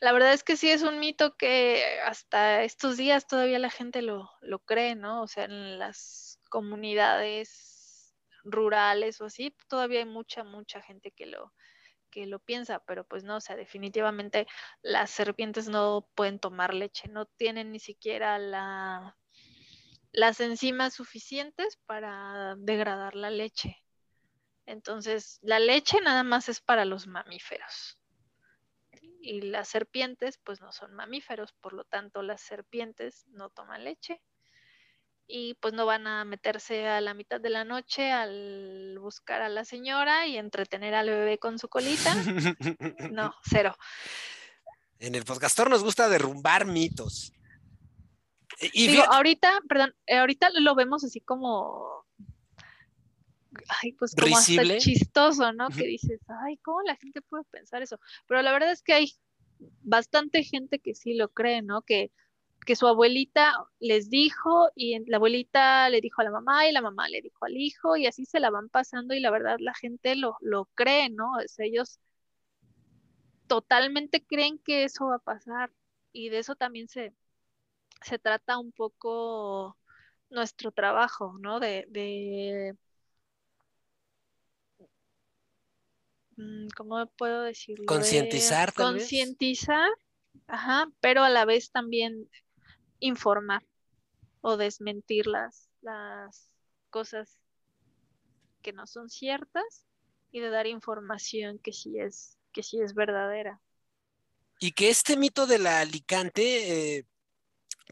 [0.00, 4.02] La verdad es que sí es un mito que hasta estos días todavía la gente
[4.02, 5.22] lo, lo cree, ¿no?
[5.22, 8.14] O sea, en las comunidades
[8.44, 11.52] rurales o así, todavía hay mucha, mucha gente que lo,
[12.10, 14.46] que lo piensa, pero pues no, o sea, definitivamente
[14.82, 19.16] las serpientes no pueden tomar leche, no tienen ni siquiera la,
[20.12, 23.82] las enzimas suficientes para degradar la leche.
[24.66, 27.98] Entonces, la leche nada más es para los mamíferos.
[29.20, 34.22] Y las serpientes, pues no son mamíferos, por lo tanto, las serpientes no toman leche
[35.28, 39.50] y pues no van a meterse a la mitad de la noche al buscar a
[39.50, 42.14] la señora y entretener al bebé con su colita.
[43.12, 43.76] No, cero.
[44.98, 47.32] En el podcastor nos gusta derrumbar mitos.
[48.72, 52.04] Y ahorita, perdón, eh, ahorita lo vemos así como
[53.82, 55.68] ay, pues como hasta chistoso, ¿no?
[55.68, 58.00] Que dices, ay, ¿cómo la gente puede pensar eso?
[58.26, 59.12] Pero la verdad es que hay
[59.82, 61.82] bastante gente que sí lo cree, ¿no?
[61.82, 62.12] Que
[62.66, 66.82] que su abuelita les dijo y la abuelita le dijo a la mamá y la
[66.82, 69.74] mamá le dijo al hijo y así se la van pasando y la verdad la
[69.74, 71.32] gente lo, lo cree, ¿no?
[71.58, 71.98] ellos
[73.46, 75.72] totalmente creen que eso va a pasar
[76.12, 77.14] y de eso también se,
[78.02, 79.76] se trata un poco
[80.30, 81.58] nuestro trabajo, ¿no?
[81.60, 82.76] De, de
[86.36, 87.86] mm, ¿cómo puedo decirlo?
[87.86, 88.74] Concientizar.
[88.74, 89.88] Concientizar,
[90.46, 92.28] ajá, pero a la vez también
[93.00, 93.64] informar
[94.40, 96.50] o desmentir las, las
[96.90, 97.40] cosas
[98.62, 99.86] que no son ciertas
[100.30, 103.60] y de dar información que sí es, que sí es verdadera.
[104.60, 107.06] Y que este mito de la Alicante, eh,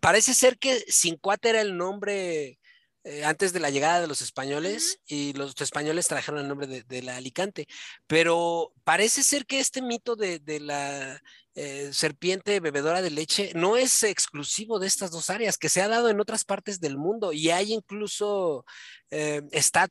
[0.00, 2.58] parece ser que Cincuate era el nombre
[3.04, 7.02] eh, antes de la llegada de los españoles y los españoles trajeron el nombre de,
[7.02, 7.68] la Alicante.
[8.08, 11.22] Pero parece ser que este mito de, la
[11.58, 15.88] eh, serpiente bebedora de leche no es exclusivo de estas dos áreas, que se ha
[15.88, 18.66] dado en otras partes del mundo y hay incluso
[19.10, 19.42] eh,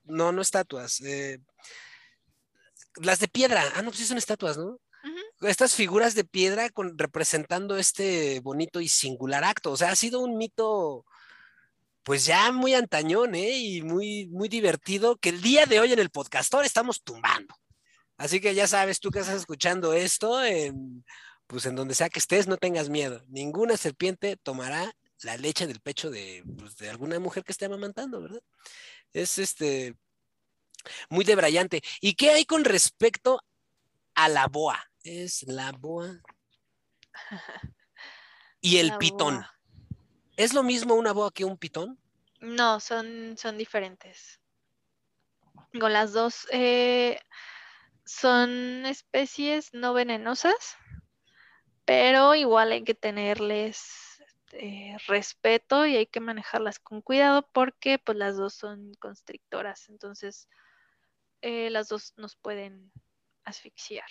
[0.05, 1.01] no, no estatuas.
[3.01, 4.79] las de piedra, ah, no, pues sí son estatuas, ¿no?
[5.41, 9.71] Estas figuras de piedra con, representando este bonito y singular acto.
[9.71, 11.03] O sea, ha sido un mito
[12.03, 13.57] pues ya muy antañón, ¿eh?
[13.57, 17.55] Y muy, muy divertido, que el día de hoy en el podcastor estamos tumbando.
[18.17, 20.39] Así que ya sabes, tú que estás escuchando esto,
[21.47, 23.23] pues en donde sea que estés, no tengas miedo.
[23.27, 28.21] Ninguna serpiente tomará la leche del pecho de, pues, de alguna mujer que esté amamantando,
[28.21, 28.41] ¿verdad?
[29.13, 29.95] Es este
[31.09, 31.81] muy debrayante.
[32.01, 33.41] ¿Y qué hay con respecto
[34.13, 34.83] a la boa?
[35.03, 36.21] Es la boa.
[38.61, 39.45] Y el pitón.
[40.37, 41.99] ¿Es lo mismo una boa que un pitón?
[42.39, 44.39] No, son, son diferentes.
[45.79, 47.19] Con las dos eh,
[48.05, 50.77] son especies no venenosas,
[51.85, 53.83] pero igual hay que tenerles
[54.53, 60.47] eh, respeto y hay que manejarlas con cuidado porque pues las dos son constrictoras, entonces
[61.41, 62.91] eh, las dos nos pueden
[63.43, 64.07] asfixiar.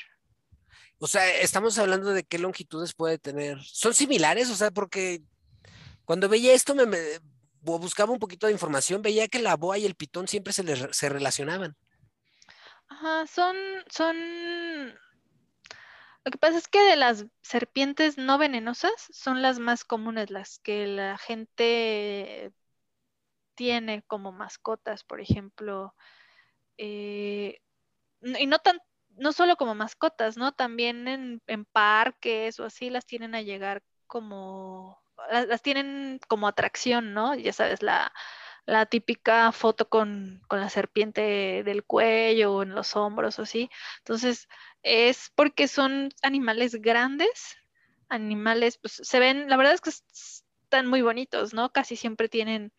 [0.98, 3.60] O sea, estamos hablando de qué longitudes puede tener.
[3.62, 4.50] ¿Son similares?
[4.50, 5.22] O sea, porque
[6.04, 6.86] cuando veía esto, me,
[7.60, 11.08] buscaba un poquito de información, veía que la boa y el pitón siempre se, se
[11.08, 11.76] relacionaban.
[12.88, 13.56] Ajá, son,
[13.90, 14.16] son...
[16.24, 20.58] Lo que pasa es que de las serpientes no venenosas son las más comunes, las
[20.58, 22.52] que la gente
[23.54, 25.94] tiene como mascotas, por ejemplo.
[26.78, 27.60] Eh,
[28.22, 28.80] y no tan,
[29.16, 30.52] no solo como mascotas, ¿no?
[30.52, 37.34] También en, parques o así las tienen a llegar como las, tienen como atracción, ¿no?
[37.34, 38.12] Ya sabes, la,
[38.90, 43.70] típica foto con, la serpiente del cuello o en los hombros o así.
[43.98, 44.48] Entonces,
[44.84, 47.56] es porque son animales grandes,
[48.08, 51.72] animales, pues se ven, la verdad es que están muy bonitos, ¿no?
[51.72, 52.70] Casi siempre tienen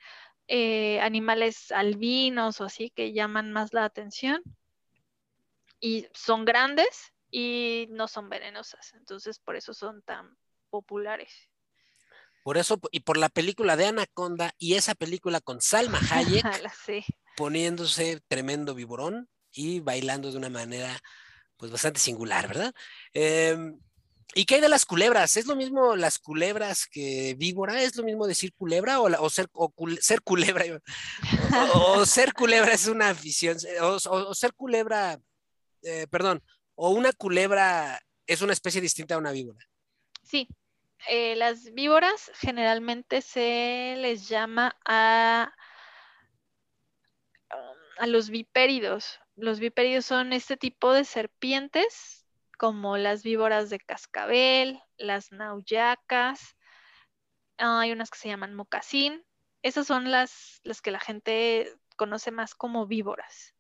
[0.48, 4.42] eh, animales albinos o así que llaman más la atención.
[5.82, 10.38] Y son grandes y no son venenosas, entonces por eso son tan
[10.70, 11.50] populares.
[12.44, 16.46] Por eso, y por la película de Anaconda y esa película con Salma Hayek,
[17.36, 21.02] poniéndose tremendo viborón y bailando de una manera
[21.58, 22.74] pues bastante singular, ¿verdad?
[23.14, 23.80] Em,
[24.38, 25.38] ¿Y qué hay de las culebras?
[25.38, 27.82] ¿Es lo mismo las culebras que víbora?
[27.82, 29.50] ¿Es lo mismo decir culebra o, ser,
[30.02, 30.66] ser culebra?
[31.74, 35.18] O, ser culebra es una afición, o, ser culebra,
[35.84, 36.44] eh, perdón,
[36.76, 39.60] o una culebra es una especie distinta a una víbora.
[40.24, 40.50] Sí,
[41.08, 45.54] eh, las víboras generalmente se les llama a,
[48.00, 49.20] a los vipéridos.
[49.36, 52.26] Los vipéridos son este tipo de serpientes
[52.58, 56.56] como las víboras de cascabel, las nauyacas,
[57.58, 59.24] hay unas que se llaman mocasín.
[59.62, 63.56] Esas son las, las que la gente conoce más como víboras.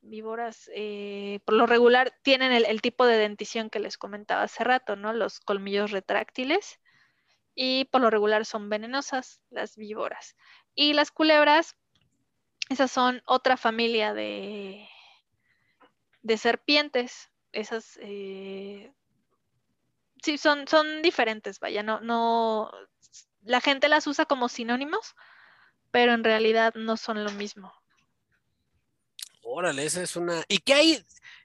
[0.00, 4.96] Víboras, eh, por lo regular, tienen el, tipo de dentición que les comentaba hace rato,
[4.96, 5.12] ¿no?
[5.12, 6.80] Los colmillos retráctiles.
[7.54, 10.36] Y por lo regular son venenosas las víboras.
[10.74, 11.76] Y las culebras,
[12.68, 14.88] esas son otra familia de,
[16.26, 17.30] de serpientes.
[17.52, 18.92] Esas eh,
[20.22, 22.70] sí son, son diferentes, vaya, no, no,
[23.42, 25.14] la gente las usa como sinónimos,
[25.90, 27.72] pero en realidad no son lo mismo.
[29.42, 30.42] Órale, esa es una.
[30.48, 31.04] ¿Y qué hay?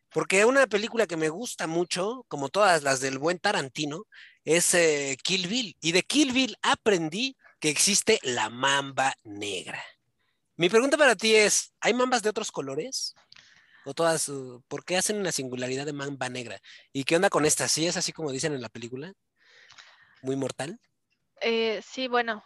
[0.09, 4.05] Porque una película que me gusta mucho, como todas las del buen Tarantino,
[4.43, 5.77] es eh, Kill Bill.
[5.79, 9.81] Y de Kill Bill aprendí que existe la mamba negra.
[10.57, 13.15] Mi pregunta para ti es, ¿hay mambas de otros colores?
[13.85, 16.61] ¿O todas, uh, por qué hacen una singularidad de mamba negra?
[16.93, 17.67] ¿Y qué onda con esta?
[17.67, 19.13] ¿Sí es así como dicen en la película?
[20.21, 20.79] ¿Muy mortal?
[21.41, 22.43] Eh, sí, bueno,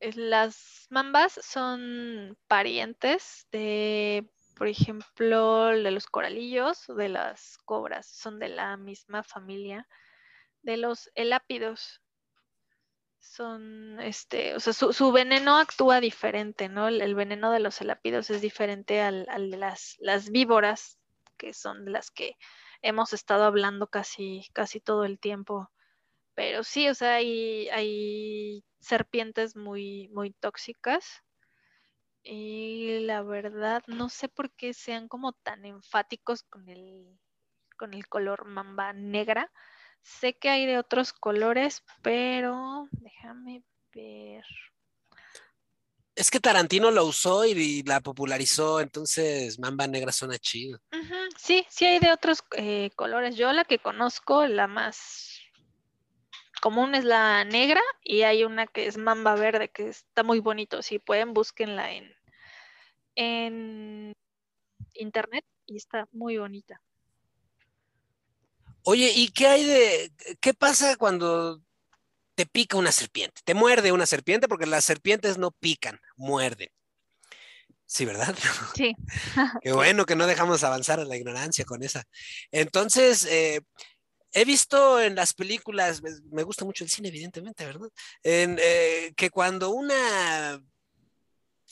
[0.00, 8.48] las mambas son parientes de, por ejemplo, de los coralillos, de las cobras, son de
[8.48, 9.88] la misma familia
[10.62, 12.00] de los elápidos.
[13.24, 16.88] Son, este, o sea, su, veneno actúa diferente, ¿no?
[16.88, 20.98] El, veneno de los elápidos es diferente al, de las, las, víboras,
[21.36, 22.36] que son las que
[22.82, 25.70] hemos estado hablando casi, casi todo el tiempo
[26.34, 31.22] pero sí, o sea, hay, hay serpientes muy, muy tóxicas.
[32.22, 37.18] Y la verdad, no sé por qué sean como tan enfáticos con el,
[37.76, 39.52] con el color mamba negra.
[40.04, 43.62] Sé que hay de otros colores, pero déjame
[43.94, 44.44] ver.
[46.14, 50.78] Es que Tarantino lo usó y, la popularizó, entonces Mamba Negra suena chido.
[51.38, 53.34] Sí, sí hay de otros eh, colores.
[53.36, 55.40] Yo la que conozco, la más
[56.60, 60.82] común es la negra y hay una que es mamba verde que está muy bonito.
[60.82, 62.14] Si pueden, búsquenla en,
[63.16, 64.12] en
[64.92, 66.80] internet y está muy bonita.
[68.84, 71.62] Oye, ¿y qué hay de, qué pasa cuando
[72.34, 73.40] te pica una serpiente?
[73.44, 76.68] Te muerde una serpiente porque las serpientes no pican, muerden.
[77.86, 78.34] Sí, ¿verdad?
[78.76, 78.94] Sí.
[79.62, 82.04] Qué bueno que no dejamos avanzar a la ignorancia con esa.
[82.50, 83.60] Entonces, eh,
[84.32, 87.88] he visto en las películas, me gusta mucho el cine, evidentemente, ¿verdad?
[88.22, 90.60] En, eh, que cuando una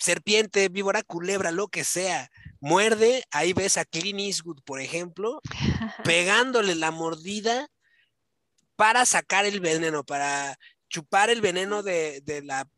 [0.03, 2.31] serpiente, víbora, culebra, lo que sea,
[2.61, 5.41] muerde, ahí ves a Clint Eastwood, por ejemplo,
[6.05, 7.69] pegándole la mordida
[8.77, 10.59] para sacar el veneno, para
[10.89, 12.69] chupar el veneno de, de la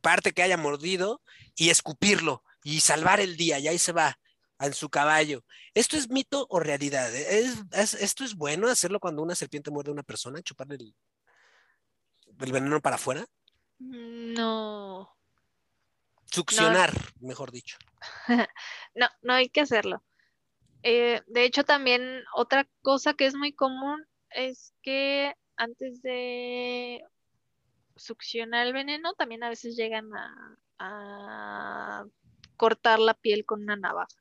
[0.00, 1.20] parte que haya mordido
[1.54, 4.18] y escupirlo y salvar el día, y ahí se va
[4.60, 5.44] en su caballo.
[5.74, 7.14] ¿Esto es mito o realidad?
[7.14, 12.80] ¿Es, esto es bueno hacerlo cuando una serpiente muerde a una persona, chuparle el, veneno
[12.80, 13.26] para afuera?
[13.78, 15.17] No.
[16.30, 17.78] Succionar, mejor dicho.
[18.94, 20.02] no, no hay que hacerlo.
[20.82, 27.02] Eh, de hecho, también otra cosa que es muy común es que antes de
[27.96, 30.08] succionar el veneno, también a veces llegan
[30.78, 32.04] a
[32.56, 34.18] cortar la piel con una navaja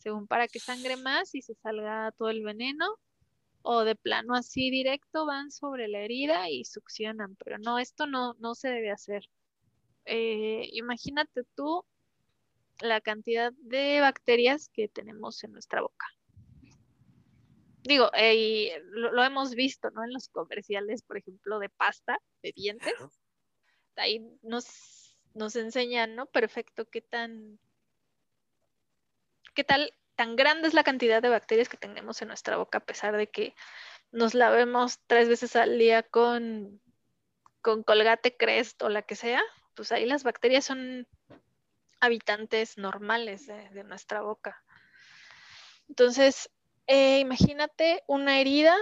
[0.00, 2.86] según para que sangre más y se salga todo el veneno,
[3.62, 8.34] o de plano así directo van sobre la herida y succionan, pero no, esto no,
[8.38, 9.28] no se debe hacer.
[10.04, 11.84] Eh, imagínate tú
[12.80, 16.06] la cantidad de bacterias que tenemos en nuestra boca.
[17.82, 20.04] Digo, eh, lo, hemos visto, ¿no?
[20.04, 22.94] En los comerciales, por ejemplo, de pasta, de dientes.
[23.96, 26.26] Ahí nos, nos enseñan, ¿no?
[26.26, 27.58] Perfecto, qué tan
[29.54, 32.84] qué tal tan grande es la cantidad de bacterias que tenemos en nuestra boca a
[32.84, 33.54] pesar de que
[34.12, 36.80] nos lavemos tres veces al día con,
[37.62, 39.42] con colgate crest o la que sea,
[39.74, 41.06] pues ahí las bacterias son
[42.00, 44.62] habitantes normales de, nuestra boca.
[45.88, 46.50] Entonces,
[46.86, 48.76] eh, imagínate una herida,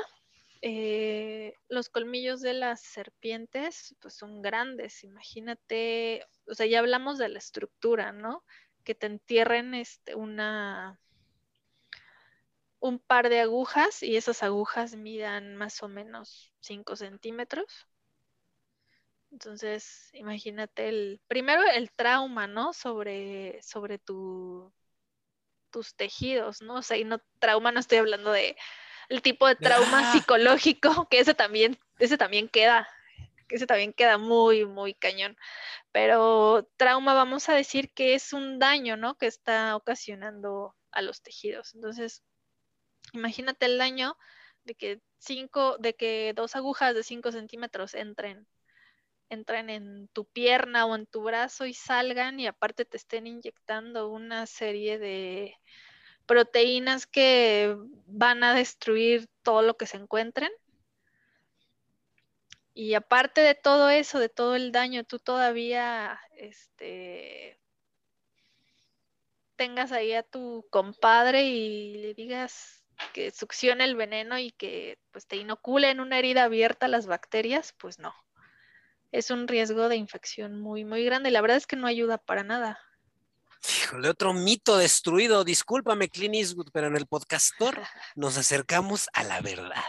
[0.63, 7.29] eh, los colmillos de las serpientes pues son grandes, imagínate, o sea, ya hablamos de
[7.29, 8.45] la estructura, ¿no?
[8.89, 10.99] que te entierren este, una,
[12.81, 17.87] un par de agujas y esas agujas midan más o menos 5 centímetros.
[19.31, 22.73] Entonces, imagínate el, primero el trauma, ¿no?
[22.73, 24.73] Sobre, sobre tu,
[25.71, 26.77] tus tejidos, ¿no?
[26.77, 28.57] O sea, y no trauma, no estoy hablando de
[29.09, 30.13] el tipo de trauma ah.
[30.13, 32.89] psicológico, que ese también, ese también queda,
[33.49, 35.37] que ese también queda muy, muy cañón.
[35.93, 39.17] Pero trauma vamos a decir que es un daño, ¿no?
[39.17, 41.75] Que está ocasionando a los tejidos.
[41.75, 42.23] Entonces,
[43.13, 44.17] imagínate el daño
[44.65, 48.47] de que cinco, de que dos agujas de 5 centímetros entren,
[49.31, 54.09] entren en tu pierna o en tu brazo y salgan y aparte te estén inyectando
[54.09, 55.55] una serie de
[56.27, 57.77] proteínas que
[58.07, 60.51] van a destruir todo lo que se encuentren.
[62.75, 67.59] Y aparte de todo eso, de todo el daño, tú todavía este,
[69.57, 75.27] tengas ahí a tu compadre y le digas que succione el veneno y que pues
[75.27, 78.15] te inocule en una herida abierta las bacterias, pues no.
[79.11, 81.31] Es un riesgo de infección muy, muy grande.
[81.31, 82.79] La verdad es que no ayuda para nada.
[83.83, 85.45] Híjole, otro mito destruido.
[85.45, 87.81] Discúlpame, Clint Eastwood, pero en el podcastor
[88.15, 89.85] nos acercamos a la verdad.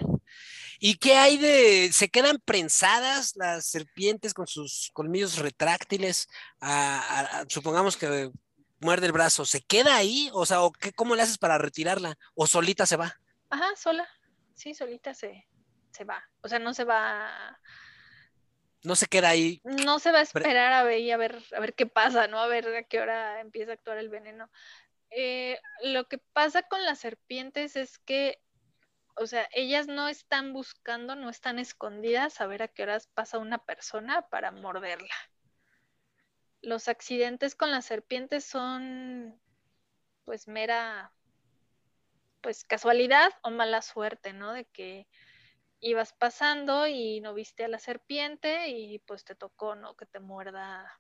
[0.80, 6.30] ¿Y qué hay de, se quedan prensadas las serpientes con sus colmillos retráctiles?
[7.50, 8.32] supongamos que
[8.80, 10.30] muerde el brazo, ¿se queda ahí?
[10.34, 12.18] O sea, ¿o qué, ¿cómo le haces para retirarla?
[12.34, 13.20] ¿O solita se va?
[13.50, 14.08] Ajá, sola.
[14.56, 15.48] Sí, solita se,
[15.92, 16.24] se va.
[16.42, 17.60] O sea, no se va.
[18.84, 19.62] No se queda ahí.
[19.64, 22.40] No se va a esperar a ver, a ver, a ver qué pasa, ¿no?
[22.40, 24.50] A ver a qué hora empieza a actuar el veneno.
[25.10, 28.40] Eh, lo que pasa con las serpientes es que,
[29.16, 33.38] o sea, ellas no están buscando, no están escondidas a ver a qué horas pasa
[33.38, 35.16] una persona para morderla
[36.62, 39.40] los accidentes con las serpientes son
[40.26, 41.14] pues mera
[42.42, 44.54] pues casualidad o mala suerte, ¿no?
[44.54, 45.08] De que
[45.80, 49.96] ibas pasando y no viste a la serpiente y pues te tocó, ¿no?
[49.96, 51.00] Que te muerda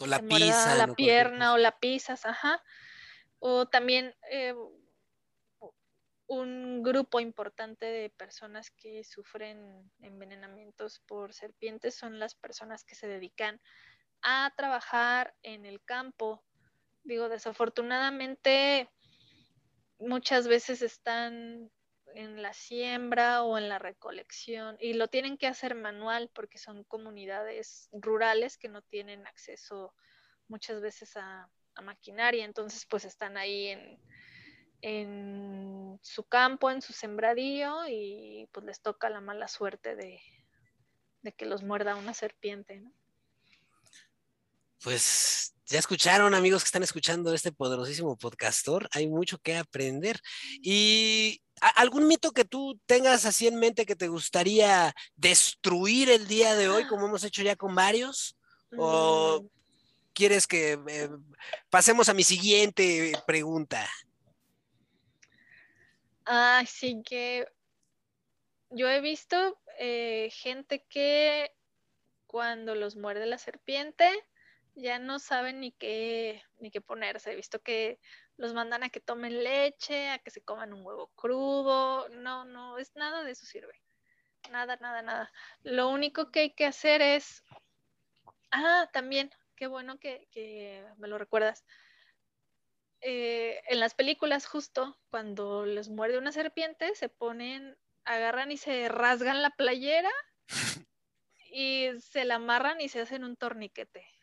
[0.00, 2.62] o la pisa, la pierna o la pisas, ajá.
[3.38, 4.54] O también eh,
[6.26, 13.06] un grupo importante de personas que sufren envenenamientos por serpientes son las personas que se
[13.06, 13.60] dedican
[14.22, 16.42] a trabajar en el campo.
[17.02, 18.88] Digo, desafortunadamente
[19.98, 21.70] muchas veces están
[22.14, 26.84] en la siembra o en la recolección y lo tienen que hacer manual porque son
[26.84, 29.94] comunidades rurales que no tienen acceso
[30.48, 31.48] muchas veces a,
[31.82, 34.00] maquinaria, entonces pues están ahí en,
[34.80, 40.20] en su campo, en su sembradío y pues les toca la mala suerte de,
[41.22, 42.92] de que los muerda una serpiente, ¿no?
[44.84, 50.20] pues ya escucharon, amigos que están escuchando este poderosísimo podcastor, hay mucho que aprender.
[50.62, 51.40] Y
[51.76, 56.68] algún mito que tú tengas así en mente que te gustaría destruir el día de
[56.68, 58.36] hoy, como hemos hecho ya con varios,
[58.76, 59.48] o mm.
[60.12, 61.08] quieres que eh,
[61.70, 63.88] pasemos a mi siguiente pregunta.
[66.26, 67.46] Ah, sí que
[68.70, 71.52] yo he visto eh, gente que
[72.26, 74.10] cuando los muerde la serpiente,
[74.74, 77.32] ya no saben ni qué, ni qué ponerse.
[77.32, 78.00] He visto que
[78.36, 82.08] los mandan a que tomen leche, a que se coman un huevo crudo.
[82.10, 83.80] No, no, es nada de eso sirve.
[84.50, 85.32] Nada, nada, nada.
[85.62, 87.42] Lo único que hay que hacer es.
[88.50, 91.64] Ah, también, qué bueno que, me lo recuerdas.
[93.00, 98.88] Eh, en las películas, justo cuando les muerde una serpiente, se ponen, agarran y se
[98.88, 100.10] rasgan la playera
[101.50, 104.13] y se la amarran y se hacen un torniquete.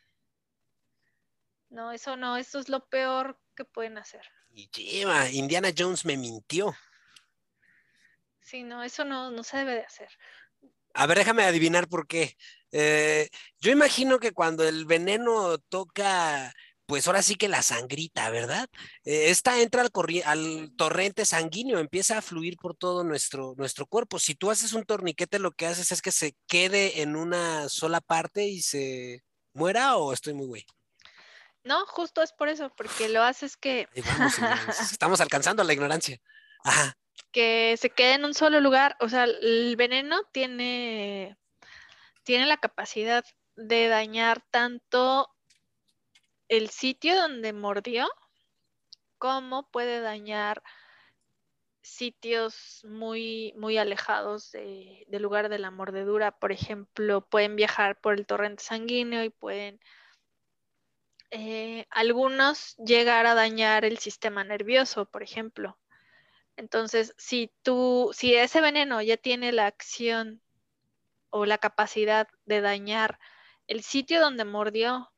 [1.71, 4.21] No, eso no, eso es lo peor que pueden hacer.
[4.53, 6.75] Y lleva, Indiana Jones me mintió.
[8.41, 10.09] Sí, no, eso no, no se debe de hacer.
[10.93, 12.35] A ver, déjame adivinar por qué.
[12.73, 13.29] Eh,
[13.59, 16.53] yo imagino que cuando el veneno toca,
[16.85, 18.67] pues ahora sí que la sangrita, ¿verdad?
[19.05, 19.91] Eh, esta entra al,
[20.25, 24.19] al, torrente sanguíneo, empieza a fluir por todo nuestro, nuestro cuerpo.
[24.19, 28.01] Si tú haces un torniquete, lo que haces es que se quede en una sola
[28.01, 29.23] parte y se
[29.53, 30.65] muera o estoy muy güey.
[31.63, 33.87] No, justo es por eso, porque lo haces que...
[34.91, 36.19] estamos alcanzando la ignorancia.
[37.31, 38.97] Que se quede en un solo lugar.
[38.99, 41.37] O sea, el veneno tiene,
[42.23, 43.23] tiene la capacidad
[43.55, 45.29] de dañar tanto
[46.47, 48.09] el sitio donde mordió,
[49.17, 50.63] como puede dañar
[51.81, 56.31] sitios muy, muy alejados del lugar de la mordedura.
[56.31, 59.79] Por ejemplo, pueden viajar por el torrente sanguíneo y pueden
[61.31, 65.79] eh, algunos llegar a dañar el sistema nervioso, por ejemplo.
[66.57, 70.41] Entonces, si tú, si ese veneno ya tiene la acción
[71.29, 73.19] o la capacidad de dañar
[73.67, 75.11] el sitio donde mordió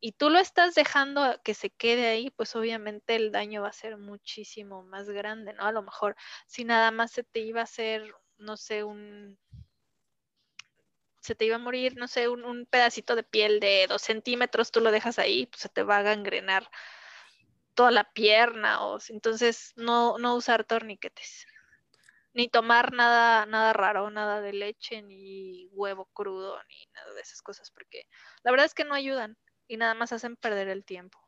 [0.00, 3.72] y tú lo estás dejando que se quede ahí, pues obviamente el daño va a
[3.72, 5.64] ser muchísimo más grande, ¿no?
[5.64, 6.16] A lo mejor
[6.46, 9.38] si nada más se te iba a hacer, no sé, un,
[11.20, 14.80] se te iba a morir, no sé, un, pedacito de piel de dos centímetros, tú
[14.80, 16.68] lo dejas ahí, pues se te va a gangrenar
[17.74, 21.46] toda la pierna, o entonces no, no usar torniquetes.
[22.32, 27.42] ni tomar nada, nada raro, nada de leche, ni huevo crudo, ni nada de esas
[27.42, 28.06] cosas, porque
[28.42, 29.36] la verdad es que no ayudan
[29.66, 31.18] y nada más hacen perder el tiempo.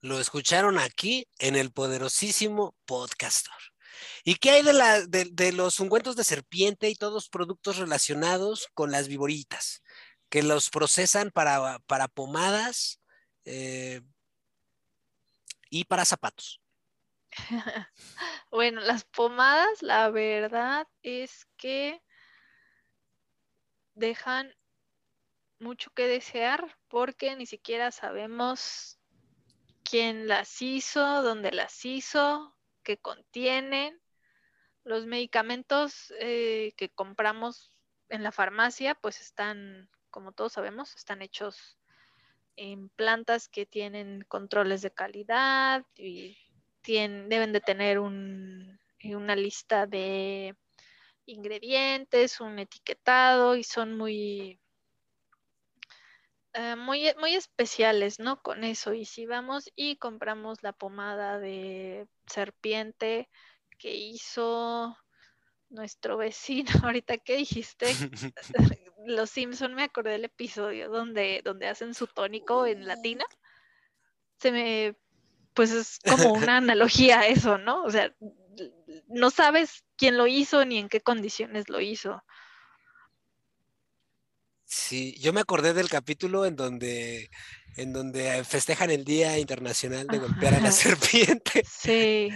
[0.00, 3.73] Lo escucharon aquí en el poderosísimo Podcaster.
[4.24, 9.08] ¿Y qué hay de, los ungüentos de serpiente y todos los productos relacionados con las
[9.08, 9.82] viboritas?
[10.28, 13.00] Que los procesan para, para pomadas
[13.44, 14.00] eh,
[15.70, 16.60] y para zapatos.
[18.50, 22.00] bueno, las pomadas, la verdad es que
[23.94, 24.54] dejan
[25.58, 28.98] mucho que desear porque ni siquiera sabemos
[29.84, 34.00] quién las hizo, dónde las hizo, qué contienen.
[34.84, 37.72] Los medicamentos eh, que compramos
[38.08, 41.78] en la farmacia, pues están, como todos sabemos, están hechos
[42.56, 46.36] en plantas que tienen controles de calidad y
[46.84, 50.54] deben de tener eh, una lista de
[51.26, 54.60] ingredientes, un etiquetado y son muy,
[56.54, 58.40] eh, muy, muy especiales, ¿no?
[58.42, 58.94] Con eso.
[58.94, 63.28] Y si vamos y compramos la pomada de serpiente
[63.78, 64.96] que hizo
[65.68, 67.86] nuestro vecino, ahorita que dijiste,
[69.06, 73.24] los Simpson me acordé del episodio donde, donde hacen su tónico en latina.
[74.38, 74.96] Se me
[75.54, 77.82] pues es como una analogía a eso, ¿no?
[77.84, 78.12] O sea,
[79.08, 82.22] no sabes quién lo hizo ni en qué condiciones lo hizo.
[84.74, 87.30] Sí, yo me acordé del capítulo en donde,
[87.76, 91.64] en donde festejan el Día Internacional de Golpear a la Serpiente.
[91.64, 92.30] Sí.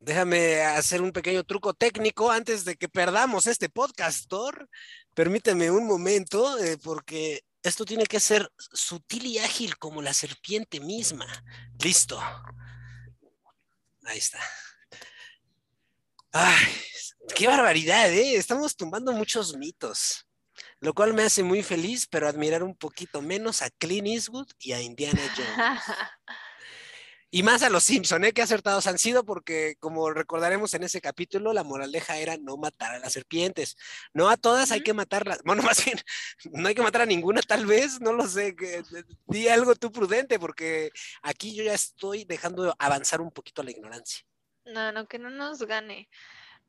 [0.00, 4.66] Déjame hacer un pequeño truco técnico antes de que perdamos este podcast, Thor.
[5.14, 10.80] Permíteme un momento, eh, porque esto tiene que ser sutil y ágil como la serpiente
[10.80, 11.26] misma.
[11.84, 12.18] Listo.
[14.04, 14.40] Ahí está.
[16.32, 16.64] Ay,
[17.34, 18.36] qué barbaridad, ¿eh?
[18.36, 20.26] Estamos tumbando muchos mitos,
[20.80, 24.72] lo cual me hace muy feliz, pero admirar un poquito menos a Clint Eastwood y
[24.72, 25.82] a Indiana Jones.
[27.34, 28.32] Y más a los Simpson, ¿eh?
[28.34, 32.94] Qué acertados han sido porque, como recordaremos en ese capítulo, la moraleja era no matar
[32.94, 33.74] a las serpientes.
[34.12, 35.40] No a todas hay que matarlas.
[35.42, 35.98] Bueno, más bien,
[36.52, 38.54] no hay que matar a ninguna, tal vez, no lo sé.
[38.54, 38.82] Que,
[39.28, 40.90] di algo tú prudente porque
[41.22, 44.20] aquí yo ya estoy dejando avanzar un poquito la ignorancia.
[44.66, 46.10] No, no, que no nos gane.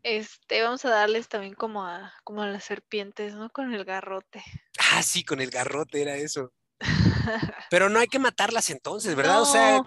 [0.04, 3.50] Este, vamos a darles también como a, como a las serpientes, ¿no?
[3.50, 4.44] Con el garrote.
[4.92, 6.52] Ah, sí, con el garrote era eso.
[7.70, 9.42] Pero no hay que matarlas entonces, ¿verdad?
[9.42, 9.82] O sea,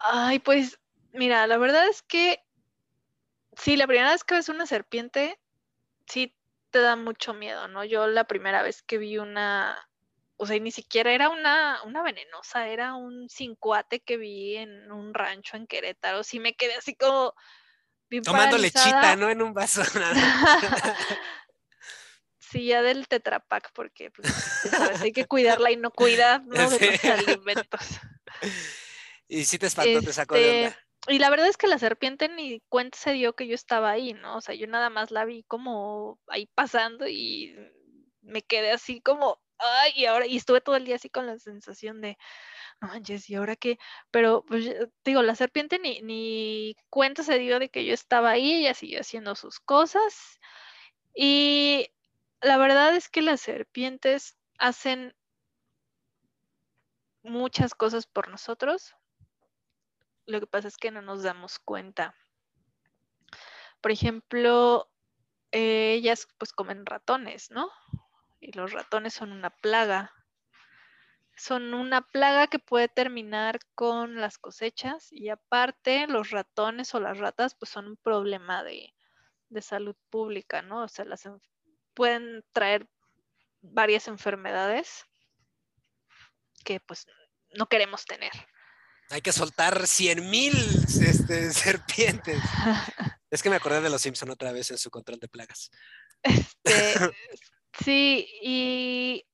[0.00, 0.78] Ay, pues
[1.12, 2.42] mira, la verdad es que
[3.56, 5.38] sí, la primera vez que ves una serpiente,
[6.06, 6.34] sí
[6.70, 7.84] te da mucho miedo, ¿no?
[7.84, 9.88] Yo la primera vez que vi una,
[10.36, 15.12] o sea, ni siquiera era una, una venenosa, era un cincuate que vi en un
[15.12, 17.34] rancho en Querétaro, sí me quedé así como...
[18.22, 19.30] Tomando lechita, ¿no?
[19.30, 19.82] En un vaso.
[22.38, 24.28] sí, ya del tetrapac, porque pues,
[25.00, 26.68] hay que cuidarla y no cuidar, ¿no?
[26.70, 27.80] De los alimentos.
[29.32, 30.68] Y sí te espantó, te sacó de onda.
[30.70, 33.90] Este, y la verdad es que la serpiente ni cuenta se dio que yo estaba
[33.90, 34.36] ahí, ¿no?
[34.36, 37.54] O sea, yo nada más la vi como ahí pasando y
[38.22, 39.40] me quedé así como,
[39.94, 42.16] y ahora, y estuve todo el día así con la sensación de,
[42.80, 43.78] no manches, ¿y ahora qué?
[44.10, 44.74] Pero, pues,
[45.04, 49.00] digo, la serpiente ni, ni cuenta se dio de que yo estaba ahí, ella siguió
[49.00, 50.40] haciendo sus cosas.
[51.14, 51.90] Y
[52.40, 55.14] la verdad es que las serpientes hacen
[57.22, 58.94] muchas cosas por nosotros,
[60.26, 62.14] lo que pasa es que no nos damos cuenta.
[63.80, 64.90] Por ejemplo,
[65.52, 67.68] eh, ellas pues comen ratones, ¿no?
[68.40, 70.12] Y los ratones son una plaga.
[71.36, 77.18] Son una plaga que puede terminar con las cosechas y aparte los ratones o las
[77.18, 78.92] ratas pues son un problema de,
[79.60, 80.84] salud pública, ¿no?
[80.84, 81.28] O sea, las
[81.94, 82.88] pueden traer
[83.62, 85.04] varias enfermedades
[86.64, 87.06] que pues
[87.54, 88.32] no queremos tener.
[89.10, 90.54] Hay que soltar cien mil
[91.02, 92.40] este, serpientes.
[93.30, 95.70] es que me acordé de los Simpson otra vez en su control de plagas.
[96.22, 96.94] Este,
[97.72, 99.24] sí, y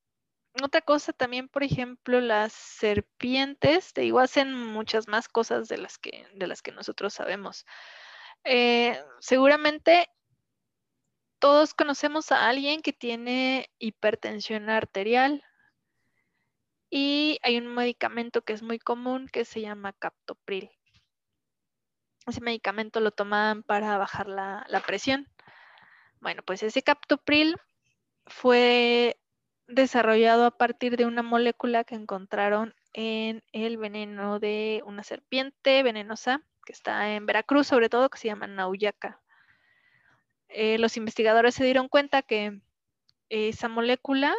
[0.62, 5.98] otra cosa también, por ejemplo, las serpientes, te digo, hacen muchas más cosas de las
[5.98, 7.66] que, de las que nosotros sabemos.
[8.44, 10.08] Eh, seguramente
[11.38, 15.44] todos conocemos a alguien que tiene hipertensión arterial
[16.90, 20.70] y hay un medicamento que es muy común que se llama Captopril.
[22.26, 25.28] Ese medicamento lo toman para bajar la, presión.
[26.20, 27.56] Bueno, pues ese Captopril
[28.26, 29.18] fue
[29.66, 36.42] desarrollado a partir de una molécula que encontraron en el veneno de una serpiente venenosa
[36.64, 39.20] que está en Veracruz, sobre todo, que se llama Nauyaca.
[40.48, 42.60] Eh, los investigadores se dieron cuenta que
[43.28, 44.34] esa molécula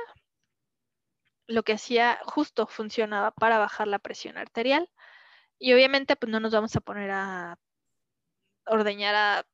[1.48, 4.90] lo que hacía justo funcionaba para bajar la presión arterial.
[5.58, 7.58] Y obviamente, pues no nos vamos a poner a
[8.66, 9.46] ordeñar a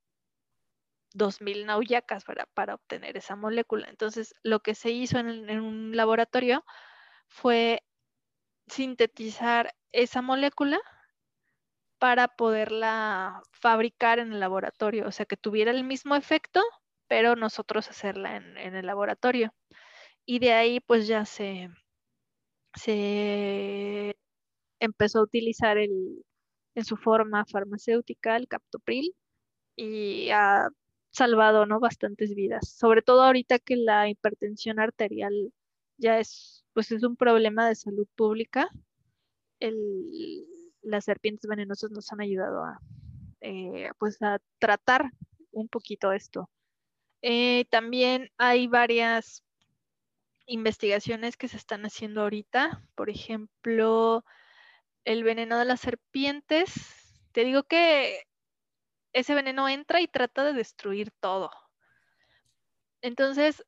[1.13, 3.87] 2.000 nauyacas para, para, obtener esa molécula.
[3.89, 6.65] Entonces, lo que se hizo en, en, un laboratorio
[7.27, 7.83] fue
[8.67, 10.79] sintetizar esa molécula
[11.99, 16.61] para poderla fabricar en el laboratorio, o sea, que tuviera el mismo efecto,
[17.07, 19.53] pero nosotros hacerla en, en el laboratorio.
[20.25, 21.69] Y de ahí, pues ya se,
[22.75, 24.15] se
[24.79, 26.23] empezó a utilizar el,
[26.75, 29.15] en su forma farmacéutica el captopril
[29.75, 30.69] y ha
[31.13, 31.79] salvado ¿no?
[31.79, 35.53] bastantes vidas, sobre todo ahorita que la hipertensión arterial
[35.97, 38.69] ya es, pues es un problema de salud pública.
[39.59, 40.45] El,
[40.81, 42.79] las serpientes venenosas nos han ayudado a,
[43.41, 45.11] eh, pues a tratar
[45.51, 46.49] un poquito esto.
[47.21, 49.43] Eh, también hay varias
[50.47, 52.83] investigaciones que se están haciendo ahorita.
[52.95, 54.25] Por ejemplo,
[55.05, 56.73] el veneno de las serpientes.
[57.31, 58.23] Te digo que
[59.13, 61.51] ese veneno entra y trata de destruir todo.
[63.01, 63.65] Entonces,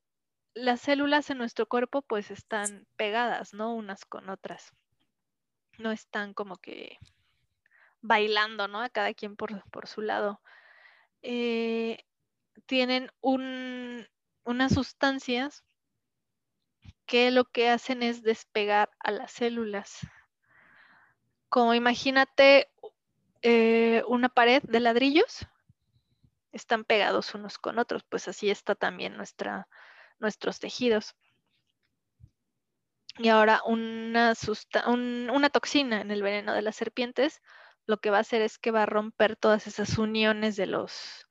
[0.53, 3.73] las células en nuestro cuerpo pues están pegadas, ¿no?
[3.75, 4.71] Unas con otras.
[5.77, 6.97] No están como que
[8.01, 8.81] bailando, ¿no?
[8.81, 10.41] A cada quien por, su lado.
[11.21, 12.05] Eh,
[12.65, 15.63] tienen unas sustancias
[17.05, 19.99] que lo que hacen es despegar a las células.
[21.49, 22.71] Como imagínate
[23.47, 25.45] eh, una pared de ladrillos,
[26.51, 29.67] están pegados unos con otros, pues así está también nuestra,
[30.17, 31.15] nuestros tejidos.
[33.19, 34.33] Y ahora una,
[35.51, 37.43] toxina en el veneno de las serpientes
[37.85, 41.27] lo que va a hacer es que va a romper todas esas uniones de los,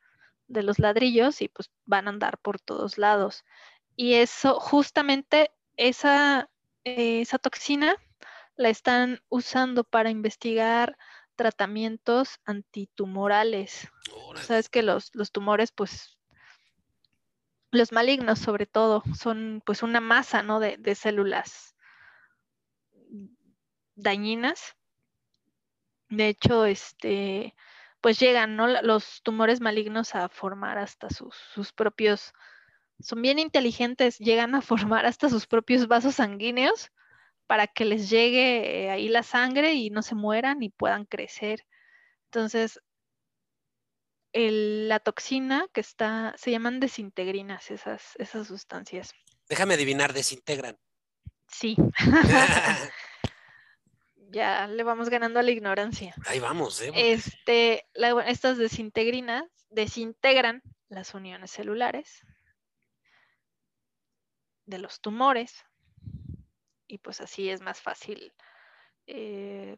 [0.47, 3.45] de los ladrillos y pues van a andar por todos lados.
[3.97, 6.49] Y eso, justamente esa,
[6.85, 7.97] esa toxina
[8.55, 10.97] la están usando para investigar
[11.35, 13.89] tratamientos antitumorales.
[14.37, 16.19] Sabes que los, tumores, pues,
[17.71, 20.61] los malignos sobre todo, son pues una masa, ¿no?
[20.61, 21.75] De, de células
[23.95, 24.77] dañinas.
[26.09, 27.55] De hecho, este,
[28.01, 28.69] pues llegan, ¿no?
[28.83, 32.33] Los tumores malignos a formar hasta sus, sus propios,
[33.01, 34.61] son bien inteligentes, llegan a
[34.97, 36.91] formar hasta sus propios vasos sanguíneos
[37.47, 41.67] para que les llegue eh, ahí la sangre y no se mueran y puedan crecer.
[42.27, 42.81] Entonces,
[44.33, 49.13] la toxina que está, se llaman desintegrinas esas, esas sustancias.
[49.49, 50.77] Déjame adivinar, desintegran.
[51.47, 51.77] Sí.
[54.31, 56.15] ya le vamos ganando a la ignorancia.
[56.27, 56.91] Ahí vamos, ¿eh?
[56.95, 57.87] Este,
[58.27, 62.21] estas desintegrinas desintegran las uniones celulares
[64.67, 65.65] de los tumores
[66.87, 68.33] y pues así es más fácil
[69.07, 69.77] eh,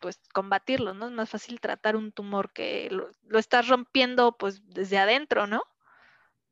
[0.00, 1.06] pues combatirlo, ¿no?
[1.06, 5.62] Es más fácil tratar un tumor que lo, estás rompiendo pues desde adentro, ¿no?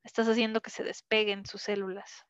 [0.04, 2.24] Estás haciendo que se despeguen sus células.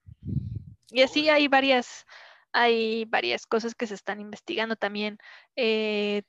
[0.91, 2.07] Y así hay varias,
[2.53, 5.19] hay varias cosas que se están investigando también
[5.57, 6.23] eh,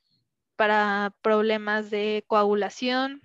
[0.56, 3.22] para problemas de coagulación.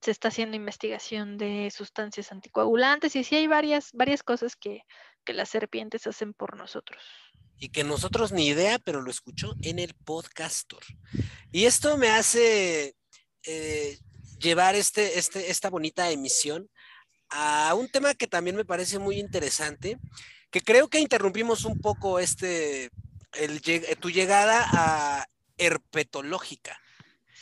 [0.00, 4.82] Se está haciendo investigación de sustancias anticoagulantes y sí hay varias, varias cosas que,
[5.30, 7.00] que las serpientes hacen por nosotros.
[7.56, 10.82] Y que nosotros ni idea, pero lo escuchó en el podcastor.
[11.52, 12.96] Y esto me hace
[13.44, 13.98] eh,
[14.40, 16.68] llevar este, este, esta bonita emisión
[17.28, 20.00] a un tema que también me parece muy interesante,
[20.50, 22.90] que creo que interrumpimos un poco este,
[23.34, 23.62] el,
[24.00, 25.28] tu llegada a
[25.58, 26.76] herpetológica.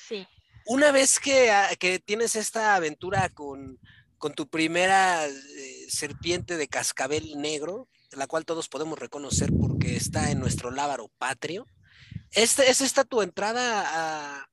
[0.09, 0.29] Sí.
[0.67, 3.79] Una vez que, ah, que tienes esta aventura con,
[4.19, 10.31] con tu primera eh, serpiente de cascabel negro, la cual todos podemos reconocer porque está
[10.31, 11.67] en nuestro lábaro patrio.
[12.33, 14.49] Este, ¿Es esta tu entrada a,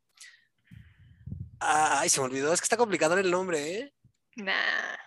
[1.59, 3.93] Ay, se me olvidó, es que está complicado el nombre, ¿eh?
[4.35, 4.97] Nah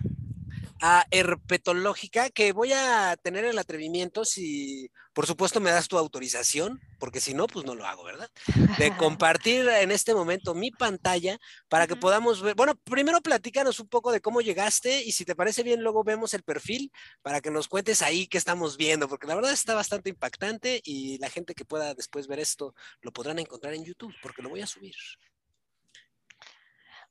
[0.81, 6.81] a herpetológica que voy a tener el atrevimiento si, por supuesto, me das tu autorización,
[6.99, 8.31] porque si no, pues no lo hago, ¿verdad?
[8.79, 11.39] De compartir en este momento mi pantalla
[11.69, 12.55] para que podamos ver.
[12.55, 16.35] Bueno, primero platícanos un poco de cómo llegaste y si te parece bien, luego vemos
[16.35, 16.93] el perfil
[17.23, 21.19] para que nos cuentes ahí qué estamos viendo, porque la verdad está bastante impactante y
[21.19, 24.61] la gente que pueda después ver esto lo podrán encontrar en YouTube, porque lo voy
[24.61, 24.95] a subir.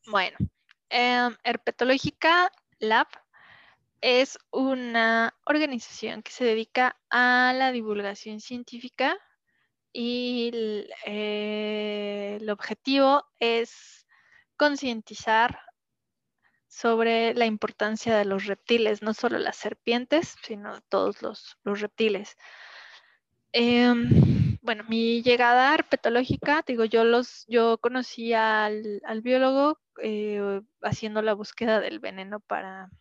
[0.05, 0.37] Bueno,
[0.89, 2.49] em, Herpetológica
[2.79, 3.07] Lab
[4.01, 9.17] es una organización que se dedica a la divulgación científica
[9.93, 10.51] y
[11.05, 14.05] eh, el, objetivo es
[14.55, 15.59] concientizar
[16.67, 22.37] sobre la importancia de los reptiles, no solo las serpientes, sino todos los, reptiles.
[23.53, 31.33] Em, bueno, mi llegada herpetológica, digo, yo los, yo conocí al, biólogo eh, haciendo la
[31.33, 32.91] búsqueda del veneno para,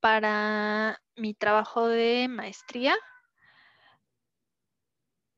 [0.00, 2.94] para mi trabajo de maestría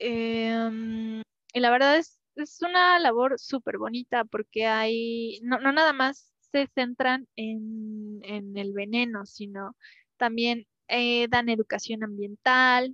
[0.01, 1.23] Em,
[1.53, 6.32] y la verdad es, es una labor súper bonita porque hay, no, no, nada más
[6.41, 9.77] se centran en, en el veneno, sino
[10.16, 12.93] también eh, dan educación ambiental,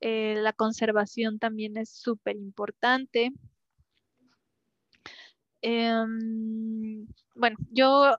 [0.00, 3.32] eh, la conservación también es súper importante.
[5.62, 7.06] Em,
[7.36, 8.16] bueno, yo,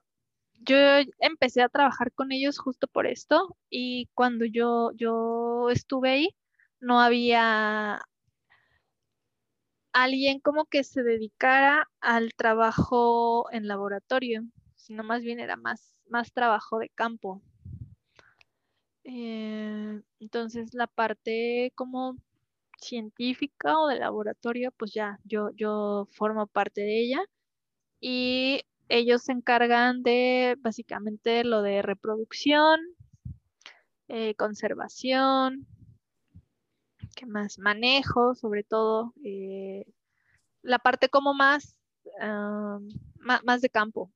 [0.64, 0.76] yo
[1.18, 6.28] empecé a trabajar con ellos justo por esto y cuando yo, yo estuve ahí,
[6.80, 8.02] no había
[9.92, 14.44] alguien como que se dedicara al trabajo en laboratorio,
[14.76, 17.42] sino más bien era más, más trabajo de campo.
[19.04, 22.16] Eh, entonces la parte como
[22.80, 27.20] científica o de laboratorio, pues ya yo, yo formo parte de ella
[28.00, 32.80] y ellos se encargan de básicamente lo de reproducción,
[34.08, 35.66] eh, conservación,
[37.14, 37.58] ¿qué más?
[37.58, 39.86] Manejo, sobre todo, eh,
[40.62, 41.76] la parte como más,
[42.20, 42.78] ah,
[43.18, 44.12] más, de campo.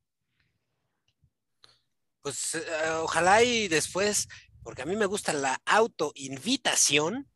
[2.22, 2.60] Pues eh,
[3.00, 4.28] ojalá y después,
[4.62, 7.28] porque a mí me gusta la autoinvitación,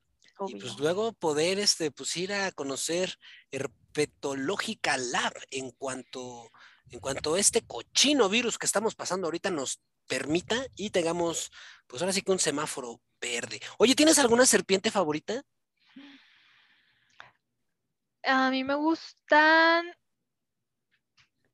[0.49, 3.17] y pues luego poder este, pues ir a conocer
[3.53, 6.51] Herpetológica Lab en cuanto,
[6.93, 11.51] en cuanto este cochino virus que estamos pasando ahorita nos permita y tengamos,
[11.87, 13.61] pues ahora sí que un semáforo verde.
[13.79, 15.43] Oye, ¿tienes alguna serpiente favorita?
[18.25, 19.87] A mí me gustan.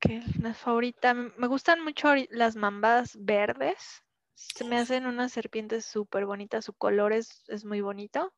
[0.00, 0.22] ¿Qué?
[0.40, 1.14] La favorita.
[1.14, 4.02] Me gustan mucho las mambas verdes.
[4.34, 6.64] Se me hacen unas serpientes súper bonitas.
[6.64, 8.34] Su color es, es muy bonito.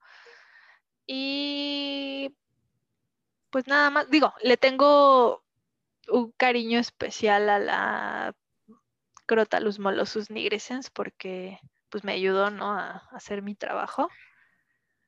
[1.07, 2.37] Y.
[3.51, 4.11] Pues nada más.
[4.11, 5.45] Digo, le tengo
[6.11, 8.35] un cariño especial a la
[9.27, 11.59] Crotalus molossus nigrescens porque
[11.89, 12.73] pues me ayudó ¿no?
[12.73, 14.09] a hacer mi trabajo.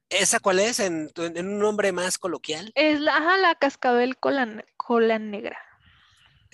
[0.09, 0.79] ¿Esa cuál es?
[0.79, 2.71] ¿En, un nombre más coloquial?
[2.75, 5.59] Es la, ajá, la cascabel cola, cola negra.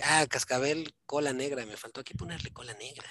[0.02, 1.66] Ah, cascabel cola negra.
[1.66, 3.08] Me faltó aquí ponerle cola negra.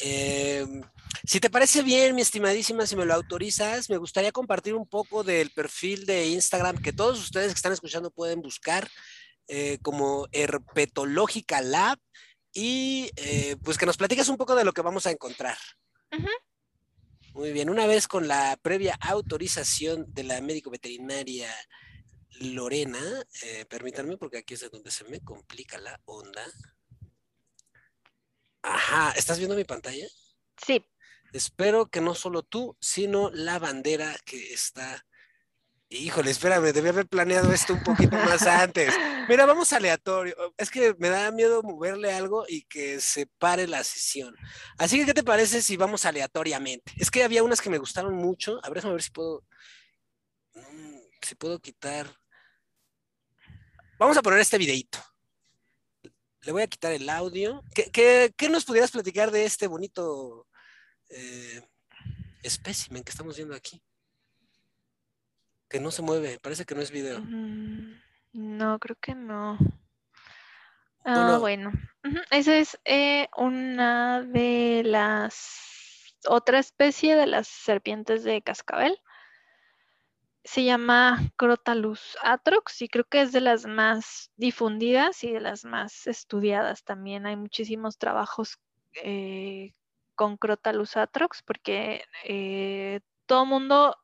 [0.00, 0.82] Em,
[1.24, 5.24] si te parece bien, mi estimadísima, si me lo autorizas, me gustaría compartir un poco
[5.24, 8.88] del perfil de Instagram que todos ustedes que están escuchando pueden buscar
[9.48, 11.98] eh, como Herpetológica Lab
[12.52, 15.56] y eh, pues que nos platicas un poco de lo que vamos a encontrar.
[17.32, 21.48] Muy bien, una vez con la previa autorización de la médico veterinaria
[22.40, 23.00] Lorena,
[23.42, 26.44] eh, permítanme porque aquí es donde se me complica la onda.
[28.62, 30.06] Ajá, ¿estás viendo mi pantalla?
[30.56, 30.84] Sí.
[31.32, 35.06] Espero que no solo tú, sino la bandera que está
[35.90, 38.94] Híjole, espérame, debí haber planeado esto un poquito más antes.
[39.26, 40.36] Mira, vamos aleatorio.
[40.58, 44.36] Es que me da miedo moverle algo y que se pare la sesión.
[44.76, 46.92] Así que, ¿qué te parece si vamos aleatoriamente?
[46.98, 48.60] Es que había unas que me gustaron mucho.
[48.62, 49.44] A ver, déjame ver si puedo.
[50.52, 52.06] Mm, si puedo quitar.
[53.98, 54.98] Vamos a poner este videito.
[56.42, 57.64] Le voy a quitar el audio.
[57.72, 60.46] ¿Qué, nos pudieras platicar de este bonito
[61.08, 61.62] eh,
[62.42, 63.82] espécimen que estamos viendo aquí?
[65.68, 67.20] Que no se mueve, parece que no es video.
[68.32, 69.58] No, creo que no.
[71.04, 71.72] Ah, bueno.
[72.30, 78.98] Esa es eh, una de las, otra especie de las serpientes de cascabel.
[80.44, 85.64] Se llama Crotalus atrox y creo que es de las más difundidas y de las
[85.64, 87.26] más estudiadas también.
[87.26, 88.58] Hay muchísimos trabajos
[89.02, 89.74] eh,
[90.14, 93.94] con Crotalus atrox porque eh, todo mundo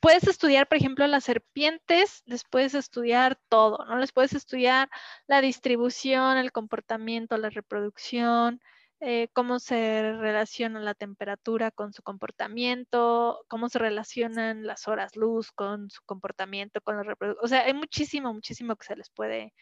[0.00, 3.96] puedes estudiar, por ejemplo, las serpientes, les puedes estudiar todo, ¿no?
[3.98, 4.88] Les puedes estudiar
[5.26, 8.60] la distribución, el comportamiento, la reproducción,
[9.00, 15.52] eh, cómo se relaciona la temperatura con su comportamiento, cómo se relacionan las horas luz
[15.52, 17.44] con su comportamiento, con la reproducción.
[17.44, 19.54] O sea, hay muchísimo, muchísimo que se les puede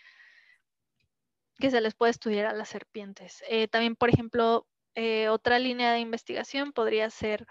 [1.58, 3.42] que se les puede estudiar a las serpientes.
[3.48, 7.46] Eh, también, por ejemplo, eh, otra línea de investigación podría ser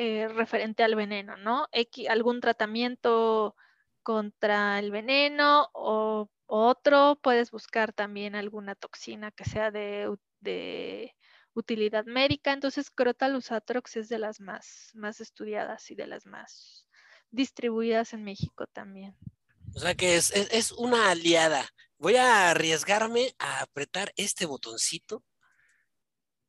[0.00, 1.66] eh, referente al veneno, ¿no?
[2.08, 3.56] algún tratamiento
[4.04, 10.08] contra el veneno o, otro, puedes buscar también alguna toxina que sea de,
[11.52, 12.52] utilidad médica.
[12.52, 16.86] Entonces, Crotalus atrox es de las más, más estudiadas y de las más
[17.32, 19.16] distribuidas en México también.
[19.74, 21.68] O sea que es, es, es una aliada.
[21.98, 25.24] Voy a arriesgarme a apretar este botoncito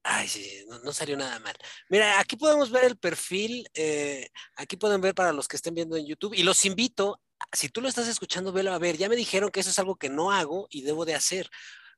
[0.03, 1.55] Ay, sí, no, salió nada mal.
[1.89, 5.97] Mira, aquí podemos ver el perfil, eh, aquí pueden ver para los que estén viendo
[5.97, 7.21] en YouTube y los invito,
[7.51, 8.97] si tú lo estás escuchando, velo a ver.
[8.97, 11.49] Ya me dijeron que eso es algo que no hago y debo de hacer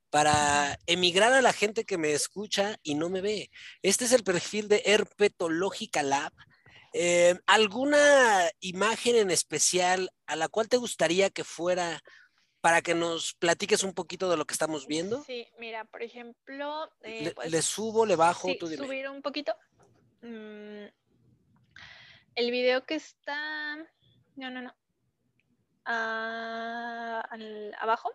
[0.10, 3.49] para emigrar a la gente que me escucha y no me ve.
[3.82, 6.34] Este es el perfil de Herpetológica Lab.
[6.94, 12.03] Eh, ¿Alguna imagen en especial a la cual te gustaría que fuera
[12.62, 15.24] para que nos platiques un poquito de lo que estamos viendo.
[15.24, 16.92] Sí, mira, por ejemplo...
[17.02, 18.86] Eh, le, pues, subo, le bajo, tú dime.
[18.86, 19.56] subir un poquito.
[20.22, 20.86] Mm,
[22.36, 23.78] el video que está...
[24.36, 24.76] No, no, no.
[25.86, 27.28] Ah,
[27.80, 28.12] abajo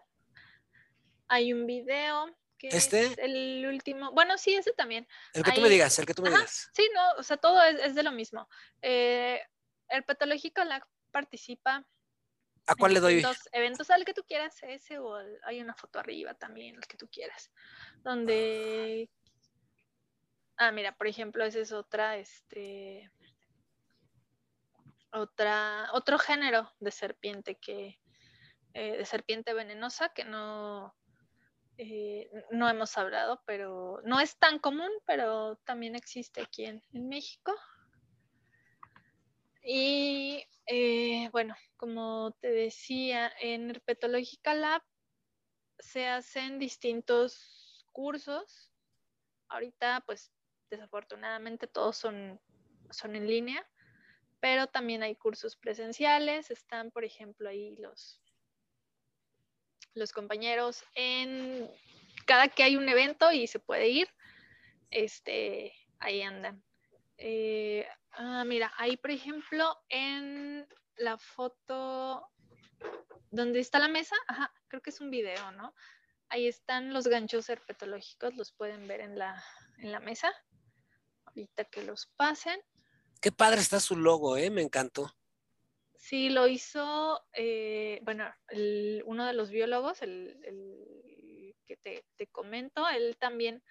[1.28, 3.06] hay un video que ¿Este?
[3.06, 4.12] es el último.
[4.12, 5.06] Bueno, sí, ese también.
[5.34, 6.70] El que tú me digas, el que tú me digas.
[6.72, 8.48] Sí, no, o sea, todo es, de lo mismo.
[8.80, 9.42] Eh,
[9.88, 11.84] el patológico la participa
[12.66, 13.22] ¿A cuál le doy?
[13.52, 17.08] Eventos, al que tú quieras, ese o hay una foto arriba también, el que tú
[17.08, 17.52] quieras.
[18.02, 19.08] Donde.
[20.56, 23.10] Ah, mira, por ejemplo, esa es otra, este.
[25.12, 28.00] Otra, otro género de serpiente que.
[28.74, 30.94] Eh, de serpiente venenosa que no.
[31.78, 37.54] Eh, no hemos hablado, pero no es tan común, pero también existe aquí en México.
[39.62, 44.82] Y eh, bueno, como te decía, en Herpetológica Lab
[45.78, 48.72] se hacen distintos cursos.
[49.48, 50.32] Ahorita, pues
[50.70, 52.40] desafortunadamente todos son,
[52.90, 53.64] son en línea,
[54.40, 56.50] pero también hay cursos presenciales.
[56.50, 58.20] Están, por ejemplo, ahí los,
[59.94, 61.70] los compañeros en
[62.26, 64.08] cada que hay un evento y se puede ir,
[64.90, 66.62] este, ahí andan.
[67.18, 67.86] Eh,
[68.16, 70.66] ah, mira, ahí por ejemplo en
[70.96, 72.28] la foto
[73.30, 75.74] donde está la mesa, ajá, creo que es un video, ¿no?
[76.28, 79.42] Ahí están los ganchos herpetológicos, los pueden ver en la,
[79.78, 80.32] en la mesa.
[81.26, 82.60] Ahorita que los pasen.
[83.20, 84.50] Qué padre está su logo, ¿eh?
[84.50, 85.12] Me encantó.
[85.96, 88.32] Sí, lo hizo, eh, bueno,
[89.04, 93.62] uno de los biólogos, el, que te, te, comento, él también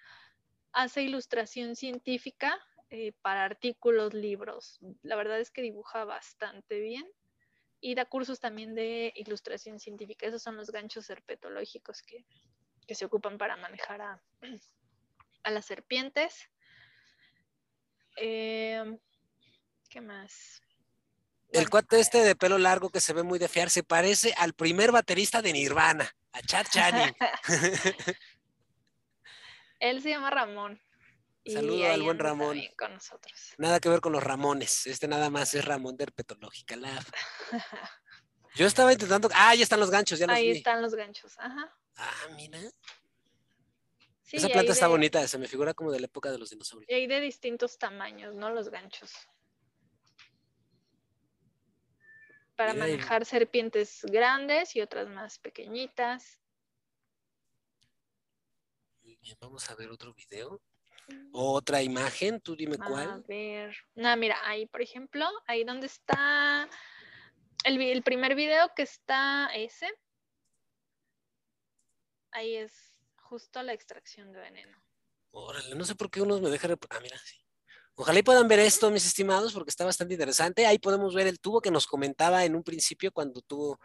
[0.72, 2.58] hace ilustración científica
[2.90, 4.78] eh, para artículos, libros.
[5.02, 7.06] La verdad es que dibuja bastante bien
[7.80, 10.26] y da cursos también de ilustración científica.
[10.26, 12.24] Esos son los ganchos herpetológicos que,
[12.94, 14.22] se ocupan para manejar a,
[15.50, 16.48] las serpientes.
[18.16, 18.98] Em,
[19.90, 20.62] ¿Qué más?
[21.50, 24.52] El cuate este de pelo largo que se ve muy de fiar se parece al
[24.52, 27.16] primer baterista de Nirvana, a Chad Channing.
[29.80, 30.80] Él se llama Ramón.
[31.46, 32.60] Saludo al buen Ramón.
[32.76, 33.54] Con nosotros.
[33.58, 34.86] Nada que ver con los Ramones.
[34.86, 37.04] Este nada más es Ramón de Herpetológica Lab.
[38.56, 39.28] Yo estaba intentando.
[39.34, 41.72] Ah, ahí están los ganchos, ya los Ahí están los ganchos, ajá.
[41.96, 42.58] Ah, mira.
[44.32, 46.90] Esa planta está bonita, se me figura como de la época de los dinosaurios.
[46.90, 48.50] Y hay de distintos tamaños, ¿no?
[48.50, 49.12] Los ganchos.
[52.56, 56.40] Para manejar serpientes grandes y otras más pequeñitas.
[59.04, 60.60] Muy bien, vamos a ver otro video.
[61.32, 63.10] Otra imagen, tú dime cuál.
[63.10, 63.76] A ver.
[63.94, 66.68] No, mira, ahí, por ejemplo, ahí donde está
[67.64, 69.88] el, primer video que está ese.
[72.32, 72.72] Ahí es
[73.16, 74.76] justo la extracción de veneno.
[75.30, 76.78] Órale, no sé por qué unos me dejan.
[76.90, 77.36] Ah, mira, sí.
[77.94, 80.66] Ojalá y puedan ver esto, mis estimados, porque está bastante interesante.
[80.66, 83.80] Ahí podemos ver el tubo que nos comentaba en un principio cuando tuvo.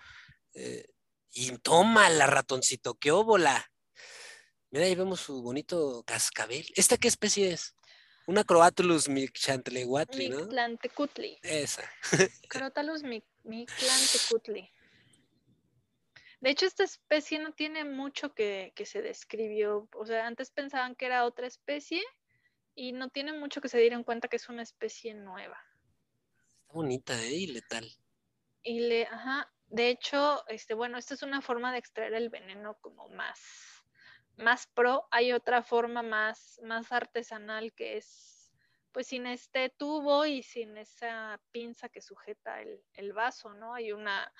[0.53, 0.85] Eh,
[1.33, 3.70] y toma la ratoncito, qué óbola.
[4.71, 6.65] Mira, ahí vemos su bonito cascabel.
[6.75, 7.75] ¿Esta qué especie es?
[8.25, 10.37] Una Crotalus mictlantecutli, ¿no?
[10.37, 11.39] Mictlantecutli.
[11.43, 11.83] Esa.
[12.47, 14.71] Crotalus mictlantecutli.
[16.39, 19.89] De hecho, esta especie no tiene mucho que, se describió.
[19.93, 22.01] O sea, antes pensaban que era otra especie
[22.73, 25.59] y no tiene mucho que se dieron cuenta que es una especie nueva.
[26.47, 27.33] Está bonita, ¿eh?
[27.33, 27.91] Y letal.
[28.63, 29.51] Y le, ajá.
[29.67, 33.70] De hecho, este, bueno, esta es una forma de extraer el veneno como más
[34.37, 38.41] más pro, hay otra forma más, más artesanal que es
[38.91, 43.73] pues sin este tubo y sin esa pinza que sujeta el, vaso, ¿no?
[43.73, 44.31] Hay una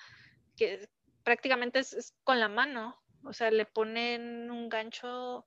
[0.56, 0.88] que
[1.22, 5.46] prácticamente es, con la mano, o sea, le ponen un gancho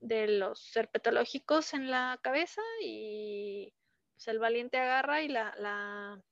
[0.00, 3.74] de los herpetológicos en la cabeza y
[4.14, 6.22] pues, el valiente agarra y la, la,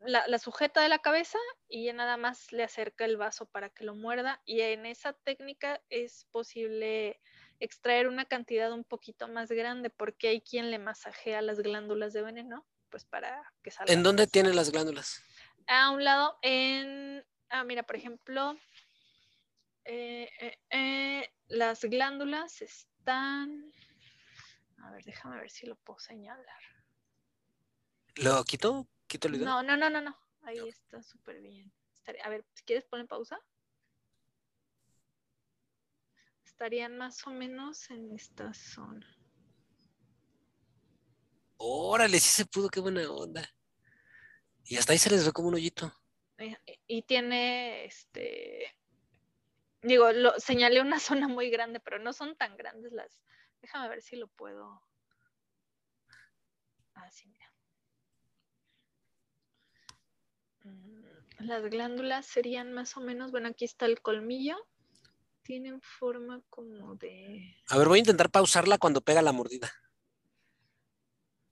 [0.00, 1.38] la, sujeta de la cabeza
[1.68, 5.12] y ya nada más le acerca el vaso para que lo muerda y en esa
[5.12, 7.20] técnica es posible
[7.60, 12.22] extraer una cantidad un poquito más grande porque hay quien le masajea las glándulas de
[12.22, 13.92] veneno pues para que salga.
[13.92, 15.22] ¿En dónde tiene las glándulas?
[15.66, 18.56] A un lado, en, ah, mira, por ejemplo,
[19.84, 23.70] eh, eh, eh, las glándulas están,
[24.78, 26.62] a ver, déjame ver si lo puedo señalar.
[28.14, 28.88] ¿Lo quito?
[29.08, 29.46] ¿Quito el video?
[29.46, 30.16] No, no, no, no, no.
[30.42, 31.72] Ahí está súper bien.
[32.24, 33.38] A ver, si quieres poner pausa.
[36.44, 39.06] Estarían más o menos en esta zona.
[41.56, 43.48] Órale, sí se pudo, qué buena onda.
[44.64, 45.92] Y hasta ahí se les ve como un hoyito.
[46.38, 46.56] Eh,
[46.86, 48.76] Y tiene, este,
[49.82, 53.22] digo, lo, señalé una zona muy grande, pero no son tan grandes las.
[53.60, 54.82] Déjame ver si lo puedo.
[56.94, 57.52] Ah, sí, mira.
[59.86, 60.56] Mm,
[61.38, 64.56] Las glándulas serían más o menos, bueno, aquí está el colmillo.
[65.42, 67.56] Tienen forma como de...
[67.68, 69.70] A ver, voy a intentar pausarla cuando pega la mordida.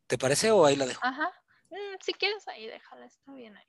[0.06, 1.00] ¿Te parece o ahí la dejo?
[1.04, 1.32] Ajá.
[1.70, 3.66] Mm, si quieres ahí, déjala, está bien ahí.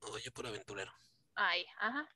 [0.00, 0.92] Oye, por aventurero.
[1.34, 2.08] Ahí, ajá.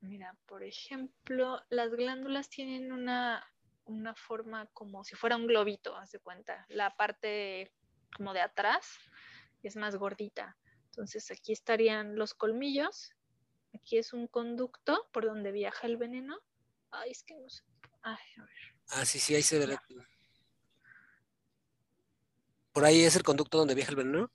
[0.00, 3.46] Mira, por ejemplo, las glándulas tienen una,
[3.84, 6.64] una forma como si fuera un globito, haz de cuenta.
[6.68, 7.72] La parte
[8.16, 8.98] como de atrás
[9.68, 10.56] es más gordita.
[10.86, 13.12] Entonces aquí estarían los colmillos.
[13.74, 16.38] Aquí es un conducto por donde viaja el veneno.
[16.90, 17.62] Ay, es que no sé.
[18.02, 18.56] Ay, a ver.
[18.90, 19.82] Ah, sí, sí, ahí se verá.
[22.72, 24.30] Por ahí es el conducto donde viaja el veneno.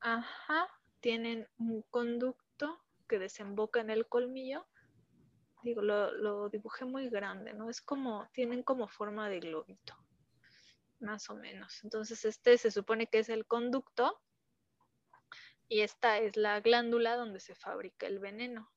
[0.00, 0.66] Ajá,
[1.00, 4.66] tienen un conducto que desemboca en el colmillo.
[5.62, 7.70] Digo, lo, lo dibujé muy grande, ¿no?
[7.70, 9.94] Es como, tienen como forma de globito,
[10.98, 11.84] más o menos.
[11.84, 14.20] Entonces, este se supone que es el conducto
[15.72, 18.70] y esta es la glándula donde se fabrica el veneno.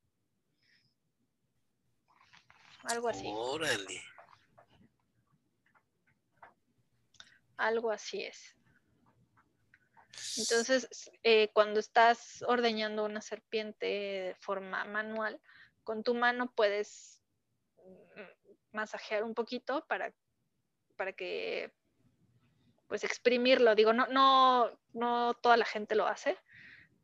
[2.83, 4.01] Algo así, Órale.
[7.57, 8.55] algo así es.
[10.37, 15.41] Entonces, eh, cuando estás ordeñando una serpiente de forma manual,
[15.83, 17.21] con tu mano puedes
[17.77, 18.21] mm,
[18.71, 20.13] masajear un poquito para,
[20.95, 21.73] para que,
[22.87, 23.75] pues, exprimirlo.
[23.75, 26.37] Digo, no, no, no toda la gente lo hace,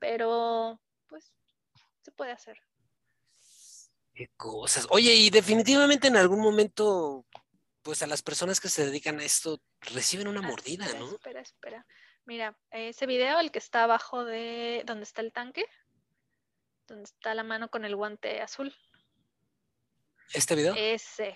[0.02, 1.32] pero, pues,
[2.02, 2.57] se puede hacer.
[4.15, 4.88] Qué cosas.
[4.90, 7.26] Oye, y definitivamente en algún momento,
[7.84, 11.11] pues a las personas que se dedican a esto reciben una Ah, mordida, espera, ¿no?
[11.11, 11.86] Espera, espera.
[12.26, 15.65] Mira, ese video, el que está abajo de donde está el tanque,
[16.88, 18.76] donde está la mano con el guante azul.
[20.34, 20.73] ¿Este video?
[20.76, 21.36] Ese,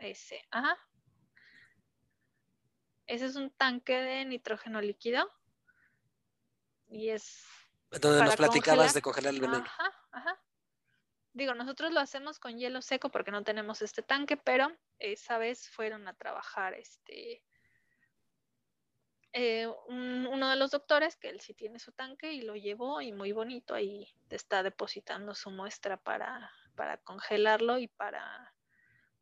[0.00, 0.76] ese, ajá.
[3.06, 5.30] Ese es un tanque de nitrógeno líquido.
[6.88, 7.44] Y es.
[7.90, 8.94] Donde nos platicabas congelar.
[8.94, 9.64] de congelar el veneno.
[9.66, 10.42] Ajá, ajá.
[11.32, 15.68] Digo, nosotros lo hacemos con hielo seco porque no tenemos este tanque, pero esa vez
[15.70, 17.42] fueron a trabajar este.
[19.32, 23.00] eh, un- uno de los doctores, que él sí tiene su tanque y lo llevó
[23.00, 28.52] y muy bonito, ahí está depositando su muestra para, para congelarlo y para,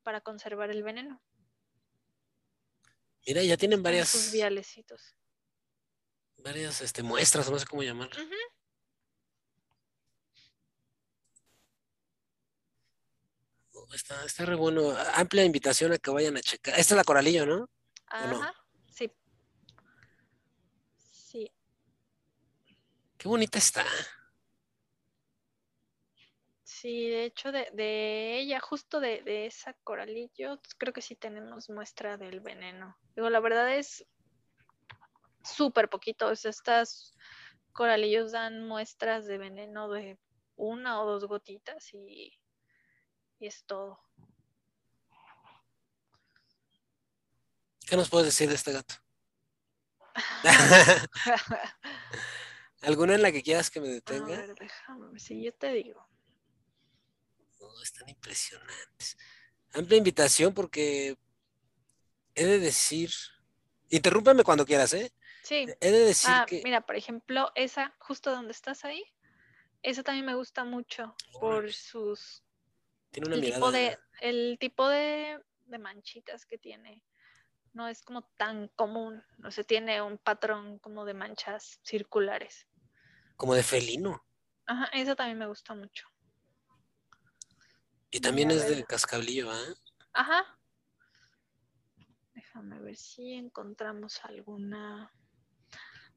[0.02, 1.22] para conservar el veneno.
[3.26, 5.14] Mira, ya tienen en varias, sus vialecitos.
[6.38, 8.16] varias este, muestras, no sé cómo llamarlas.
[8.18, 8.32] Ujú.
[8.32, 8.57] Oh,
[13.94, 14.94] está, está re bueno.
[15.14, 16.78] Amplia invitación a que vayan a checar.
[16.78, 17.56] Esta es la Coralillo, ¿no?
[17.58, 17.68] no?
[18.08, 18.54] Ajá,
[18.90, 19.10] sí.
[20.96, 21.50] Sí,
[23.16, 23.84] Qué bonita está.
[26.62, 31.68] sí, de hecho de, de ella, justo de, de esa coralillo, creo que sí tenemos
[31.70, 32.96] muestra del veneno.
[33.16, 34.06] Digo, la verdad es
[35.42, 36.28] súper poquito.
[36.28, 37.12] o sea, estas
[37.72, 40.18] coralillos dan muestras de veneno de
[40.56, 42.37] una o dos gotitas y
[43.46, 44.00] es todo.
[47.86, 48.94] ¿Qué nos puedes decir de este gato?
[52.82, 54.36] ¿Alguna en la que quieras que me A detenga?
[54.36, 56.06] ver, déjame si yo te digo.
[57.60, 59.16] No, están impresionantes.
[59.74, 61.16] Amplia invitación porque
[62.34, 63.10] he de decir,
[63.90, 65.12] interrúmpeme cuando quieras, ¿eh?
[65.42, 69.02] Sí, He de decir Ah, que mira, por ejemplo, esa, justo donde estás ahí,
[69.82, 72.44] esa también me gusta mucho por sus,
[73.10, 73.56] tiene una el mirada.
[73.56, 77.02] tipo de, el tipo de, de manchitas que tiene.
[77.72, 82.66] No es como tan común, no sé, tiene un patrón como de manchas circulares.
[83.36, 84.24] como de felino.
[84.66, 86.08] Ajá, esa también me gusta mucho.
[88.10, 88.86] Y también es de ver.
[88.86, 89.64] cascablillo, ¿ah?
[90.14, 90.58] Ajá.
[92.34, 95.12] Déjame ver si encontramos alguna.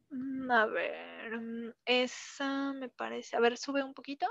[0.10, 3.36] Mm, A ver, mm, esa me parece.
[3.36, 4.28] A ver, sube un poquito.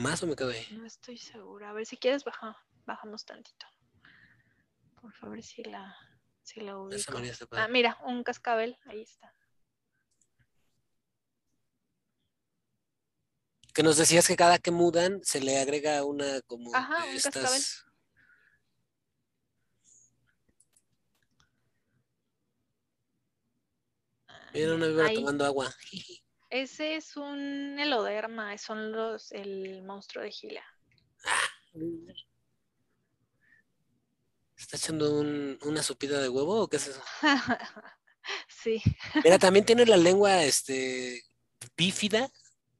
[0.00, 0.66] ¿Más o me quedo ahí?
[0.70, 1.68] No estoy segura.
[1.68, 2.56] A ver si quieres baja,
[2.86, 3.66] bajamos tantito.
[4.98, 5.94] Por favor, si la.
[6.42, 7.18] Sí, lo ubico.
[7.52, 9.34] Ah, mira, un cascabel, ahí está.
[13.74, 17.20] Que nos decías que cada que mudan se le agrega una como Ajá, de un
[17.20, 17.60] cascabel.
[17.60, 17.84] estas.
[24.28, 25.74] Ah, Mira una víbora tomando agua.
[26.50, 30.64] Ese es un heloderma, son los, el monstruo de Gila.
[34.56, 37.02] ¿Está echando un- una sopita de huevo o qué es eso?
[38.48, 38.82] sí,
[39.24, 41.22] Mira, también tiene la lengua este
[41.76, 42.30] bífida.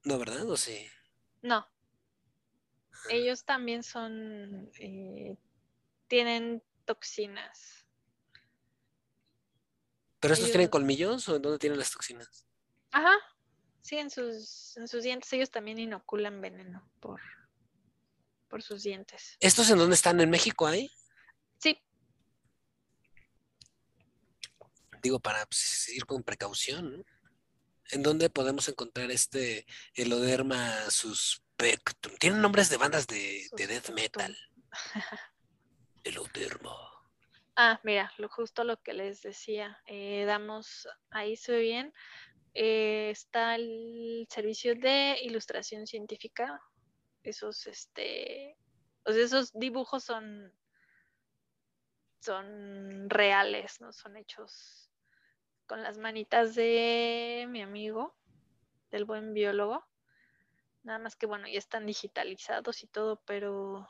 [0.04, 0.48] No, ¿verdad?
[0.50, 0.86] O sí.
[1.42, 1.66] no.
[3.08, 5.36] Ellos también son, eh,
[6.08, 7.86] tienen toxinas.
[10.20, 12.46] ¿Pero estos Ellos tienen colmillos o en dónde tienen las toxinas?
[12.92, 13.14] Ajá,
[13.82, 17.20] sí, en sus, en sus dientes ellos también inoculan veneno por,
[18.48, 19.36] por sus dientes.
[19.40, 20.20] ¿Estos en dónde están?
[20.20, 20.90] ¿En México hay?
[21.58, 21.78] Sí,
[25.02, 27.04] Digo, para pues, ir con precaución, ¿no?
[27.92, 32.14] ¿En dónde podemos encontrar este Eloderma suspectum?
[32.18, 34.36] Tienen nombres de bandas de, de death metal.
[36.04, 36.76] Eloderma.
[37.56, 39.78] Ah, mira, lo justo lo que les decía.
[39.86, 41.94] eh, damos, ahí se ve bien.
[42.54, 46.60] Eh, está el servicio de ilustración científica.
[47.22, 48.56] Esos, este,
[49.06, 50.52] sea, esos dibujos son,
[52.20, 54.90] son reales, no son hechos
[55.66, 58.16] con las manitas de mi amigo,
[58.90, 59.86] del buen biólogo.
[60.82, 63.88] Nada más que bueno, ya están digitalizados y todo, pero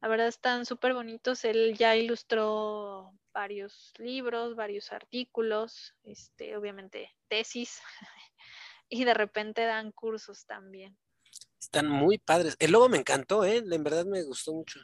[0.00, 1.44] la verdad están súper bonitos.
[1.44, 7.80] Él ya ilustró varios libros, varios artículos, este, obviamente tesis,
[8.88, 10.96] y de repente dan cursos también.
[11.58, 12.56] Están muy padres.
[12.58, 13.56] El logo me encantó, ¿eh?
[13.58, 14.80] En verdad me gustó mucho.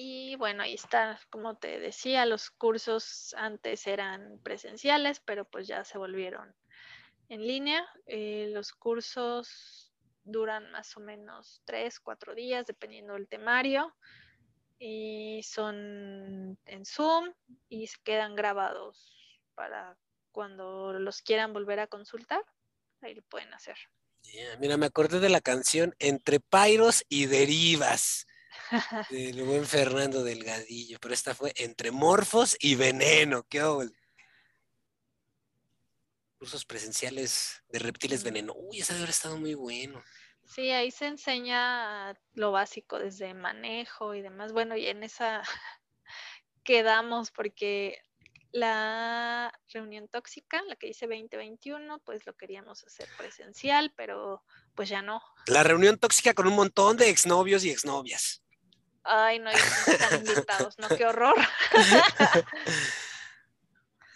[0.00, 5.82] Y bueno, ahí está, como te decía, los cursos antes eran presenciales, pero pues ya
[5.84, 6.54] se volvieron
[7.28, 7.84] en línea.
[8.06, 9.92] Eh, los cursos
[10.22, 13.92] duran más o menos tres, cuatro días, dependiendo del temario.
[14.78, 17.32] Y son en Zoom
[17.68, 19.12] y se quedan grabados
[19.54, 19.98] para
[20.30, 22.44] cuando los quieran volver a consultar.
[23.00, 23.76] Ahí lo pueden hacer.
[24.22, 28.26] Yeah, Mira, me acordé de la canción Entre Pairos y Derivas
[29.10, 33.44] del buen Fernando Delgadillo, pero esta fue Entre Morfos y Veneno.
[33.48, 33.92] ¡Qué ole!
[36.38, 38.54] Cursos presenciales de reptiles veneno.
[38.54, 40.02] Uy, ese debe haber estado muy bueno.
[40.48, 44.52] Sí, ahí se enseña lo básico desde manejo y demás.
[44.52, 45.42] Bueno, y en esa
[46.64, 48.00] quedamos porque
[48.50, 54.42] la reunión tóxica, la que dice 2021, pues lo queríamos hacer presencial, pero
[54.74, 55.20] pues ya no.
[55.46, 58.42] La reunión tóxica con un montón de exnovios y exnovias.
[59.04, 61.34] Ay, no, no están invitados, no, qué horror.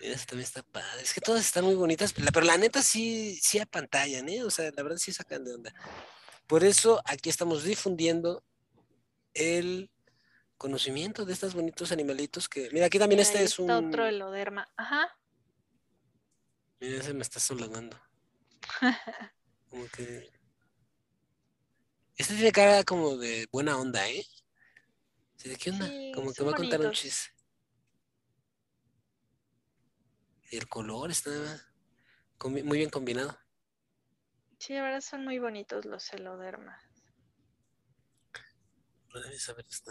[0.00, 1.02] Mira, esa también está padre.
[1.02, 4.42] Es que todas están muy bonitas, pero la- pero la neta sí, sí apantallan, ¿eh?
[4.42, 5.72] O sea, la verdad sí sacan de onda.
[6.52, 8.44] Por eso aquí estamos difundiendo
[9.32, 9.90] el
[10.58, 12.68] conocimiento de estos bonitos animalitos que.
[12.72, 13.70] Mira, aquí también Mira, este es un.
[13.70, 14.70] otro heloderma.
[14.76, 15.18] Ajá.
[16.78, 17.98] Mira, ese me está solagando.
[19.70, 20.30] Como que.
[22.18, 24.22] Este tiene cara como de buena onda, ¿eh?
[25.44, 25.86] ¿De qué onda?
[25.86, 27.00] Sí, como que va a contar un bonitos.
[27.02, 27.30] chiste.
[30.50, 31.30] Y el color está
[32.44, 33.41] muy bien combinado.
[34.62, 36.80] Sí, verdad son muy bonitos los helodermas.
[39.12, 39.90] Debes saber está.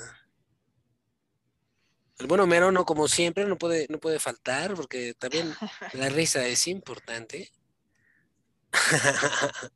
[2.19, 5.53] El buen Homero, no, como siempre, no puede, no puede faltar, porque también
[5.91, 7.51] la risa es importante.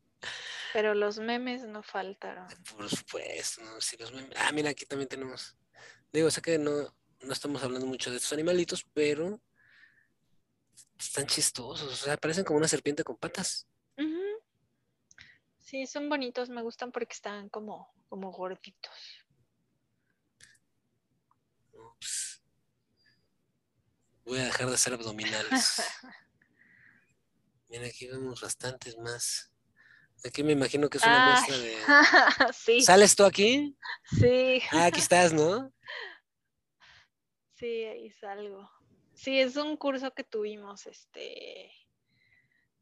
[0.72, 2.46] Pero los memes no faltaron.
[2.74, 3.78] Por supuesto, ¿no?
[3.82, 5.58] Si los memes- Ah, mira, aquí también tenemos.
[6.10, 9.42] Digo, sé que no, no estamos hablando mucho de estos animalitos, pero
[10.98, 11.92] están chistosos.
[11.92, 13.66] O sea, parecen como una serpiente con patas.
[15.66, 18.92] Sí, son bonitos, me gustan porque están como, como gorditos.
[21.72, 22.40] Ups.
[24.24, 25.50] Voy a dejar de hacer abdominales.
[27.68, 29.52] Mira, aquí vemos bastantes más.
[30.24, 31.76] Aquí me imagino que es una Ay, muestra de.
[32.54, 33.76] sí, ¿Sales tú aquí?
[34.20, 35.72] sí, Ah, aquí estás, ¿no?
[37.54, 38.70] sí, ahí salgo.
[39.14, 41.72] Sí, es un curso que tuvimos, este,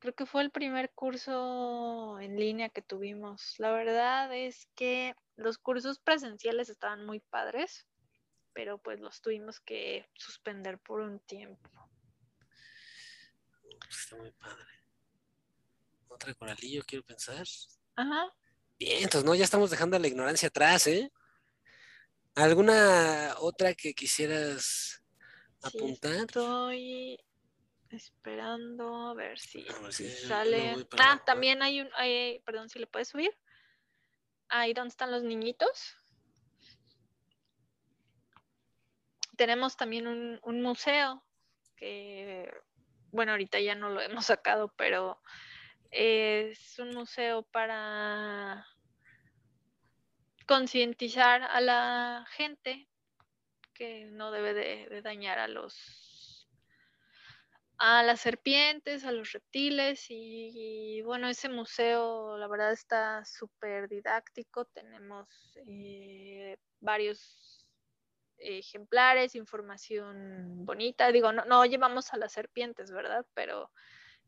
[0.05, 3.55] creo que fue el primer curso en línea que tuvimos.
[3.56, 7.86] La verdad es que los cursos presenciales estaban muy padres,
[8.52, 11.70] pero pues los tuvimos que suspender por un tiempo.
[13.89, 14.66] Está muy padre.
[16.09, 17.47] Otra coralillo, quiero pensar.
[17.97, 18.31] Ajá.
[18.78, 19.35] Bien, entonces, ¿no?
[19.35, 21.10] Ya estamos dejando la ignorancia atrás, ¿eh?
[22.35, 25.02] ¿Alguna otra que quisieras
[25.62, 26.14] Sí, apuntar.
[26.16, 27.18] Estoy
[27.95, 30.85] esperando a ver si, A ver si si me sale.
[30.91, 33.31] para Ah, también hay un, hay- perdón, si le puedes subir.
[34.49, 35.97] Ahí donde están los niñitos.
[39.37, 41.25] Tenemos también un, un museo
[41.77, 42.53] que,
[43.11, 45.21] bueno, ahorita ya no lo hemos sacado, pero
[45.91, 48.66] es un museo para
[50.47, 52.89] concientizar a la gente
[53.73, 56.03] que no debe de, de dañar a los
[57.79, 64.65] a las serpientes, a los reptiles y, bueno, ese museo la verdad está súper didáctico,
[64.67, 65.29] tenemos
[65.67, 67.67] eh, varios
[68.39, 73.27] ejemplares, información bonita, digo, no, no llevamos a las serpientes, ¿verdad?
[73.35, 73.71] Pero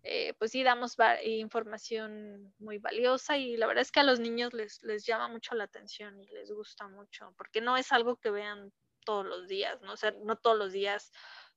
[0.03, 4.55] eh, pues sí damos información muy valiosa y la verdad es que a los niños
[4.55, 8.31] les, les llama mucho la atención y les gusta mucho, porque no es algo que
[8.31, 8.73] vean
[9.05, 9.93] todos los días, ¿no?
[9.93, 11.13] O sea, no todos los días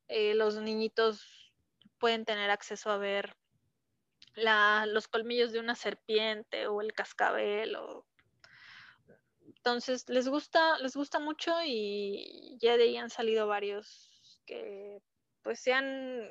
[0.08, 1.39] eh, los niñitos
[2.00, 3.36] pueden tener acceso a ver
[4.36, 8.06] la, los colmillos de una serpiente o el cascabel o
[9.46, 14.10] entonces les gusta les gusta mucho y ya de ahí han salido varios
[14.46, 15.00] que
[15.42, 16.30] pues se han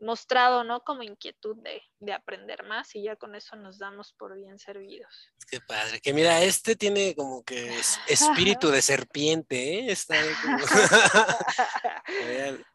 [0.00, 4.34] mostrado no como inquietud de, de, aprender más y ya con eso nos damos por
[4.34, 5.30] bien servidos.
[5.48, 9.92] Qué padre que mira este tiene como que es espíritu de serpiente ¿eh?
[9.92, 10.58] está como...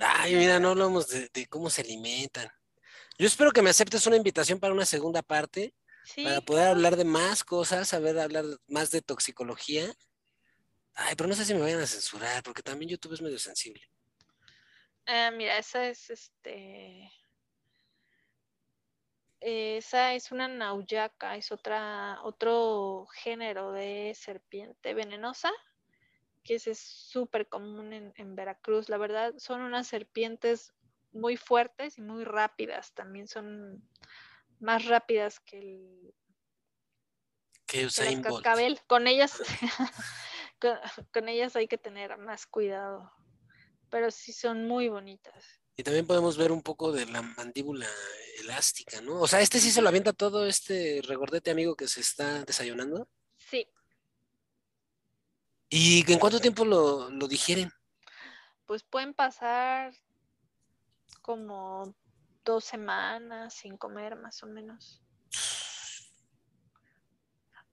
[0.00, 2.48] Ay, mira, no hablamos de, de, cómo se alimentan.
[3.18, 6.96] Yo espero que me aceptes una invitación para una segunda parte, sí, para poder hablar
[6.96, 9.92] de más cosas, saber hablar más de toxicología.
[10.94, 13.82] Ay, pero no sé si me vayan a censurar, porque también YouTube es medio sensible.
[15.06, 17.10] Eh, mira, esa es este.
[19.40, 25.52] Esa es una nauyaca, es otra, otro género de serpiente venenosa
[26.48, 28.88] que es súper común en, en, Veracruz.
[28.88, 30.72] La verdad, son unas serpientes
[31.12, 32.94] muy fuertes y muy rápidas.
[32.94, 33.86] También son
[34.58, 36.14] más rápidas que el,
[37.66, 38.80] que el cascabel.
[38.86, 39.42] Con ellas,
[40.60, 40.78] con,
[41.12, 43.12] con, ellas hay que tener más cuidado.
[43.90, 45.60] Pero sí son muy bonitas.
[45.76, 47.88] Y también podemos ver un poco de la mandíbula
[48.40, 49.20] elástica, ¿no?
[49.20, 53.06] O sea, este sí se lo avienta todo este regordete amigo que se está desayunando.
[53.36, 53.68] Sí,
[55.70, 57.70] ¿Y en cuánto tiempo lo, lo, digieren?
[58.64, 59.92] Pues pueden pasar
[61.20, 61.94] como
[62.44, 65.02] dos semanas sin comer, más o menos.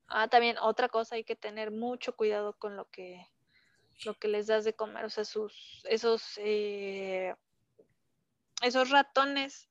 [0.08, 3.26] Ah, también otra cosa, hay que tener mucho cuidado con lo que,
[4.04, 5.06] lo que les das de comer.
[5.06, 7.34] O sea, sus, esos, eh,
[8.62, 9.70] esos ratones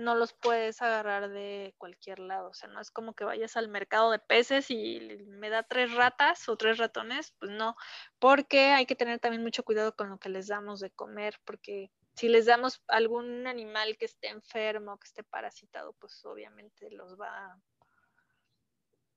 [0.00, 2.50] no los puedes agarrar de cualquier lado.
[2.50, 5.94] O sea, no es como que vayas al mercado de peces y me da tres
[5.94, 7.34] ratas o tres ratones.
[7.38, 7.76] Pues no,
[8.18, 11.90] porque hay que tener también mucho cuidado con lo que les damos de comer, porque
[12.14, 17.60] si les damos algún animal que esté enfermo, que esté parasitado, pues obviamente los va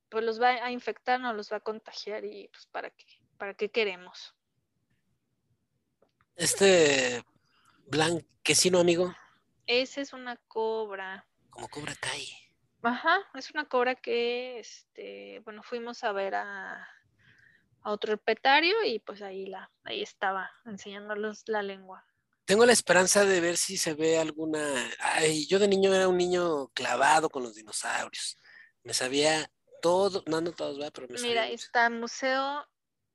[0.09, 3.05] pues los va a infectar, no los va a contagiar y pues para qué,
[3.39, 4.35] para qué queremos.
[6.35, 7.23] Este
[7.87, 9.15] blanquecino, amigo.
[9.67, 11.27] Esa es una cobra.
[11.49, 12.27] Como cobra Kai.
[12.81, 16.85] Ajá, es una cobra que, este, bueno, fuimos a ver a,
[17.81, 22.05] a otro herpetario y pues ahí la, ahí estaba enseñándolos la lengua.
[22.45, 24.59] Tengo la esperanza de ver si se ve alguna.
[24.99, 28.37] Ay, yo de niño era un niño clavado con los dinosaurios.
[28.83, 29.49] Me sabía
[29.81, 31.55] todo, no, no todos, pero me Mira, sabía.
[31.55, 32.67] está Museo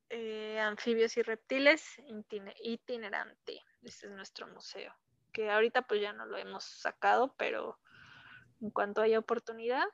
[0.08, 1.82] eh, Anfibios y Reptiles
[2.62, 3.62] Itinerante.
[3.82, 4.94] Este es nuestro museo
[5.38, 7.78] que ahorita pues ya no lo hemos sacado, pero
[8.60, 9.86] en cuanto haya oportunidad,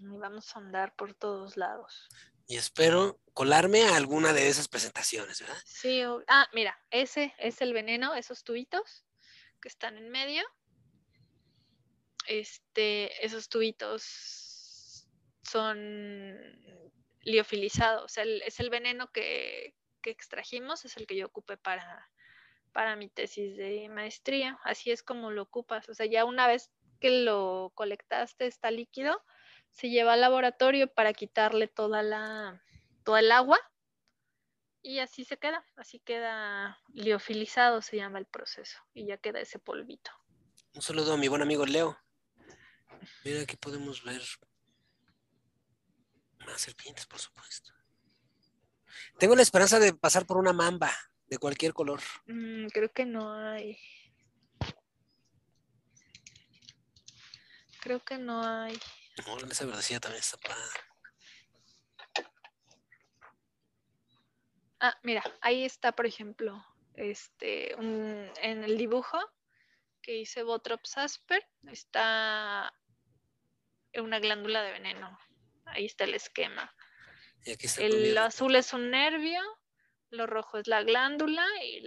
[0.00, 2.08] vamos a andar por todos lados.
[2.48, 5.62] Y espero colarme a alguna de esas presentaciones, ¿verdad?
[5.64, 9.06] Sí, ah, mira, ese es el veneno, esos tubitos
[9.62, 10.42] que están en medio.
[12.26, 15.08] Este, esos tubitos
[15.44, 15.78] son
[17.20, 21.56] liofilizados, o sea, el, es el veneno que, que extrajimos, es el que yo ocupé
[21.56, 22.10] para
[22.78, 24.56] para mi tesis de maestría.
[24.62, 25.88] Así es como lo ocupas.
[25.88, 29.20] O sea, ya una vez que lo colectaste, está líquido,
[29.72, 32.62] se lleva al laboratorio para quitarle toda la,
[33.04, 33.58] el agua
[34.80, 35.66] y así se queda.
[35.74, 40.12] Así queda liofilizado, se llama el proceso, y ya queda ese polvito.
[40.72, 41.98] Un saludo a mi buen amigo Leo.
[43.24, 44.22] Mira, aquí podemos ver
[46.46, 47.72] más serpientes, por supuesto.
[49.18, 50.92] Tengo la esperanza de pasar por una mamba
[51.28, 52.00] de cualquier color.
[52.26, 53.78] Mm, creo que no hay.
[57.80, 58.78] Creo que no hay.
[59.26, 60.80] No, esa verdecilla también está padre.
[64.80, 66.64] Ah, mira, ahí está, por ejemplo,
[66.94, 69.18] este, en el dibujo
[70.02, 72.72] que hice Botrops Asper, está
[73.94, 75.18] una glándula de veneno.
[75.66, 76.74] Ahí está el esquema.
[77.44, 79.42] el azul es un nervio,
[80.10, 81.82] lo rojo es la glándula y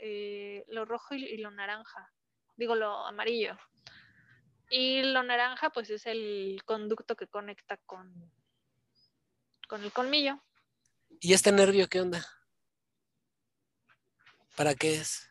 [0.00, 2.12] eh, lo rojo y, lo naranja.
[2.56, 3.58] Digo, lo amarillo.
[4.70, 8.32] Y lo naranja, pues es el conducto que conecta con,
[9.68, 10.40] con el colmillo.
[11.20, 12.24] ¿Y este nervio qué onda?
[14.56, 15.30] ¿Para qué es?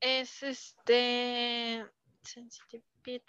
[0.00, 1.86] Es este.
[2.22, 3.22] Sensitive Pit.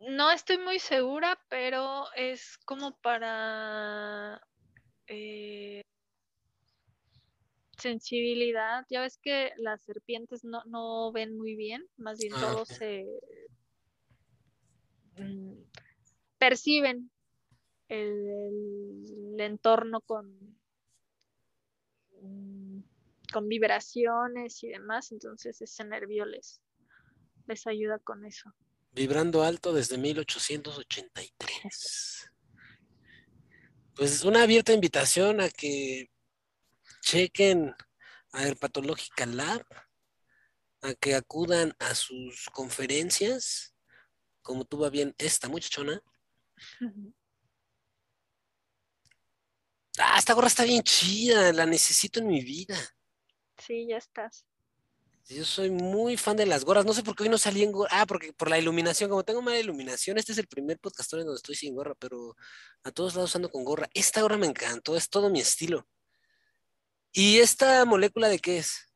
[0.00, 4.40] No estoy muy segura, pero es como para
[5.06, 5.82] eh,
[7.76, 8.86] sensibilidad.
[8.90, 13.06] Ya ves que las serpientes no, ven muy bien, más bien ah, todos se
[15.16, 15.54] mm,
[16.38, 17.10] perciben
[17.88, 20.56] el, entorno con,
[22.20, 22.80] mm,
[23.32, 26.60] con vibraciones y demás, entonces ese nervio les,
[27.46, 28.54] les ayuda con eso.
[28.92, 32.30] Vibrando alto desde 1883.
[33.96, 36.11] Pues una abierta invitación a que
[37.02, 37.74] chequen
[38.32, 39.66] a Herpatológica Lab,
[40.80, 43.74] a que acudan a sus conferencias,
[44.40, 46.02] como tuvo bien esta muchachona.
[49.98, 52.76] Ah, esta gorra está bien chida, la necesito en mi vida.
[53.58, 54.46] Sí, ya estás.
[55.28, 56.84] Yo soy muy fan de las gorras.
[56.84, 57.90] No sé por qué hoy no salí en gorra.
[57.92, 59.10] Ah, porque por la iluminación.
[59.10, 62.36] Como tengo mala iluminación, este es el primer podcast en donde estoy sin gorra, pero
[62.82, 63.88] a todos lados ando con gorra.
[63.94, 65.86] Esta gorra me encantó, es todo mi estilo.
[67.12, 68.90] ¿Y esta molécula de qué es?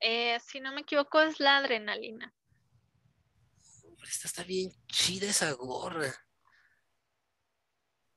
[0.00, 2.34] Eh, si no me equivoco, es la adrenalina.
[4.06, 6.14] esta está bien chida esa gorra.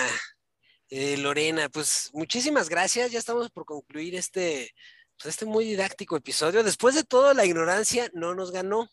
[0.89, 1.69] eh, Lorena.
[1.69, 3.11] Pues muchísimas gracias.
[3.11, 4.71] Ya estamos por concluir este,
[5.19, 6.63] pues, este muy didáctico episodio.
[6.63, 8.89] Después de todo, la ignorancia no nos ganó.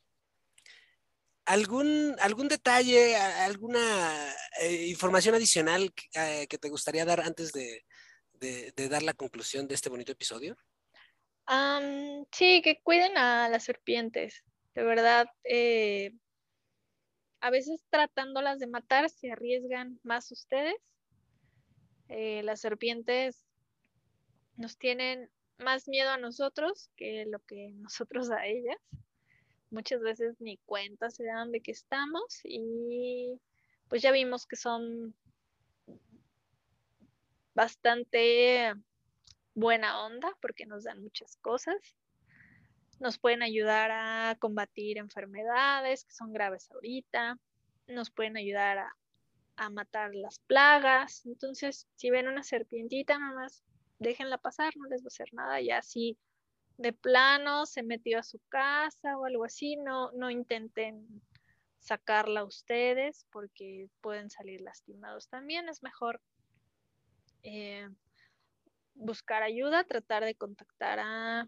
[1.45, 4.33] ¿Algún, algún detalle, alguna
[4.87, 7.83] información adicional que te gustaría dar antes de,
[8.89, 10.57] dar la conclusión de este bonito episodio?
[12.31, 14.43] sí, que cuiden a las serpientes.
[14.73, 16.11] De verdad, eh,
[17.39, 20.75] a veces tratándolas de matar se arriesgan más ustedes.
[22.09, 23.45] Eh, las serpientes
[24.55, 28.77] nos tienen más miedo a nosotros que lo que nosotros a ellas.
[29.69, 33.39] Muchas veces ni cuenta se dan de que estamos y
[33.89, 35.13] pues ya vimos que son
[37.53, 38.73] bastante
[39.55, 41.75] buena onda porque nos dan muchas cosas.
[42.99, 47.37] Nos pueden ayudar a combatir enfermedades que son graves ahorita.
[47.87, 51.25] Nos pueden ayudar a, matar las plagas.
[51.25, 53.63] Entonces, si ven una serpientita, nada más
[53.97, 55.59] déjenla pasar, no les va a hacer nada.
[55.61, 56.17] Ya si
[56.77, 61.23] de plano se metió a su casa o algo así, no, no intenten
[61.79, 65.69] sacarla ustedes porque pueden salir lastimados también.
[65.69, 66.21] Es mejor
[67.41, 67.89] eh,
[68.93, 71.47] buscar ayuda, tratar de contactar a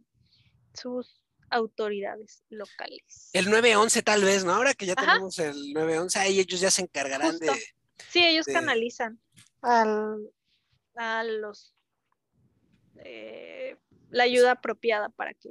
[0.74, 3.30] sus autoridades locales.
[3.34, 4.54] El 911 tal vez, ¿no?
[4.54, 7.52] Ahora que ya tenemos el 911, ahí ellos ya se encargarán de...
[8.10, 9.20] Sí, ellos canalizan
[9.62, 10.32] al,
[10.96, 11.74] a los...
[13.04, 13.78] Eh,
[14.10, 15.50] la ayuda apropiada para que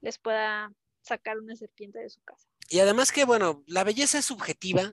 [0.00, 2.48] les pueda sacar una serpiente de su casa.
[2.68, 4.92] Y además que, bueno, la belleza es subjetiva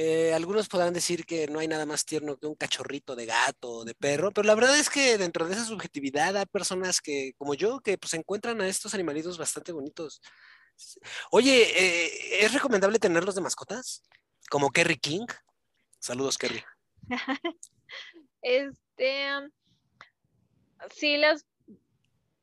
[0.00, 3.68] eh, algunos podrán decir que no hay nada más tierno que un cachorrito de gato
[3.68, 7.32] o de perro, pero la verdad es que dentro de esa subjetividad hay personas que,
[7.36, 10.22] como yo, que pues encuentran a estos animalitos bastante bonitos.
[11.32, 14.04] Oye, eh, ¿es recomendable tenerlos de mascotas?
[14.48, 15.26] Como Kerry King.
[15.98, 16.62] Saludos, Kerry.
[18.42, 19.26] este,
[20.94, 21.44] si las,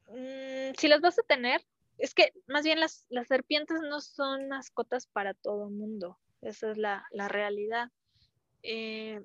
[0.10, 1.66] mm, si las vas a tener,
[2.00, 6.20] es que más bien las, las serpientes no son mascotas para todo mundo.
[6.46, 7.90] Esa es la, realidad.
[8.62, 9.20] Eh,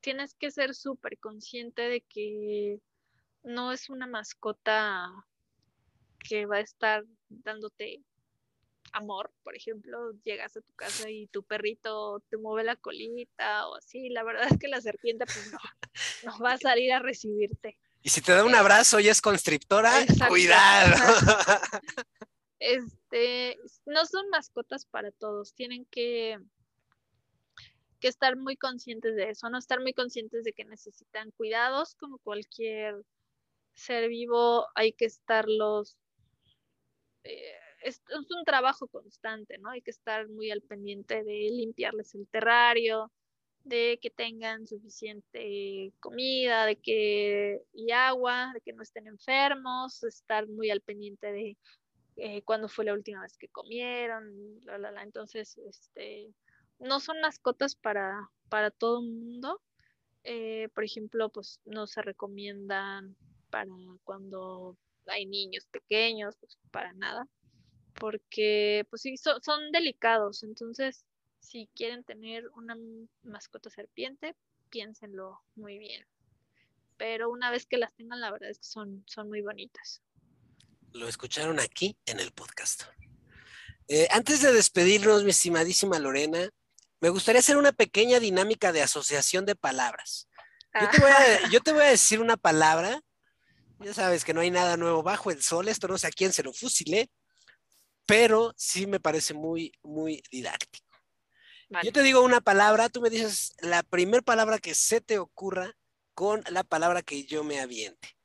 [0.00, 2.78] tienes que ser súper consciente de que
[3.42, 5.10] no es una mascota
[6.28, 8.02] que va a estar dándote
[8.92, 13.76] amor, por ejemplo, llegas a tu casa y tu perrito te mueve la colita o
[13.76, 15.58] así, la verdad es que la serpiente pues no,
[16.24, 17.78] no va a salir a recibirte.
[18.02, 19.92] Y si te da un abrazo y es constrictora,
[20.28, 20.94] cuidado.
[22.60, 26.38] Este, no son mascotas para todos, tienen que,
[28.00, 32.18] que estar muy conscientes de eso, no estar muy conscientes de que necesitan cuidados como
[32.18, 32.96] cualquier
[33.74, 35.96] ser vivo, hay que estarlos
[37.24, 39.70] eh, es, un trabajo constante, ¿no?
[39.70, 43.10] Hay que estar muy al pendiente de limpiarles el terrario,
[43.64, 50.46] de que tengan suficiente comida, de que y agua, de que no estén enfermos, estar
[50.48, 51.56] muy al pendiente de
[52.16, 56.32] eh, cuándo fue la última vez que comieron, la, Entonces, este,
[56.80, 59.62] no son mascotas para, para todo el mundo.
[60.24, 63.16] Eh, por ejemplo, pues no se recomiendan
[63.50, 63.70] para
[64.04, 64.76] cuando
[65.06, 67.26] hay niños pequeños, pues para nada
[68.00, 71.04] porque pues sí, son delicados, entonces
[71.38, 72.76] si quieren tener una
[73.22, 74.34] mascota serpiente,
[74.70, 76.06] piénsenlo muy bien.
[76.96, 80.02] Pero una vez que las tengan, la verdad es que son, son muy bonitas.
[80.92, 82.84] Lo escucharon aquí en el podcast.
[83.88, 86.50] Eh, antes de despedirnos, mi estimadísima Lorena,
[87.00, 90.28] me gustaría hacer una pequeña dinámica de asociación de palabras.
[90.80, 91.48] Yo te, voy a, ah.
[91.50, 93.00] yo te voy a decir una palabra.
[93.80, 95.68] Ya sabes que no hay nada nuevo bajo el sol.
[95.68, 97.10] Esto no sé a quién se lo fusilé
[98.10, 100.84] pero sí me parece muy, muy didáctico.
[101.84, 105.76] Yo te digo una palabra, tú me dices la primera palabra que se te ocurra
[106.14, 108.16] con la palabra que yo me aviente.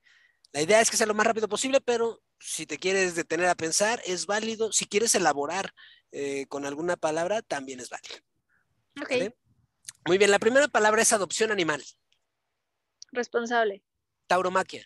[0.53, 3.53] La idea es que sea lo más rápido posible, pero si te quieres detener a
[3.53, 4.71] pensar, es válido.
[4.71, 5.71] Si quieres elaborar
[6.11, 8.15] eh, con alguna palabra, también es válido.
[9.01, 9.33] Ok.
[10.07, 11.83] Muy bien, la primera palabra es adopción animal.
[13.11, 13.83] Responsable.
[14.27, 14.85] Tauromaquia.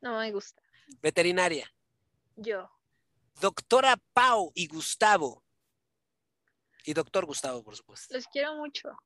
[0.00, 0.62] No me gusta.
[1.02, 1.70] Veterinaria.
[2.36, 2.70] Yo.
[3.40, 5.44] Doctora Pau y Gustavo.
[6.84, 8.14] Y doctor Gustavo, por supuesto.
[8.14, 8.96] Los quiero mucho.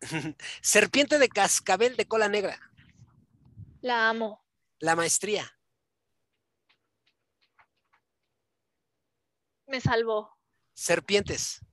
[0.62, 2.58] Serpiente de cascabel de cola negra.
[3.80, 4.44] La amo.
[4.80, 5.50] La maestría.
[9.66, 10.36] Me salvó.
[10.74, 11.63] Serpientes.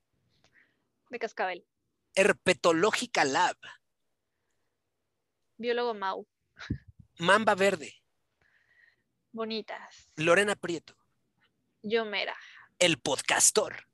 [1.12, 1.66] De cascabel.
[2.14, 3.58] Herpetológica Lab.
[5.58, 6.26] Biólogo Mau.
[7.18, 8.02] Mamba verde.
[9.30, 10.10] Bonitas.
[10.16, 10.96] Lorena Prieto.
[11.82, 12.34] Yo mera.
[12.78, 13.86] El podcastor.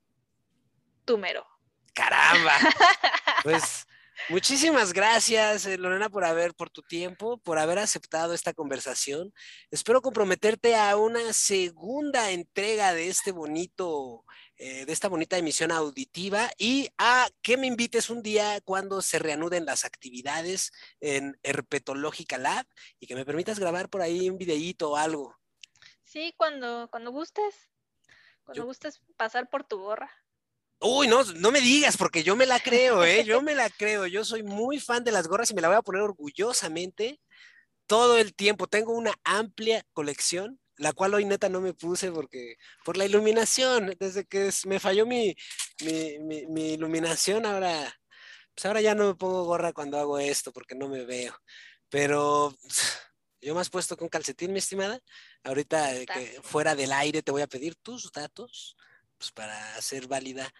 [1.04, 1.44] Tú mero.
[1.92, 2.54] Caramba.
[3.44, 3.86] Pues
[4.28, 9.32] muchísimas gracias, eh, Lorena, por haber, por tu tiempo, por haber aceptado esta conversación.
[9.70, 14.24] Espero comprometerte a una segunda entrega de este bonito,
[14.58, 19.20] eh, de esta bonita emisión auditiva y a que me invites un día cuando se
[19.20, 22.66] reanuden las actividades en Herpetológica Lab
[22.98, 25.36] y que me permitas grabar por ahí un videíto o algo.
[26.02, 27.70] Sí, cuando, cuando gustes.
[28.42, 30.10] Cuando gustes pasar por tu gorra.
[30.80, 33.24] Uy, no, no me digas, porque yo me la creo, ¿eh?
[33.24, 34.06] Yo me la creo.
[34.06, 37.20] Yo soy muy fan de las gorras y me la voy a poner orgullosamente
[37.86, 38.66] todo el tiempo.
[38.66, 43.94] Tengo una amplia colección, la cual hoy neta no me puse porque por la iluminación,
[43.98, 45.34] desde que me falló mi,
[45.84, 47.94] mi, mi iluminación, ahora,
[48.54, 51.36] pues ahora ya no me pongo gorra cuando hago esto porque no me veo.
[51.88, 52.56] Pero
[53.40, 55.00] yo me has puesto con calcetín, mi estimada.
[55.44, 58.76] Ahorita que fuera del aire te voy a pedir tus datos
[59.16, 60.52] pues, para hacer válida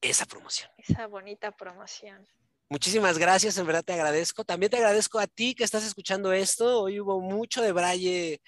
[0.00, 0.70] esa promoción.
[0.78, 2.26] Esa bonita promoción.
[2.68, 4.44] Muchísimas gracias, en verdad te agradezco.
[4.44, 6.84] También te agradezco a ti que estás escuchando esto.
[6.84, 8.40] Hoy hubo mucho de braille,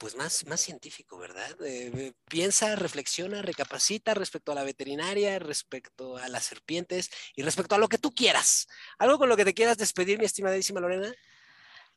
[0.00, 1.54] pues más, más científico, ¿verdad?
[1.62, 7.78] Eh, piensa, reflexiona, recapacita respecto a la veterinaria, respecto a las serpientes y respecto a
[7.78, 8.66] lo que tú quieras.
[8.98, 11.12] ¿Algo con lo que te quieras despedir, mi estimadísima Lorena?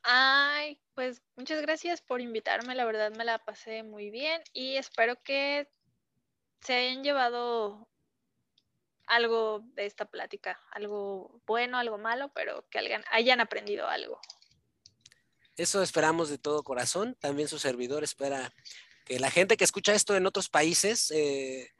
[0.02, 5.16] Ay, pues muchas gracias por invitarme, la verdad me la pasé muy bien y espero
[5.22, 5.66] que
[6.60, 7.88] se hayan llevado
[9.06, 14.20] algo de esta plática, algo bueno, algo malo, pero que hayan aprendido algo.
[15.56, 17.16] Eso esperamos de todo corazón.
[17.20, 18.52] También su servidor espera
[19.04, 21.70] que la gente que escucha esto en otros países eh,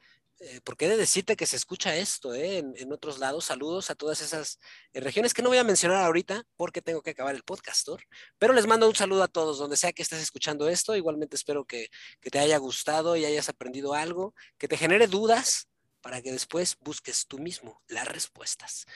[0.41, 3.45] eh, porque he de decirte que se escucha esto eh, en, otros lados.
[3.45, 4.59] Saludos a todas esas
[4.93, 8.03] eh, regiones que no voy a mencionar ahorita porque tengo que acabar el podcastor,
[8.39, 10.97] pero les mando un saludo a todos, donde sea que estés escuchando esto.
[10.97, 11.89] Igualmente espero que,
[12.21, 15.69] que te haya gustado y hayas aprendido algo, que te genere dudas
[16.01, 18.87] para que después busques tú mismo las respuestas.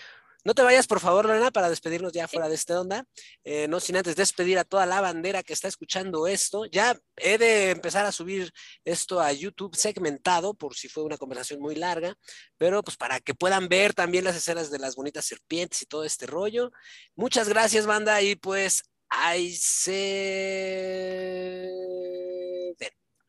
[0.48, 3.04] No te vayas, por favor, Lorena, para despedirnos ya fuera de esta onda.
[3.44, 6.64] Eh, no sin antes despedir a toda la bandera que está escuchando esto.
[6.64, 8.50] Ya he de empezar a subir
[8.82, 12.14] esto a YouTube segmentado, por si fue una conversación muy larga,
[12.56, 16.04] pero pues para que puedan ver también las escenas de las bonitas serpientes y todo
[16.04, 16.70] este rollo.
[17.14, 20.08] Muchas gracias, banda, y pues ahí se
[22.80, 23.07] ven.